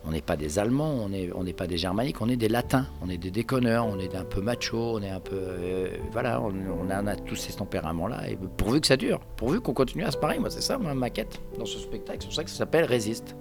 On 0.04 0.12
n'est 0.12 0.22
pas 0.22 0.36
des 0.36 0.58
Allemands, 0.58 0.94
on 0.94 1.10
n'est 1.10 1.30
on 1.32 1.46
pas 1.54 1.68
des 1.68 1.78
Germaniques, 1.78 2.22
on 2.22 2.30
est 2.30 2.36
des 2.36 2.50
Latins, 2.50 2.88
on 3.04 3.10
est 3.10 3.18
des 3.18 3.30
déconneurs, 3.30 3.86
on 3.86 4.00
est 4.00 4.16
un 4.16 4.24
peu 4.24 4.42
macho, 4.42 4.98
on 4.98 5.02
est 5.02 5.10
un 5.12 5.20
peu. 5.20 5.36
Euh, 5.36 5.90
voilà, 6.12 6.42
on, 6.42 6.90
a, 6.90 7.16
tous 7.18 7.36
ces 7.36 7.54
tempéraments-là. 7.54 8.28
Et 8.30 8.36
pourvu 8.58 8.82
que 8.82 8.88
ça 8.88 8.98
dure, 8.98 9.20
pourvu 9.38 9.62
qu'on 9.62 9.74
continue 9.74 10.04
à 10.04 10.12
se 10.12 10.18
parler, 10.18 10.40
moi, 10.40 10.50
c'est 10.50 10.62
ça 10.62 10.80
ma 10.80 10.96
maquette 10.96 11.40
dans 11.58 11.66
ce 11.66 11.78
spectacle. 11.78 12.18
C'est 12.22 12.28
pour 12.28 12.36
ça 12.36 12.44
que 12.44 12.50
ça 12.50 12.58
s'appelle 12.58 12.86
Résiste. 12.86 13.36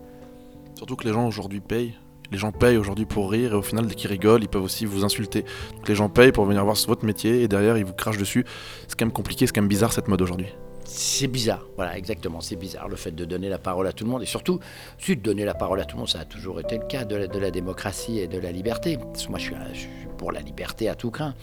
Surtout 0.74 0.96
que 0.96 1.06
les 1.06 1.14
gens 1.14 1.26
aujourd'hui 1.26 1.60
payent 1.60 1.94
les 2.30 2.38
gens 2.38 2.52
payent 2.52 2.76
aujourd'hui 2.76 3.06
pour 3.06 3.30
rire 3.30 3.52
et 3.52 3.56
au 3.56 3.62
final, 3.62 3.86
dès 3.86 3.94
qu'ils 3.94 4.10
rigolent, 4.10 4.42
ils 4.42 4.48
peuvent 4.48 4.62
aussi 4.62 4.84
vous 4.84 5.04
insulter. 5.04 5.44
Les 5.86 5.94
gens 5.94 6.08
payent 6.08 6.32
pour 6.32 6.44
venir 6.44 6.64
voir 6.64 6.76
votre 6.86 7.04
métier 7.04 7.42
et 7.42 7.48
derrière, 7.48 7.76
ils 7.76 7.84
vous 7.84 7.92
crachent 7.92 8.18
dessus. 8.18 8.44
C'est 8.88 8.98
quand 8.98 9.06
même 9.06 9.12
compliqué, 9.12 9.46
c'est 9.46 9.52
quand 9.52 9.62
même 9.62 9.68
bizarre 9.68 9.92
cette 9.92 10.08
mode 10.08 10.22
aujourd'hui. 10.22 10.48
C'est 10.84 11.28
bizarre, 11.28 11.64
voilà, 11.76 11.96
exactement, 11.96 12.40
c'est 12.40 12.56
bizarre 12.56 12.88
le 12.88 12.96
fait 12.96 13.12
de 13.12 13.24
donner 13.24 13.48
la 13.48 13.58
parole 13.58 13.86
à 13.86 13.92
tout 13.92 14.04
le 14.04 14.10
monde 14.10 14.24
et 14.24 14.26
surtout, 14.26 14.58
de 15.06 15.14
donner 15.14 15.44
la 15.44 15.54
parole 15.54 15.80
à 15.80 15.84
tout 15.84 15.94
le 15.94 16.00
monde, 16.00 16.08
ça 16.08 16.18
a 16.18 16.24
toujours 16.24 16.58
été 16.58 16.78
le 16.78 16.84
cas 16.84 17.04
de 17.04 17.14
la, 17.14 17.50
démocratie 17.52 18.18
et 18.18 18.26
de 18.26 18.38
la 18.38 18.50
liberté. 18.50 18.98
Moi, 19.28 19.38
je 19.38 19.44
suis, 19.44 19.88
pour 20.18 20.32
la 20.32 20.40
liberté 20.40 20.88
à 20.88 20.96
tout 20.96 21.12
craint. 21.12 21.34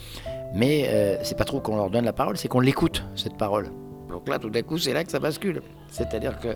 Mais 0.54 0.88
euh, 0.90 1.18
c'est 1.24 1.38
pas 1.38 1.46
trop 1.46 1.62
qu'on 1.62 1.78
leur 1.78 1.90
donne 1.90 2.06
la 2.06 2.14
parole, 2.14 2.36
c'est 2.36 2.50
qu'on 2.50 2.60
l'écoute, 2.60 3.06
cette 3.16 3.38
parole. 3.38 3.70
Donc 4.10 4.28
là, 4.28 4.40
tout 4.40 4.50
d'un 4.50 4.62
coup, 4.62 4.78
c'est 4.78 4.94
là 4.94 5.04
que 5.04 5.12
ça 5.12 5.20
bascule. 5.20 5.62
C'est-à-dire 5.90 6.40
que 6.40 6.56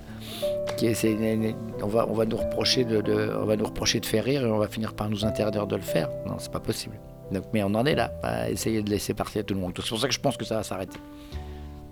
on, 1.83 1.87
va, 1.87 2.07
on, 2.09 2.13
va 2.13 2.25
nous 2.25 2.37
reprocher 2.37 2.85
de, 2.85 3.33
on 3.39 3.45
va 3.45 3.55
nous 3.55 3.65
reprocher 3.65 3.99
de 3.99 4.05
faire 4.05 4.23
rire 4.23 4.45
et 4.45 4.49
on 4.49 4.57
va 4.57 4.67
finir 4.67 4.93
par 4.93 5.09
nous 5.09 5.25
interdire 5.25 5.67
de 5.67 5.75
le 5.75 5.81
faire. 5.81 6.09
Non, 6.25 6.35
c'est 6.39 6.51
pas 6.51 6.59
possible. 6.59 6.99
Donc, 7.31 7.43
mais 7.53 7.63
on 7.63 7.73
en 7.75 7.85
est 7.85 7.95
là, 7.95 8.11
à 8.23 8.49
essayer 8.49 8.81
de 8.81 8.89
laisser 8.89 9.13
partir 9.13 9.45
tout 9.45 9.53
le 9.53 9.59
monde. 9.59 9.73
C'est 9.75 9.87
pour 9.89 9.99
ça 9.99 10.07
que 10.07 10.13
je 10.13 10.19
pense 10.19 10.37
que 10.37 10.45
ça 10.45 10.55
va 10.55 10.63
s'arrêter. 10.63 10.97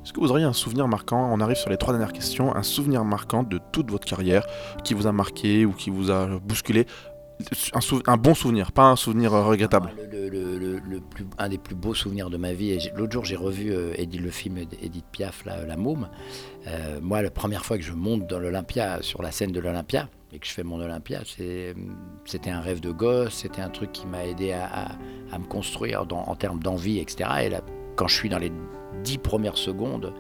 Est-ce 0.04 0.14
que 0.14 0.22
vous 0.22 0.32
auriez 0.32 0.46
un 0.46 0.54
souvenir 0.54 0.88
marquant? 0.88 1.30
On 1.32 1.40
arrive 1.40 1.58
sur 1.58 1.70
les 1.70 1.78
trois 1.78 1.94
dernières 1.94 2.14
questions. 2.14 2.56
Un 2.56 2.64
souvenir 2.64 3.04
marquant 3.04 3.44
de 3.44 3.60
toute 3.72 3.92
votre 3.92 4.08
carrière 4.08 4.46
qui 4.84 4.94
vous 4.94 5.08
a 5.08 5.12
marqué 5.12 5.66
ou 5.66 5.72
qui 5.72 5.90
vous 5.90 6.10
a 6.10 6.40
bousculé? 6.40 6.88
Un, 8.06 8.18
bon 8.18 8.34
souvenir, 8.34 8.72
pas 8.72 8.84
un 8.84 8.96
souvenir 8.96 9.34
euh, 9.34 9.44
regrettable. 9.44 9.92
le, 10.12 11.00
plus, 11.00 11.26
un 11.38 11.50
des 11.50 11.58
plus 11.58 11.76
beaux 11.76 11.94
souvenirs 11.94 12.30
de 12.30 12.38
ma 12.38 12.54
vie. 12.54 12.78
L'autre 12.96 13.14
jour, 13.14 13.26
j'ai 13.26 13.36
revu 13.36 13.72
euh, 13.72 13.94
le 13.98 14.30
film 14.30 14.58
Edith 14.58 15.06
Piaf, 15.12 15.46
La 15.46 15.78
Môme. 15.78 16.10
Euh, 16.68 17.00
moi, 17.02 17.22
la 17.22 17.32
première 17.32 17.66
fois 17.66 17.78
que 17.78 17.84
je 17.84 17.94
monte 17.94 18.28
dans 18.28 18.40
l'Olympia, 18.40 19.00
sur 19.02 19.22
la 19.22 19.32
scène 19.32 19.52
de 19.52 19.60
l'Olympia, 19.60 20.10
et 20.32 20.40
que 20.40 20.46
je 20.46 20.52
fais 20.52 20.64
mon 20.64 20.80
Olympia, 20.80 21.22
c'était 22.26 22.50
un 22.52 22.62
rêve 22.62 22.82
de 22.82 22.92
gosse, 22.92 23.34
c'était 23.34 23.62
un 23.62 23.70
truc 23.70 23.92
qui 23.92 24.06
m'a 24.06 24.26
aidé 24.26 24.52
à, 24.52 24.98
me 25.38 25.46
construire 25.46 26.06
en 26.12 26.36
termes 26.36 26.62
d'envie, 26.62 27.00
etc. 27.00 27.30
Et 27.44 27.50
là, 27.50 27.62
quand 27.96 28.08
je 28.08 28.16
suis 28.16 28.30
dans 28.30 28.38
les 28.38 28.52
dix 29.04 29.18
premières 29.18 29.58
secondes, 29.58 30.14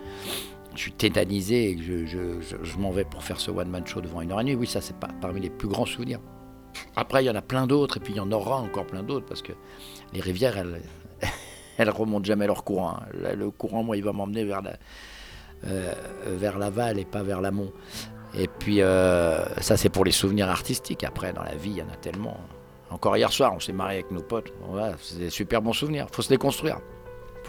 je 0.73 0.79
suis 0.79 0.91
tétanisé 0.93 1.69
et 1.69 1.75
que 1.75 2.05
je, 2.05 2.39
je 2.41 2.77
m'en 2.77 2.91
vais 2.91 3.03
pour 3.03 3.23
faire 3.23 3.39
ce 3.39 3.51
one-man 3.51 3.85
show 3.85 4.01
devant 4.01 4.21
une 4.21 4.31
heure 4.31 4.41
et 4.41 4.45
demie. 4.45 4.55
Oui, 4.55 4.67
ça, 4.67 4.81
c'est 4.81 4.95
parmi 5.21 5.41
les 5.41 5.49
plus 5.49 5.67
grands 5.67 5.85
souvenirs. 5.85 6.19
Après, 6.95 7.23
il 7.23 7.27
y 7.27 7.29
en 7.29 7.35
a 7.35 7.41
plein 7.41 7.67
d'autres, 7.67 7.97
et 7.97 7.99
puis 7.99 8.13
il 8.13 8.17
y 8.17 8.19
en 8.19 8.31
aura 8.31 8.57
encore 8.57 8.85
plein 8.85 9.03
d'autres, 9.03 9.25
parce 9.25 9.41
que 9.41 9.53
les 10.13 10.21
rivières, 10.21 10.57
elles, 10.57 11.89
remontent 11.89 12.25
jamais 12.25 12.47
leur 12.47 12.63
courant. 12.63 12.97
Hein. 12.97 13.33
Le 13.35 13.49
courant, 13.51 13.83
moi, 13.83 13.97
il 13.97 14.03
va 14.03 14.11
m'emmener 14.11 14.43
vers 14.43 14.61
la, 14.61 14.73
euh, 15.67 15.93
vers 16.25 16.57
l'aval 16.57 16.99
et 16.99 17.05
pas 17.05 17.23
vers 17.23 17.41
l'amont. 17.41 17.71
Et 18.33 18.47
puis, 18.47 18.81
euh, 18.81 19.43
ça, 19.59 19.77
c'est 19.77 19.89
pour 19.89 20.05
les 20.05 20.11
souvenirs 20.11 20.49
artistiques. 20.49 21.03
Après, 21.03 21.33
dans 21.33 21.43
la 21.43 21.55
vie, 21.55 21.71
il 21.71 21.77
y 21.77 21.81
en 21.81 21.89
a 21.89 21.95
tellement. 21.95 22.37
Encore 22.91 23.17
hier 23.17 23.31
soir, 23.31 23.53
on 23.55 23.59
s'est 23.59 23.73
marié 23.73 23.99
avec 23.99 24.11
nos 24.11 24.21
potes. 24.21 24.51
C'est 25.01 25.19
des 25.19 25.29
super 25.29 25.61
bons 25.61 25.73
souvenirs. 25.73 26.07
Il 26.09 26.15
faut 26.15 26.21
se 26.21 26.29
les 26.29 26.37
construire. 26.37 26.79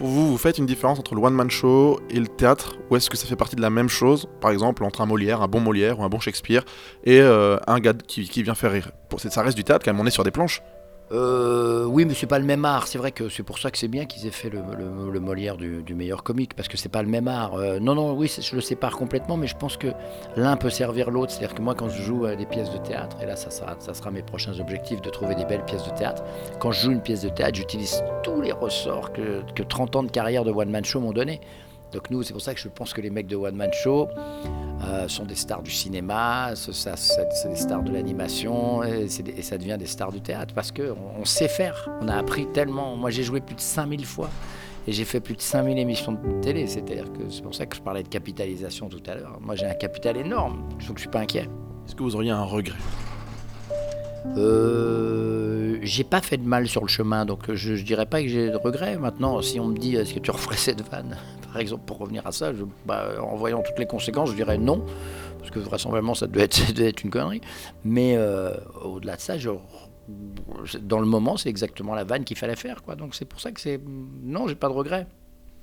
Vous, 0.03 0.31
vous 0.31 0.37
faites 0.39 0.57
une 0.57 0.65
différence 0.65 0.97
entre 0.97 1.13
le 1.13 1.21
one-man 1.21 1.51
show 1.51 1.99
et 2.09 2.19
le 2.19 2.27
théâtre 2.27 2.77
Ou 2.89 2.95
est-ce 2.95 3.07
que 3.07 3.17
ça 3.17 3.27
fait 3.27 3.35
partie 3.35 3.55
de 3.55 3.61
la 3.61 3.69
même 3.69 3.87
chose 3.87 4.27
Par 4.41 4.49
exemple, 4.49 4.83
entre 4.83 5.01
un 5.01 5.05
Molière, 5.05 5.43
un 5.43 5.47
bon 5.47 5.59
Molière 5.59 5.99
ou 5.99 6.03
un 6.03 6.09
bon 6.09 6.19
Shakespeare 6.19 6.65
et 7.03 7.21
euh, 7.21 7.57
un 7.67 7.79
gars 7.79 7.93
qui, 7.93 8.27
qui, 8.27 8.41
vient 8.41 8.55
faire 8.55 8.71
rire? 8.71 8.91
Ça 9.17 9.43
reste 9.43 9.55
du 9.55 9.63
théâtre 9.63 9.85
quand 9.85 9.93
même, 9.93 10.01
on 10.01 10.07
est 10.07 10.11
sur 10.11 10.23
des 10.23 10.31
planches. 10.31 10.63
Euh, 11.11 11.85
oui, 11.85 12.05
mais 12.05 12.13
c'est 12.13 12.27
pas 12.27 12.39
le 12.39 12.45
même 12.45 12.63
art. 12.63 12.87
C'est 12.87 12.97
vrai 12.97 13.11
que 13.11 13.27
c'est 13.29 13.43
pour 13.43 13.59
ça 13.59 13.69
que 13.69 13.77
c'est 13.77 13.87
bien 13.87 14.05
qu'ils 14.05 14.25
aient 14.27 14.31
fait 14.31 14.49
le, 14.49 15.19
Molière 15.19 15.57
du, 15.57 15.93
meilleur 15.93 16.23
comique, 16.23 16.55
parce 16.55 16.67
que 16.67 16.77
c'est 16.77 16.89
pas 16.89 17.03
le 17.03 17.09
même 17.09 17.27
art. 17.27 17.55
Euh, 17.55 17.79
non, 17.79 17.95
non, 17.95 18.13
oui, 18.13 18.33
je 18.39 18.55
le 18.55 18.61
sépare 18.61 18.97
complètement, 18.97 19.37
mais 19.37 19.47
je 19.47 19.55
pense 19.55 19.77
que 19.77 19.87
l'un 20.35 20.55
peut 20.55 20.69
servir 20.69 21.11
l'autre. 21.11 21.31
C'est-à-dire 21.31 21.55
que 21.55 21.61
moi, 21.61 21.75
quand 21.75 21.89
je 21.89 22.01
joue 22.01 22.27
des 22.35 22.45
pièces 22.45 22.71
de 22.71 22.77
théâtre, 22.77 23.17
et 23.21 23.25
là, 23.25 23.35
ça 23.35 23.51
sera, 23.51 24.11
mes 24.11 24.23
prochains 24.23 24.59
objectifs 24.59 25.01
de 25.01 25.09
trouver 25.09 25.35
des 25.35 25.45
belles 25.45 25.65
pièces 25.65 25.83
de 25.83 25.91
théâtre. 25.91 26.23
Quand 26.59 26.71
je 26.71 26.81
joue 26.81 26.91
une 26.91 27.01
pièce 27.01 27.21
de 27.21 27.29
théâtre, 27.29 27.55
j'utilise 27.55 28.03
tous 28.23 28.41
les 28.41 28.51
ressorts 28.51 29.11
que, 29.13 29.41
que 29.53 29.63
30 29.63 29.95
ans 29.97 30.03
de 30.03 30.11
carrière 30.11 30.43
de 30.43 30.51
one 30.51 30.69
man 30.69 30.85
show 30.85 30.99
m'ont 30.99 31.13
donné. 31.13 31.41
Donc 31.91 32.09
nous, 32.09 32.23
c'est 32.23 32.33
pour 32.33 32.41
ça 32.41 32.53
que 32.53 32.59
je 32.59 32.69
pense 32.69 32.93
que 32.93 33.01
les 33.01 33.09
mecs 33.09 33.27
de 33.27 33.35
One 33.35 33.55
Man 33.55 33.71
Show 33.73 34.07
euh, 34.83 35.07
sont 35.07 35.25
des 35.25 35.35
stars 35.35 35.61
du 35.61 35.71
cinéma, 35.71 36.53
c'est 36.55 37.49
des 37.49 37.55
stars 37.55 37.83
de 37.83 37.91
l'animation, 37.91 38.83
et, 38.83 39.07
ça 39.09 39.57
devient 39.57 39.77
des 39.77 39.85
stars 39.85 40.11
du 40.11 40.21
théâtre, 40.21 40.53
parce 40.53 40.71
qu'on 40.71 40.95
on 41.19 41.25
sait 41.25 41.47
faire. 41.47 41.89
On 42.01 42.07
a 42.07 42.15
appris 42.15 42.47
tellement. 42.47 42.95
Moi, 42.95 43.09
j'ai 43.09 43.23
joué 43.23 43.41
plus 43.41 43.55
de 43.55 43.61
5000 43.61 44.05
fois, 44.05 44.29
et 44.87 44.91
j'ai 44.91 45.05
fait 45.05 45.19
plus 45.19 45.35
de 45.35 45.41
5000 45.41 45.77
émissions 45.77 46.13
de 46.13 46.41
télé. 46.41 46.65
C'est-à-dire 46.67 47.11
que 47.11 47.29
c'est 47.29 47.43
pour 47.43 47.53
ça 47.53 47.65
que 47.65 47.75
je 47.75 47.81
parlais 47.81 48.03
de 48.03 48.09
capitalisation 48.09 48.89
tout 48.89 49.03
à 49.07 49.15
l'heure. 49.15 49.37
Moi, 49.41 49.55
j'ai 49.55 49.65
un 49.65 49.73
capital 49.73 50.17
énorme, 50.17 50.63
je 50.79 50.87
que 50.87 50.95
je 50.95 51.01
suis 51.01 51.09
pas 51.09 51.19
inquiet. 51.19 51.47
Est-ce 51.85 51.95
que 51.95 52.03
vous 52.03 52.15
auriez 52.15 52.31
un 52.31 52.43
regret? 52.43 52.77
Euh, 54.37 55.79
j'ai 55.81 56.03
pas 56.03 56.21
fait 56.21 56.37
de 56.37 56.47
mal 56.47 56.67
sur 56.67 56.81
le 56.81 56.87
chemin, 56.87 57.25
donc 57.25 57.51
je, 57.51 57.75
je 57.75 57.83
dirais 57.83 58.05
pas 58.05 58.21
que 58.21 58.27
j'ai 58.27 58.49
de 58.49 58.55
regrets. 58.55 58.97
Maintenant, 58.97 59.41
si 59.41 59.59
on 59.59 59.67
me 59.67 59.77
dit 59.77 59.95
est-ce 59.95 60.13
que 60.13 60.19
tu 60.19 60.31
referais 60.31 60.57
cette 60.57 60.87
vanne? 60.89 61.17
Par 61.51 61.61
exemple, 61.61 61.83
pour 61.85 61.97
revenir 61.97 62.25
à 62.25 62.31
ça, 62.31 62.51
bah, 62.85 63.09
en 63.21 63.35
voyant 63.35 63.61
toutes 63.61 63.79
les 63.79 63.85
conséquences, 63.85 64.29
je 64.29 64.35
dirais 64.35 64.57
non, 64.57 64.85
parce 65.39 65.51
que 65.51 65.59
vraisemblablement 65.59 66.15
ça 66.15 66.27
doit 66.27 66.43
être, 66.43 67.03
une 67.03 67.09
connerie. 67.09 67.41
Mais 67.83 68.15
euh, 68.15 68.55
au-delà 68.83 69.17
de 69.17 69.21
ça, 69.21 69.35
dans 70.81 70.99
le 70.99 71.05
moment, 71.05 71.37
c'est 71.37 71.49
exactement 71.49 71.93
la 71.93 72.03
vanne 72.03 72.23
qu'il 72.23 72.37
fallait 72.37 72.55
faire. 72.55 72.83
Quoi. 72.83 72.95
Donc 72.95 73.15
c'est 73.15 73.25
pour 73.25 73.39
ça 73.39 73.51
que 73.51 73.59
c'est. 73.59 73.79
Non, 74.23 74.47
j'ai 74.47 74.55
pas 74.55 74.67
de 74.67 74.73
regret. 74.73 75.07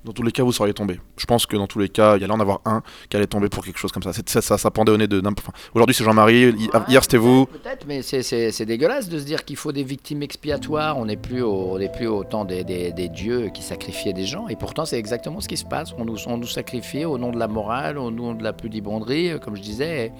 Dans 0.08 0.14
tous 0.14 0.22
les 0.22 0.32
cas, 0.32 0.42
vous 0.42 0.52
seriez 0.52 0.72
tombé. 0.72 0.98
Je 1.18 1.26
pense 1.26 1.44
que 1.44 1.54
dans 1.54 1.66
tous 1.66 1.78
les 1.78 1.90
cas, 1.90 2.16
il 2.16 2.22
y 2.22 2.24
allait 2.24 2.32
en 2.32 2.40
avoir 2.40 2.62
un 2.64 2.82
qui 3.10 3.16
allait 3.18 3.26
tomber 3.26 3.50
pour 3.50 3.62
quelque 3.62 3.76
chose 3.78 3.92
comme 3.92 4.02
ça. 4.02 4.10
Ça, 4.14 4.40
ça, 4.40 4.56
ça 4.56 4.70
pendait 4.70 4.90
au 4.90 4.96
nez 4.96 5.06
de 5.06 5.20
n'importe. 5.20 5.48
enfin, 5.50 5.58
Aujourd'hui, 5.74 5.94
c'est 5.94 6.02
Jean-Marie. 6.02 6.48
hi- 6.48 6.70
Hier, 6.88 7.02
c'était 7.02 7.18
vous. 7.18 7.44
Peut-être, 7.44 7.84
mais 7.86 8.00
c'est- 8.00 8.22
c'est 8.22 8.50
c'est 8.50 8.64
dégueulasse 8.64 9.10
de 9.10 9.18
se 9.18 9.24
dire 9.24 9.44
qu'il 9.44 9.56
faut 9.56 9.70
des 9.70 9.84
victimes 9.84 10.22
expiatoires. 10.22 10.96
On 10.96 11.04
n'est 11.04 11.18
plus, 11.18 11.42
au, 11.42 11.76
on 11.78 11.88
plus 11.92 12.06
au 12.06 12.24
temps 12.24 12.46
des, 12.46 12.64
des- 12.64 12.90
des 12.92 13.08
dieux 13.10 13.50
qui 13.52 13.60
sacrifiaient 13.62 14.14
des 14.14 14.24
gens. 14.24 14.48
Et 14.48 14.56
pourtant, 14.56 14.86
c'est 14.86 14.98
exactement 14.98 15.42
ce 15.42 15.48
qui 15.48 15.58
se 15.58 15.66
passe. 15.66 15.92
On 15.98 16.06
nous, 16.06 16.16
on 16.26 16.38
nous 16.38 16.46
sacrifie 16.46 17.04
au 17.04 17.18
nom 17.18 17.30
de 17.30 17.38
la 17.38 17.46
morale, 17.46 17.98
au 17.98 18.10
nom 18.10 18.32
de 18.32 18.42
la 18.42 18.54
pudibonderie, 18.54 19.32
euh, 19.32 19.38
comme 19.38 19.56
je 19.56 19.62
disais. 19.62 20.06
Et, 20.06 20.12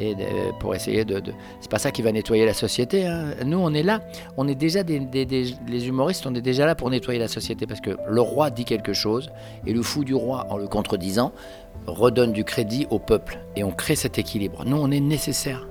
et 0.00 0.16
pour 0.60 0.74
essayer 0.74 1.04
de. 1.04 1.20
de- 1.20 1.32
C'est 1.60 1.70
pas 1.70 1.78
ça 1.78 1.90
qui 1.90 2.02
va 2.02 2.10
nettoyer 2.12 2.46
la 2.46 2.54
société. 2.54 3.06
hein. 3.06 3.34
Nous, 3.44 3.58
on 3.58 3.74
est 3.74 3.82
là. 3.82 4.00
On 4.36 4.48
est 4.48 4.54
déjà 4.54 4.82
des, 4.82 4.98
les 5.68 5.88
humoristes, 5.88 6.26
on 6.26 6.34
est 6.34 6.40
déjà 6.40 6.64
là 6.66 6.74
pour 6.74 6.88
nettoyer 6.90 7.18
la 7.18 7.28
société 7.28 7.66
parce 7.66 7.80
que 7.80 7.96
le 8.08 8.20
roi 8.20 8.50
dit 8.50 8.64
quelque 8.64 8.92
chose 8.92 9.30
et 9.66 9.72
le 9.72 9.82
fou 9.82 10.04
du 10.04 10.14
roi, 10.14 10.46
en 10.50 10.56
le 10.56 10.66
contredisant, 10.68 11.32
redonne 11.86 12.32
du 12.32 12.44
crédit 12.44 12.86
au 12.90 12.98
peuple. 12.98 13.38
Et 13.56 13.64
on 13.64 13.70
crée 13.72 13.96
cet 13.96 14.18
équilibre. 14.18 14.64
Nous, 14.64 14.76
on 14.76 14.90
est 14.90 15.00
nécessaire. 15.00 15.66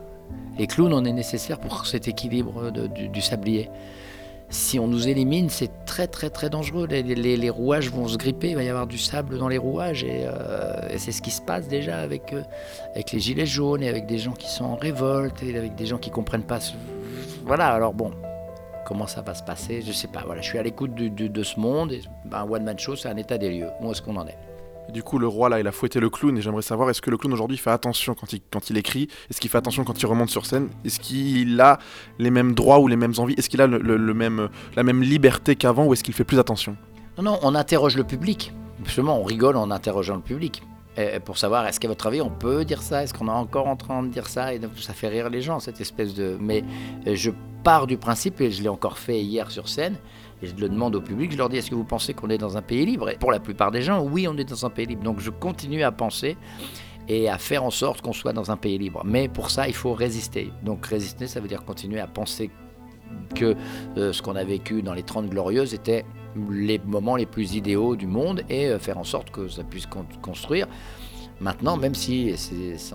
Les 0.58 0.68
clowns, 0.68 0.94
on 0.94 1.06
est 1.06 1.14
nécessaire 1.14 1.60
pour 1.60 1.86
cet 1.88 2.08
équilibre 2.08 2.72
du 2.72 3.22
sablier. 3.22 3.70
Si 4.52 4.80
on 4.80 4.88
nous 4.88 5.08
élimine, 5.08 5.50
c'est 5.50 5.86
très 5.86 6.08
très 6.08 6.30
très 6.32 6.50
dangereux. 6.50 6.88
Les, 6.88 7.50
rouages 7.52 7.92
vont 7.92 8.08
se 8.08 8.18
gripper, 8.18 8.50
il 8.50 8.56
va 8.56 8.64
y 8.64 8.70
avoir 8.70 8.88
du 8.88 8.98
sable 8.98 9.38
dans 9.38 9.48
les 9.48 9.60
rouages 9.60 10.04
et, 10.04 10.26
euh, 10.26 10.98
c'est 10.98 11.12
ce 11.12 11.22
qui 11.22 11.30
se 11.30 11.42
passe 11.42 11.68
déjà 11.68 12.00
avec, 12.00 12.34
euh, 12.34 12.42
avec 12.96 13.12
les 13.12 13.20
gilets 13.20 13.46
jaunes 13.46 13.84
et 13.84 13.90
avec 13.90 14.08
des 14.08 14.18
gens 14.18 14.32
qui 14.32 14.50
sont 14.50 14.66
en 14.66 14.76
révolte 14.76 15.44
et 15.44 15.56
avec 15.56 15.76
des 15.76 15.86
gens 15.86 16.00
qui 16.00 16.10
comprennent 16.10 16.44
pas. 16.44 16.60
ce- 16.60 16.74
Voilà, 17.46 17.68
alors 17.68 17.94
bon, 17.94 18.12
comment 18.88 19.06
ça 19.06 19.22
va 19.22 19.36
se 19.36 19.44
passer, 19.44 19.84
je 19.86 19.92
sais 19.92 20.08
pas. 20.08 20.24
Voilà, 20.26 20.42
je 20.42 20.48
suis 20.48 20.58
à 20.58 20.64
l'écoute 20.64 20.96
de 20.96 21.44
ce 21.44 21.60
monde 21.60 21.92
et 21.92 22.02
un 22.32 22.44
one 22.50 22.64
man 22.64 22.78
show, 22.80 22.96
c'est 22.96 23.08
un 23.10 23.18
état 23.18 23.38
des 23.38 23.52
lieux. 23.52 23.70
Où 23.82 23.92
est-ce 23.92 24.02
qu'on 24.02 24.16
en 24.16 24.26
est? 24.26 24.38
Du 24.92 25.04
coup, 25.04 25.20
le 25.20 25.28
roi, 25.28 25.50
là, 25.50 25.60
il 25.60 25.68
a 25.68 25.72
fouetté 25.72 26.00
le 26.00 26.10
clown. 26.10 26.38
Et 26.38 26.42
j'aimerais 26.42 26.62
savoir, 26.62 26.90
est-ce 26.90 27.02
que 27.02 27.10
le 27.10 27.18
clown 27.18 27.34
aujourd'hui 27.34 27.58
fait 27.58 27.70
attention 27.70 28.16
quand 28.16 28.70
il, 28.70 28.78
écrit? 28.78 29.08
Est-ce 29.30 29.40
qu'il 29.40 29.50
fait 29.50 29.58
attention 29.58 29.84
quand 29.84 30.02
il 30.02 30.06
remonte 30.06 30.30
sur 30.30 30.46
scène? 30.46 30.70
Est-ce 30.84 31.00
qu'il 31.00 31.60
a 31.62 31.80
les 32.18 32.32
mêmes 32.32 32.54
droits 32.54 32.80
ou 32.80 32.88
les 32.88 32.96
mêmes 32.96 33.14
envies? 33.18 33.36
Est-ce 33.38 33.50
qu'il 33.50 33.62
a 33.62 33.68
même, 33.68 34.50
la 34.76 34.84
même 34.84 35.02
liberté 35.02 35.56
qu'avant 35.56 35.86
ou 35.86 35.94
est-ce 35.94 36.04
qu'il 36.04 36.14
fait 36.14 36.24
plus 36.24 36.40
attention? 36.40 36.76
Non, 37.18 37.24
non, 37.24 37.40
on 37.44 37.56
interroge 37.56 37.98
le 37.98 38.04
public. 38.04 38.54
Justement, 38.84 39.20
on 39.20 39.24
rigole 39.24 39.58
en 39.58 39.72
interrogeant 39.72 40.16
le 40.16 40.22
public. 40.22 40.64
Pour 41.26 41.38
savoir, 41.38 41.68
est-ce 41.68 41.80
qu'à 41.80 41.88
votre 41.88 42.08
avis, 42.08 42.22
on 42.22 42.30
peut 42.30 42.66
dire 42.66 42.82
ça? 42.82 43.04
Est-ce 43.04 43.14
qu'on 43.14 43.28
est 43.28 43.32
encore 43.32 43.68
en 43.68 43.76
train 43.76 44.04
de 44.04 44.08
dire 44.10 44.28
ça? 44.28 44.54
Et 44.54 44.60
donc, 44.60 44.72
ça 44.78 44.94
fait 44.94 45.08
rire 45.08 45.30
les 45.30 45.42
gens, 45.42 45.60
cette 45.60 45.80
espèce 45.82 46.14
de... 46.14 46.38
Mais 46.40 46.64
euh, 47.08 47.16
je 47.16 47.32
pars 47.64 47.88
du 47.88 47.98
principe, 47.98 48.42
et 48.42 48.52
je 48.52 48.64
l'ai 48.64 48.70
encore 48.70 48.98
fait 48.98 49.22
hier 49.22 49.52
sur 49.52 49.68
scène, 49.68 49.96
et 50.42 50.48
je 50.48 50.56
le 50.56 50.70
demande 50.70 50.96
au 50.96 51.02
public, 51.02 51.32
je 51.32 51.38
leur 51.38 51.50
dis, 51.50 51.58
est-ce 51.58 51.70
que 51.70 51.76
vous 51.76 51.84
pensez 51.84 52.14
qu'on 52.14 52.30
est 52.30 52.38
dans 52.38 52.58
un 52.58 52.62
pays 52.62 52.86
libre? 52.86 53.10
Et 53.10 53.18
pour 53.18 53.32
la 53.32 53.40
plupart 53.40 53.72
des 53.72 53.82
gens, 53.82 54.02
oui, 54.02 54.28
on 54.28 54.38
est 54.38 54.50
dans 54.50 54.66
un 54.66 54.70
pays 54.70 54.86
libre. 54.86 55.04
Donc 55.04 55.20
je 55.20 55.30
continue 55.30 55.84
à 55.84 55.92
penser 55.92 56.38
et 57.08 57.28
à 57.28 57.38
faire 57.38 57.64
en 57.64 57.72
sorte 57.72 58.02
qu'on 58.02 58.14
soit 58.14 58.34
dans 58.34 58.52
un 58.52 58.58
pays 58.58 58.78
libre. 58.78 59.02
Mais 59.04 59.28
pour 59.28 59.50
ça, 59.50 59.68
il 59.68 59.74
faut 59.74 59.94
résister. 59.94 60.54
Donc 60.64 60.86
résister, 60.86 61.28
ça 61.28 61.40
veut 61.40 61.48
dire 61.48 61.66
continuer 61.66 62.00
à 62.00 62.08
penser 62.08 62.52
que 63.36 63.56
euh, 63.98 64.14
ce 64.14 64.22
qu'on 64.22 64.36
a 64.36 64.44
vécu 64.44 64.82
dans 64.82 64.94
les 64.94 65.04
30 65.04 65.28
glorieuses 65.28 65.74
était 65.74 66.06
les 66.52 66.80
moments 66.80 67.16
les 67.16 67.26
plus 67.26 67.56
idéaux 67.56 67.96
du 67.96 68.08
monde 68.08 68.44
et 68.50 68.68
euh, 68.68 68.80
faire 68.80 68.98
en 68.98 69.04
sorte 69.04 69.32
que 69.32 69.48
ça 69.48 69.64
puisse 69.64 69.86
con- 69.86 70.06
construire. 70.22 70.68
Maintenant, 71.42 71.78
même 71.78 71.96
si 71.96 72.36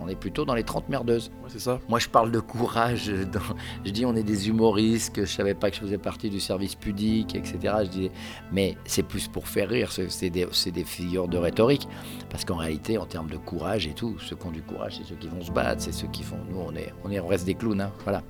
on 0.02 0.06
est 0.06 0.14
plutôt 0.14 0.44
dans 0.44 0.54
les 0.54 0.64
30 0.64 0.90
merdeuses. 0.90 1.30
Ouais, 1.42 1.48
c'est 1.48 1.58
ça. 1.58 1.80
Moi, 1.88 1.98
je 1.98 2.10
parle 2.10 2.30
de 2.30 2.40
courage. 2.40 3.08
euh, 3.08 3.24
dans- 3.24 3.40
je 3.86 3.90
dis, 3.90 4.04
on 4.04 4.14
est 4.14 4.22
des 4.22 4.50
humoristes, 4.50 5.14
que 5.14 5.24
je 5.24 5.32
savais 5.32 5.54
pas 5.54 5.70
que 5.70 5.76
je 5.76 5.80
faisais 5.80 5.96
partie 5.96 6.28
du 6.28 6.40
service 6.40 6.74
pudique, 6.74 7.34
etc. 7.34 7.58
Je 7.84 7.88
dis, 7.88 8.10
mais 8.52 8.76
c'est 8.84 9.02
plus 9.02 9.28
pour 9.28 9.48
faire 9.48 9.70
rire. 9.70 9.90
C'est 9.92 10.28
des, 10.28 10.46
figures 10.84 11.26
de 11.26 11.38
rhétorique. 11.38 11.88
Parce 12.28 12.44
qu'en 12.44 12.56
réalité, 12.56 12.98
en 12.98 13.06
termes 13.06 13.30
de 13.30 13.38
courage 13.38 13.86
et 13.86 13.94
tout, 13.94 14.18
ceux 14.18 14.36
qui 14.36 14.46
ont 14.46 14.50
du 14.52 14.60
courage, 14.62 14.96
c'est 14.98 15.04
ceux 15.08 15.16
qui 15.16 15.28
vont 15.28 15.40
se 15.42 15.50
battre, 15.50 15.80
c'est 15.80 15.92
ceux 15.92 16.08
qui 16.08 16.22
font. 16.22 16.36
Nous, 16.50 16.58
on 16.58 16.74
est, 16.76 16.92
on 17.02 17.10
est, 17.10 17.20
on 17.20 17.26
reste 17.26 17.46
des 17.46 17.54
clowns. 17.54 17.80
hein, 17.80 17.92
Voilà. 18.04 18.22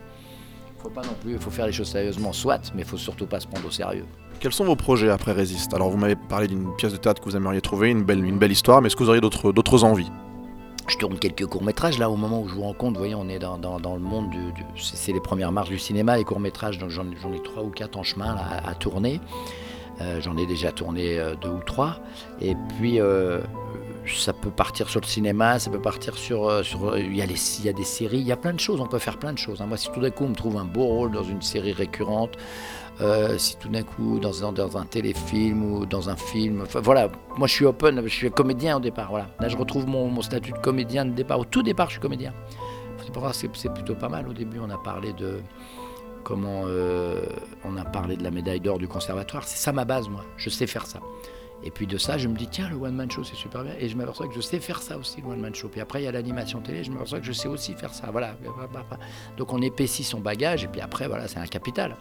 Faut 0.79 0.91
pas 0.91 1.03
non 1.03 1.15
plus. 1.21 1.33
Il 1.33 1.39
faut 1.41 1.51
faire 1.51 1.67
les 1.67 1.73
choses 1.73 1.89
sérieusement, 1.89 2.33
soit, 2.33 2.71
mais 2.77 2.83
il 2.83 2.87
faut 2.87 2.99
surtout 2.99 3.27
pas 3.27 3.41
se 3.41 3.49
prendre 3.49 3.67
au 3.67 3.71
sérieux. 3.73 4.05
Quels 4.41 4.53
sont 4.53 4.65
vos 4.65 4.77
projets 4.77 5.09
après 5.11 5.33
Résiste? 5.33 5.73
Alors, 5.75 5.91
vous 5.91 5.97
m'avez 5.97 6.17
parlé 6.17 6.47
d'une 6.49 6.75
pièce 6.77 6.93
de 6.93 6.99
théâtre 6.99 7.21
que 7.23 7.29
vous 7.29 7.37
aimeriez 7.37 7.61
trouver, 7.61 7.91
une 7.91 8.03
belle, 8.03 8.25
une 8.25 8.39
belle 8.39 8.53
histoire, 8.53 8.83
mais 8.83 8.89
est-ce 8.89 8.97
que 8.97 9.03
vous 9.03 9.09
auriez 9.09 9.21
d'autres 9.23 9.85
envies? 9.85 10.11
Je 10.87 10.99
tourne 10.99 11.19
quelques 11.19 11.47
courts-métrages 11.47 11.99
là 11.99 12.11
au 12.11 12.17
moment 12.17 12.43
où 12.43 12.49
je 12.49 12.55
vous 12.55 12.61
rends 12.63 12.75
compte, 12.75 12.93
vous 12.93 12.99
voyez, 12.99 13.15
on 13.15 13.27
est 13.31 13.39
dans, 13.39 13.57
dans- 13.57 13.95
le 13.95 14.01
monde 14.03 14.29
du. 14.29 14.53
c'est 14.77 15.13
les 15.13 15.21
premières 15.21 15.51
marches 15.51 15.71
du 15.71 15.79
cinéma, 15.79 16.19
les 16.19 16.25
courts-métrages, 16.25 16.77
donc 16.77 16.91
j'en 16.91 17.05
ai 17.11 17.43
trois 17.43 17.63
ou 17.63 17.71
quatre 17.71 17.97
en 17.97 18.03
chemin 18.03 18.37
à 18.37 18.75
tourner. 18.75 19.19
Euh, 20.03 20.21
j'en 20.21 20.37
ai 20.37 20.45
déjà 20.45 20.73
tourné 20.73 21.19
euh, 21.19 21.37
deux 21.41 21.51
ou 21.51 21.61
trois. 21.65 22.01
Et 22.43 22.55
puis 22.79 23.01
euh, 23.01 23.41
ça 24.07 24.33
peut 24.33 24.51
partir 24.51 24.89
sur 24.89 25.01
le 25.01 25.07
cinéma, 25.07 25.59
ça 25.59 25.71
peut 25.71 25.81
partir 25.81 26.17
sur. 26.17 26.49
euh, 26.49 26.63
sur 26.63 26.91
euh, 26.93 26.99
il, 27.01 27.17
y 27.17 27.23
a 27.23 27.27
les, 27.27 27.59
il 27.59 27.65
y 27.65 27.69
a 27.69 27.73
des 27.73 27.85
séries, 27.85 28.19
il 28.19 28.27
y 28.27 28.33
a 28.33 28.37
plein 28.37 28.53
de 28.53 28.61
choses, 28.61 28.81
on 28.81 28.87
peut 28.87 28.99
faire 28.99 29.19
plein 29.19 29.33
de 29.33 29.39
choses. 29.39 29.61
hein. 29.63 29.67
Moi, 29.67 29.77
si 29.77 29.91
tout 29.91 30.01
d'un 30.01 30.11
coup 30.11 30.25
on 30.25 30.29
me 30.29 30.35
trouve 30.35 30.57
un 30.57 30.65
beau 30.65 30.85
rôle 30.85 31.13
dans 31.13 31.23
une 31.23 31.43
série 31.43 31.73
récurrente, 31.73 32.37
euh, 33.01 33.39
si 33.39 33.57
tout 33.57 33.69
d'un 33.69 33.83
coup 33.83 34.21
dans 34.21 34.53
dans 34.53 34.77
un 34.77 34.85
téléfilm 34.87 35.65
ou 35.73 35.87
dans 35.87 36.09
un 36.11 36.17
film, 36.17 36.65
voilà, 36.83 37.09
moi 37.37 37.49
je 37.49 37.55
suis 37.55 37.65
open, 37.65 38.03
je 38.05 38.09
suis 38.15 38.31
comédien 38.31 38.77
au 38.77 38.81
départ, 38.81 39.11
voilà. 39.11 39.29
Là 39.41 39.49
je 39.49 39.57
retrouve 39.57 39.87
mon, 39.87 40.09
mon 40.09 40.23
statut 40.23 40.53
de 40.53 40.59
comédien 40.59 41.05
de 41.05 41.11
départ. 41.13 41.39
Au 41.41 41.45
tout 41.45 41.63
départ, 41.63 41.87
je 41.89 41.93
suis 41.93 42.01
comédien. 42.01 42.33
C'est 43.33 43.73
plutôt 43.73 43.95
pas 43.95 44.09
mal. 44.09 44.29
Au 44.29 44.33
début, 44.33 44.59
on 44.61 44.71
a 44.71 44.79
parlé 44.79 45.13
de 45.13 45.41
comment 46.25 46.63
on 47.65 47.77
a 47.77 47.85
parlé 47.85 48.17
de 48.17 48.23
la 48.25 48.31
médaille 48.31 48.61
d'or 48.61 48.79
du 48.79 48.89
conservatoire. 48.89 49.45
C'est 49.45 49.59
ça 49.59 49.73
ma 49.73 49.85
base, 49.85 50.09
moi. 50.09 50.25
Je 50.37 50.49
sais 50.51 50.67
faire 50.67 50.87
ça. 50.87 51.01
Et 51.67 51.71
puis 51.71 51.87
de 51.87 51.97
ça, 51.97 52.19
je 52.19 52.29
me 52.29 52.37
dis, 52.37 52.47
tiens, 52.47 52.69
le 52.69 52.77
one-man 52.77 53.11
show, 53.11 53.25
c'est 53.25 53.35
super 53.37 53.65
bien. 53.65 53.73
Et 53.81 53.89
je 53.89 53.97
m'aperçois 53.97 54.29
que 54.29 54.35
je 54.35 54.41
sais 54.43 54.61
faire 54.61 54.83
ça 54.83 54.99
aussi, 54.99 55.23
le 55.23 55.29
one-man 55.29 55.55
show. 55.55 55.69
Puis 55.69 55.81
après, 55.81 56.03
il 56.03 56.05
y 56.05 56.09
a 56.09 56.13
l'animation 56.13 56.61
télé, 56.61 56.85
je 56.85 56.91
m'aperçois 56.91 57.21
que 57.21 57.27
je 57.27 57.33
sais 57.33 57.49
aussi 57.49 57.73
faire 57.75 57.95
ça. 57.95 58.09
Voilà. 58.13 58.35
Donc 59.37 59.53
on 59.53 59.61
épaissit 59.63 60.05
son 60.05 60.21
bagage, 60.21 60.65
et 60.65 60.69
puis 60.69 60.81
après, 60.81 61.09
voilà, 61.09 61.27
c'est 61.29 61.39
un 61.39 61.47
capital. 61.47 61.97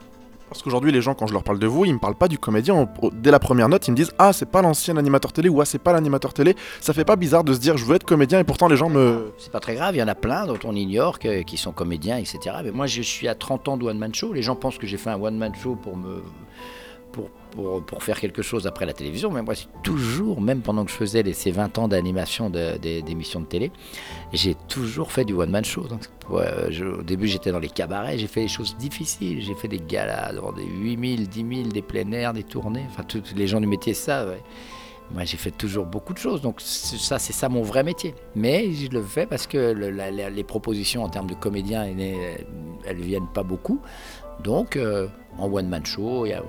Parce 0.50 0.62
qu'aujourd'hui, 0.62 0.92
les 0.92 1.02
gens, 1.02 1.16
quand 1.16 1.26
je 1.26 1.34
leur 1.34 1.42
parle 1.44 1.58
de 1.58 1.66
vous, 1.66 1.86
ils 1.86 1.94
me 1.94 2.00
parlent 2.00 2.14
pas 2.18 2.28
du 2.28 2.38
comédien. 2.38 2.76
On- 2.76 3.10
Dès 3.12 3.32
la 3.32 3.40
première 3.40 3.70
note, 3.70 3.88
ils 3.88 3.92
me 3.92 3.96
disent 3.96 4.12
Ah, 4.20 4.34
c'est 4.34 4.46
pas 4.46 4.62
l'ancien 4.62 4.98
animateur 4.98 5.32
télé 5.34 5.50
ou 5.50 5.62
Ah, 5.62 5.66
c'est 5.66 5.80
pas 5.80 5.94
l'animateur 5.94 6.32
télé. 6.34 6.56
Ça 6.80 6.94
fait 6.94 7.06
pas 7.06 7.16
bizarre 7.16 7.44
de 7.44 7.54
se 7.54 7.60
dire 7.60 7.76
Je 7.78 7.86
veux 7.86 7.96
être 7.96 8.04
comédien 8.04 8.40
et 8.40 8.44
pourtant 8.44 8.68
les 8.68 8.76
gens 8.78 8.90
me. 8.90 9.32
C'est 9.40 9.52
pas 9.52 9.62
très 9.62 9.74
grave, 9.74 9.96
il 9.96 10.00
y 10.00 10.04
en 10.04 10.08
a 10.08 10.14
plein 10.16 10.46
dont 10.46 10.60
on 10.66 10.76
ignore 10.76 11.18
que- 11.18 11.42
qui 11.42 11.58
sont 11.58 11.72
comédiens, 11.72 12.18
etc. 12.18 12.40
Mais 12.64 12.72
moi, 12.72 12.86
je 12.86 13.02
suis 13.02 13.28
à 13.28 13.34
30 13.34 13.68
ans 13.68 13.78
de 13.78 13.86
one-man 13.86 14.14
show. 14.14 14.32
Les 14.32 14.44
gens 14.44 14.56
pensent 14.56 14.78
que 14.78 14.86
j'ai 14.86 14.98
fait 14.98 15.10
un 15.10 15.20
one-man 15.20 15.56
show 15.56 15.76
pour 15.76 15.98
me. 15.98 16.22
Pour, 17.56 18.02
faire 18.02 18.20
quelque 18.20 18.42
chose 18.42 18.66
après 18.66 18.86
la 18.88 18.94
télévision, 18.94 19.30
mais 19.30 19.42
moi, 19.44 19.54
c'est 19.54 19.68
toujours, 19.84 20.42
même 20.42 20.62
pendant 20.62 20.86
que 20.86 20.92
je 20.92 20.96
faisais 20.96 21.22
les- 21.22 21.34
ces 21.34 21.52
20 21.52 21.78
ans 21.78 21.88
d'animation 21.88 22.50
de- 22.50 22.78
d'émissions 23.02 23.42
de 23.42 23.46
télé, 23.46 23.72
j'ai 24.32 24.56
toujours 24.68 25.12
fait 25.12 25.24
du 25.24 25.34
one-man 25.34 25.64
show. 25.64 25.84
Donc, 25.88 26.02
au 26.32 27.04
début, 27.04 27.28
j'étais 27.28 27.52
dans 27.52 27.60
les 27.60 27.70
cabarets, 27.70 28.18
j'ai 28.18 28.28
fait 28.28 28.42
des 28.42 28.48
choses 28.48 28.76
difficiles. 28.78 29.42
J'ai 29.42 29.54
fait 29.54 29.68
des 29.68 29.80
galas 29.80 30.32
des 30.56 30.66
8000, 30.66 31.30
10 31.30 31.46
000, 31.58 31.70
des 31.70 31.82
plein 31.84 32.12
air, 32.12 32.34
des 32.34 32.44
tournées. 32.44 32.86
Enfin, 32.90 33.04
tous 33.04 33.22
les 33.36 33.46
gens 33.48 33.60
du 33.62 33.68
métier 33.68 33.94
savent. 33.94 34.36
Moi, 35.12 35.26
j'ai 35.26 35.38
fait 35.38 35.52
toujours 35.52 35.86
beaucoup 35.86 36.14
de 36.14 36.18
choses, 36.18 36.42
donc 36.42 36.56
ça, 36.60 37.20
c'est 37.20 37.34
ça 37.34 37.50
mon 37.50 37.62
vrai 37.62 37.84
métier. 37.84 38.16
Mais 38.36 38.72
je 38.74 38.90
le 38.90 39.04
fais 39.04 39.28
parce 39.28 39.46
que 39.46 39.74
les 40.34 40.44
propositions 40.44 41.04
en 41.04 41.10
termes 41.10 41.30
de 41.30 41.36
comédien, 41.36 41.84
elles, 41.84 42.46
elles 42.86 43.02
viennent 43.02 43.28
pas 43.32 43.44
beaucoup. 43.44 43.80
Donc, 44.44 44.76
euh, 44.76 45.08
en 45.38 45.48
one-man 45.52 45.86
show, 45.86 46.26
y 46.26 46.34
a- 46.34 46.42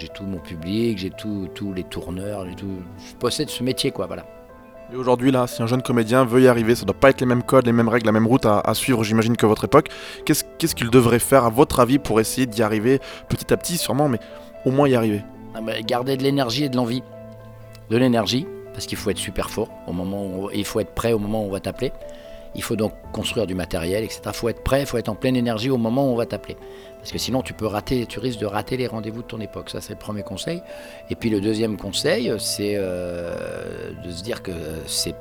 j'ai 0.00 0.08
tout 0.08 0.24
mon 0.24 0.38
public, 0.38 0.98
j'ai 0.98 1.10
tous 1.10 1.72
les 1.74 1.84
tourneurs, 1.84 2.46
j'ai 2.48 2.54
tout, 2.56 2.78
je 3.08 3.14
possède 3.16 3.48
ce 3.50 3.62
métier, 3.62 3.90
quoi, 3.90 4.06
voilà. 4.06 4.24
Et 4.92 4.96
aujourd'hui, 4.96 5.30
là, 5.30 5.46
si 5.46 5.62
un 5.62 5.66
jeune 5.68 5.82
comédien 5.82 6.24
veut 6.24 6.42
y 6.42 6.48
arriver, 6.48 6.74
ça 6.74 6.84
doit 6.84 6.98
pas 6.98 7.10
être 7.10 7.20
les 7.20 7.26
mêmes 7.26 7.44
codes, 7.44 7.66
les 7.66 7.72
mêmes 7.72 7.88
règles, 7.88 8.06
la 8.06 8.12
même 8.12 8.26
route 8.26 8.44
à, 8.44 8.58
à 8.58 8.74
suivre, 8.74 9.04
j'imagine, 9.04 9.36
que 9.36 9.46
votre 9.46 9.64
époque. 9.64 9.88
Qu'est-ce 10.24 10.74
qu'il 10.74 10.90
devrait 10.90 11.20
faire, 11.20 11.44
à 11.44 11.50
votre 11.50 11.78
avis, 11.78 11.98
pour 12.00 12.18
essayer 12.18 12.46
d'y 12.46 12.62
arriver 12.62 12.98
petit 13.28 13.52
à 13.52 13.56
petit, 13.56 13.76
sûrement, 13.76 14.08
mais 14.08 14.18
au 14.64 14.72
moins 14.72 14.88
y 14.88 14.96
arriver? 14.96 15.22
Ah 15.54 15.60
bah, 15.60 15.80
garder 15.82 16.16
de 16.16 16.22
l'énergie 16.24 16.64
et 16.64 16.68
de 16.68 16.76
l'envie. 16.76 17.02
De 17.90 17.96
l'énergie, 17.96 18.46
parce 18.72 18.86
qu'il 18.86 18.98
faut 18.98 19.10
être 19.10 19.18
super 19.18 19.50
fort 19.50 19.68
au 19.86 19.92
moment 19.92 20.24
où 20.24 20.46
on- 20.46 20.50
il 20.50 20.64
faut 20.64 20.80
être 20.80 20.92
prêt 20.94 21.12
au 21.12 21.18
moment 21.20 21.44
où 21.44 21.48
on 21.48 21.52
va 21.52 21.60
t'appeler. 21.60 21.92
Il 22.56 22.62
faut 22.64 22.74
donc 22.74 22.92
construire 23.12 23.46
du 23.46 23.54
matériel, 23.54 24.02
etc. 24.02 24.20
Il 24.26 24.32
faut 24.32 24.48
être 24.48 24.64
prêt, 24.64 24.80
il 24.80 24.86
faut 24.86 24.98
être 24.98 25.08
en 25.08 25.14
pleine 25.14 25.36
énergie 25.36 25.70
au 25.70 25.76
moment 25.76 26.08
où 26.08 26.12
on 26.14 26.16
va 26.16 26.26
t'appeler. 26.26 26.56
Parce 27.00 27.12
que 27.12 27.18
sinon, 27.18 27.42
tu 27.42 27.54
peux 27.54 27.66
rater, 27.66 28.06
tu 28.06 28.18
risques 28.18 28.40
de 28.40 28.46
rater 28.46 28.76
les 28.76 28.86
rendez-vous 28.86 29.22
de 29.22 29.26
ton 29.26 29.40
époque. 29.40 29.70
Ça, 29.70 29.80
c'est 29.80 29.94
le 29.94 29.98
premier 29.98 30.22
conseil. 30.22 30.62
Et 31.08 31.14
puis 31.14 31.30
le 31.30 31.40
deuxième 31.40 31.76
conseil, 31.76 32.32
c'est 32.38 32.74
euh, 32.76 33.92
de 34.04 34.10
se 34.10 34.22
dire 34.22 34.42
que 34.42 34.52
c'est 34.86 35.14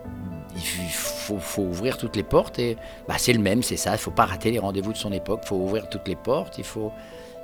il 0.56 0.92
faut, 0.92 1.62
ouvrir 1.62 1.98
toutes 1.98 2.15
les 2.15 2.24
portes 2.24 2.60
et 2.60 2.78
bah, 3.08 3.15
c'est 3.18 3.34
le 3.34 3.39
même, 3.39 3.63
c'est 3.63 3.78
ça. 3.78 3.94
Il 3.94 3.98
faut 3.98 4.12
pas 4.12 4.26
rater 4.26 4.52
les 4.52 4.60
rendez-vous 4.60 4.94
de 4.94 4.98
son 4.98 5.12
époque. 5.12 5.42
Il 5.44 5.48
faut 5.48 5.56
ouvrir 5.56 5.89
toutes 5.89 6.08
les 6.08 6.15
portes. 6.15 6.58
Il 6.58 6.63
faut, 6.63 6.92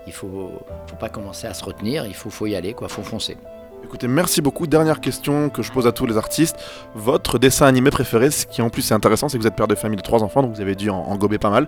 il 0.08 0.14
faut, 0.14 0.52
faut 0.88 0.96
pas 0.96 1.10
commencer 1.10 1.48
à 1.48 1.54
se 1.54 1.64
retenir. 1.64 2.06
Il 2.06 2.14
faut, 2.14 2.30
faut 2.30 2.48
y 2.48 2.56
aller, 2.56 2.74
quoi. 2.74 2.90
Faut 2.90 3.04
foncer. 3.04 3.38
Écoutez, 3.84 4.08
merci 4.08 4.42
beaucoup. 4.42 4.66
Dernière 4.66 5.00
question 5.00 5.50
que 5.50 5.62
je 5.62 5.72
pose 5.72 5.86
à 5.86 5.92
tous 5.92 6.08
les 6.08 6.18
artistes. 6.18 6.58
Votre 6.96 7.38
dessin 7.38 7.68
animé 7.68 7.92
préféré, 7.92 8.32
ce 8.32 8.46
qui 8.48 8.62
en 8.62 8.70
plus 8.70 8.90
est 8.90 8.96
intéressant, 8.96 9.30
c'est 9.30 9.38
que 9.38 9.44
vous 9.44 9.48
êtes 9.48 9.56
père 9.56 9.68
de 9.68 9.76
famille 9.76 9.98
de 9.98 10.02
trois 10.02 10.24
enfants, 10.24 10.42
donc 10.42 10.56
vous 10.56 10.62
avez 10.62 10.76
dû 10.76 10.90
en, 10.90 10.98
en 10.98 11.16
gober 11.18 11.38
pas 11.38 11.52
mal. 11.52 11.68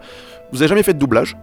Vous 0.51 0.61
avez 0.61 0.67
jamais 0.67 0.83
fait 0.83 0.95
de 0.95 0.99
doublage? 0.99 1.37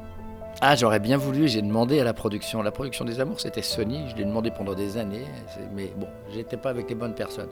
Ah, 0.67 0.77
j'aurais 0.77 0.99
bien 0.99 1.19
voulu, 1.19 1.47
j'ai 1.47 1.61
demandé 1.61 2.01
à 2.01 2.05
la 2.05 2.15
production. 2.15 2.63
La 2.63 2.71
production 2.71 3.05
des 3.05 3.21
Amours, 3.21 3.39
c'était 3.39 3.61
Sony, 3.61 4.07
je 4.09 4.17
l'ai 4.17 4.25
demandé 4.25 4.51
pendant 4.51 4.73
des 4.73 4.97
années, 4.97 5.27
mais 5.77 5.93
bon, 5.95 6.07
j'étais 6.33 6.57
pas 6.57 6.71
avec 6.71 6.89
les 6.89 6.95
bonnes 6.95 7.13
personnes. 7.13 7.51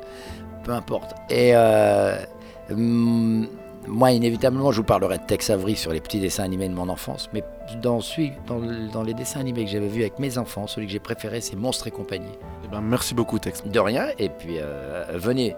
Peu 0.65 0.73
importe. 0.73 1.15
Et 1.29 1.51
euh, 1.55 2.17
hum, 2.71 3.47
moi, 3.87 4.13
inévitablement, 4.13 4.73
je 4.73 4.79
vous 4.79 4.87
parlerai 4.87 5.19
de 5.19 5.25
Tex 5.25 5.51
Avery 5.51 5.77
sur 5.77 5.93
les 5.93 6.01
petits 6.01 6.21
dessins 6.21 6.45
animés 6.45 6.71
de 6.71 6.75
mon 6.75 6.89
enfance, 6.89 7.29
mais 7.35 7.45
dans, 7.83 8.01
dans, 8.47 8.61
dans 8.91 9.03
les 9.03 9.13
dessins 9.13 9.41
animés 9.41 9.67
que 9.67 9.71
j'avais 9.71 9.89
vus 9.89 10.01
avec 10.01 10.19
mes 10.19 10.39
enfants, 10.39 10.67
celui 10.67 10.87
que 10.87 10.93
j'ai 10.93 10.99
préféré, 10.99 11.43
c'est 11.43 11.55
Monstres 11.55 11.89
et 11.89 11.91
compagnie. 11.91 12.39
Eh 12.65 12.69
ben, 12.69 12.81
merci 12.81 13.13
beaucoup, 13.13 13.39
Tex. 13.39 13.63
De 13.63 13.79
rien, 13.79 14.07
et 14.19 14.31
puis 14.31 14.57
euh, 14.59 15.05
venez 15.17 15.55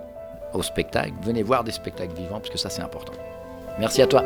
au 0.55 0.63
spectacle, 0.63 1.13
venez 1.23 1.45
voir 1.45 1.63
des 1.63 1.71
spectacles 1.71 2.17
vivants, 2.17 2.41
parce 2.41 2.51
que 2.51 2.59
ça, 2.59 2.69
c'est 2.69 2.83
important. 2.83 3.13
Merci 3.79 4.03
à 4.03 4.09
toi. 4.09 4.25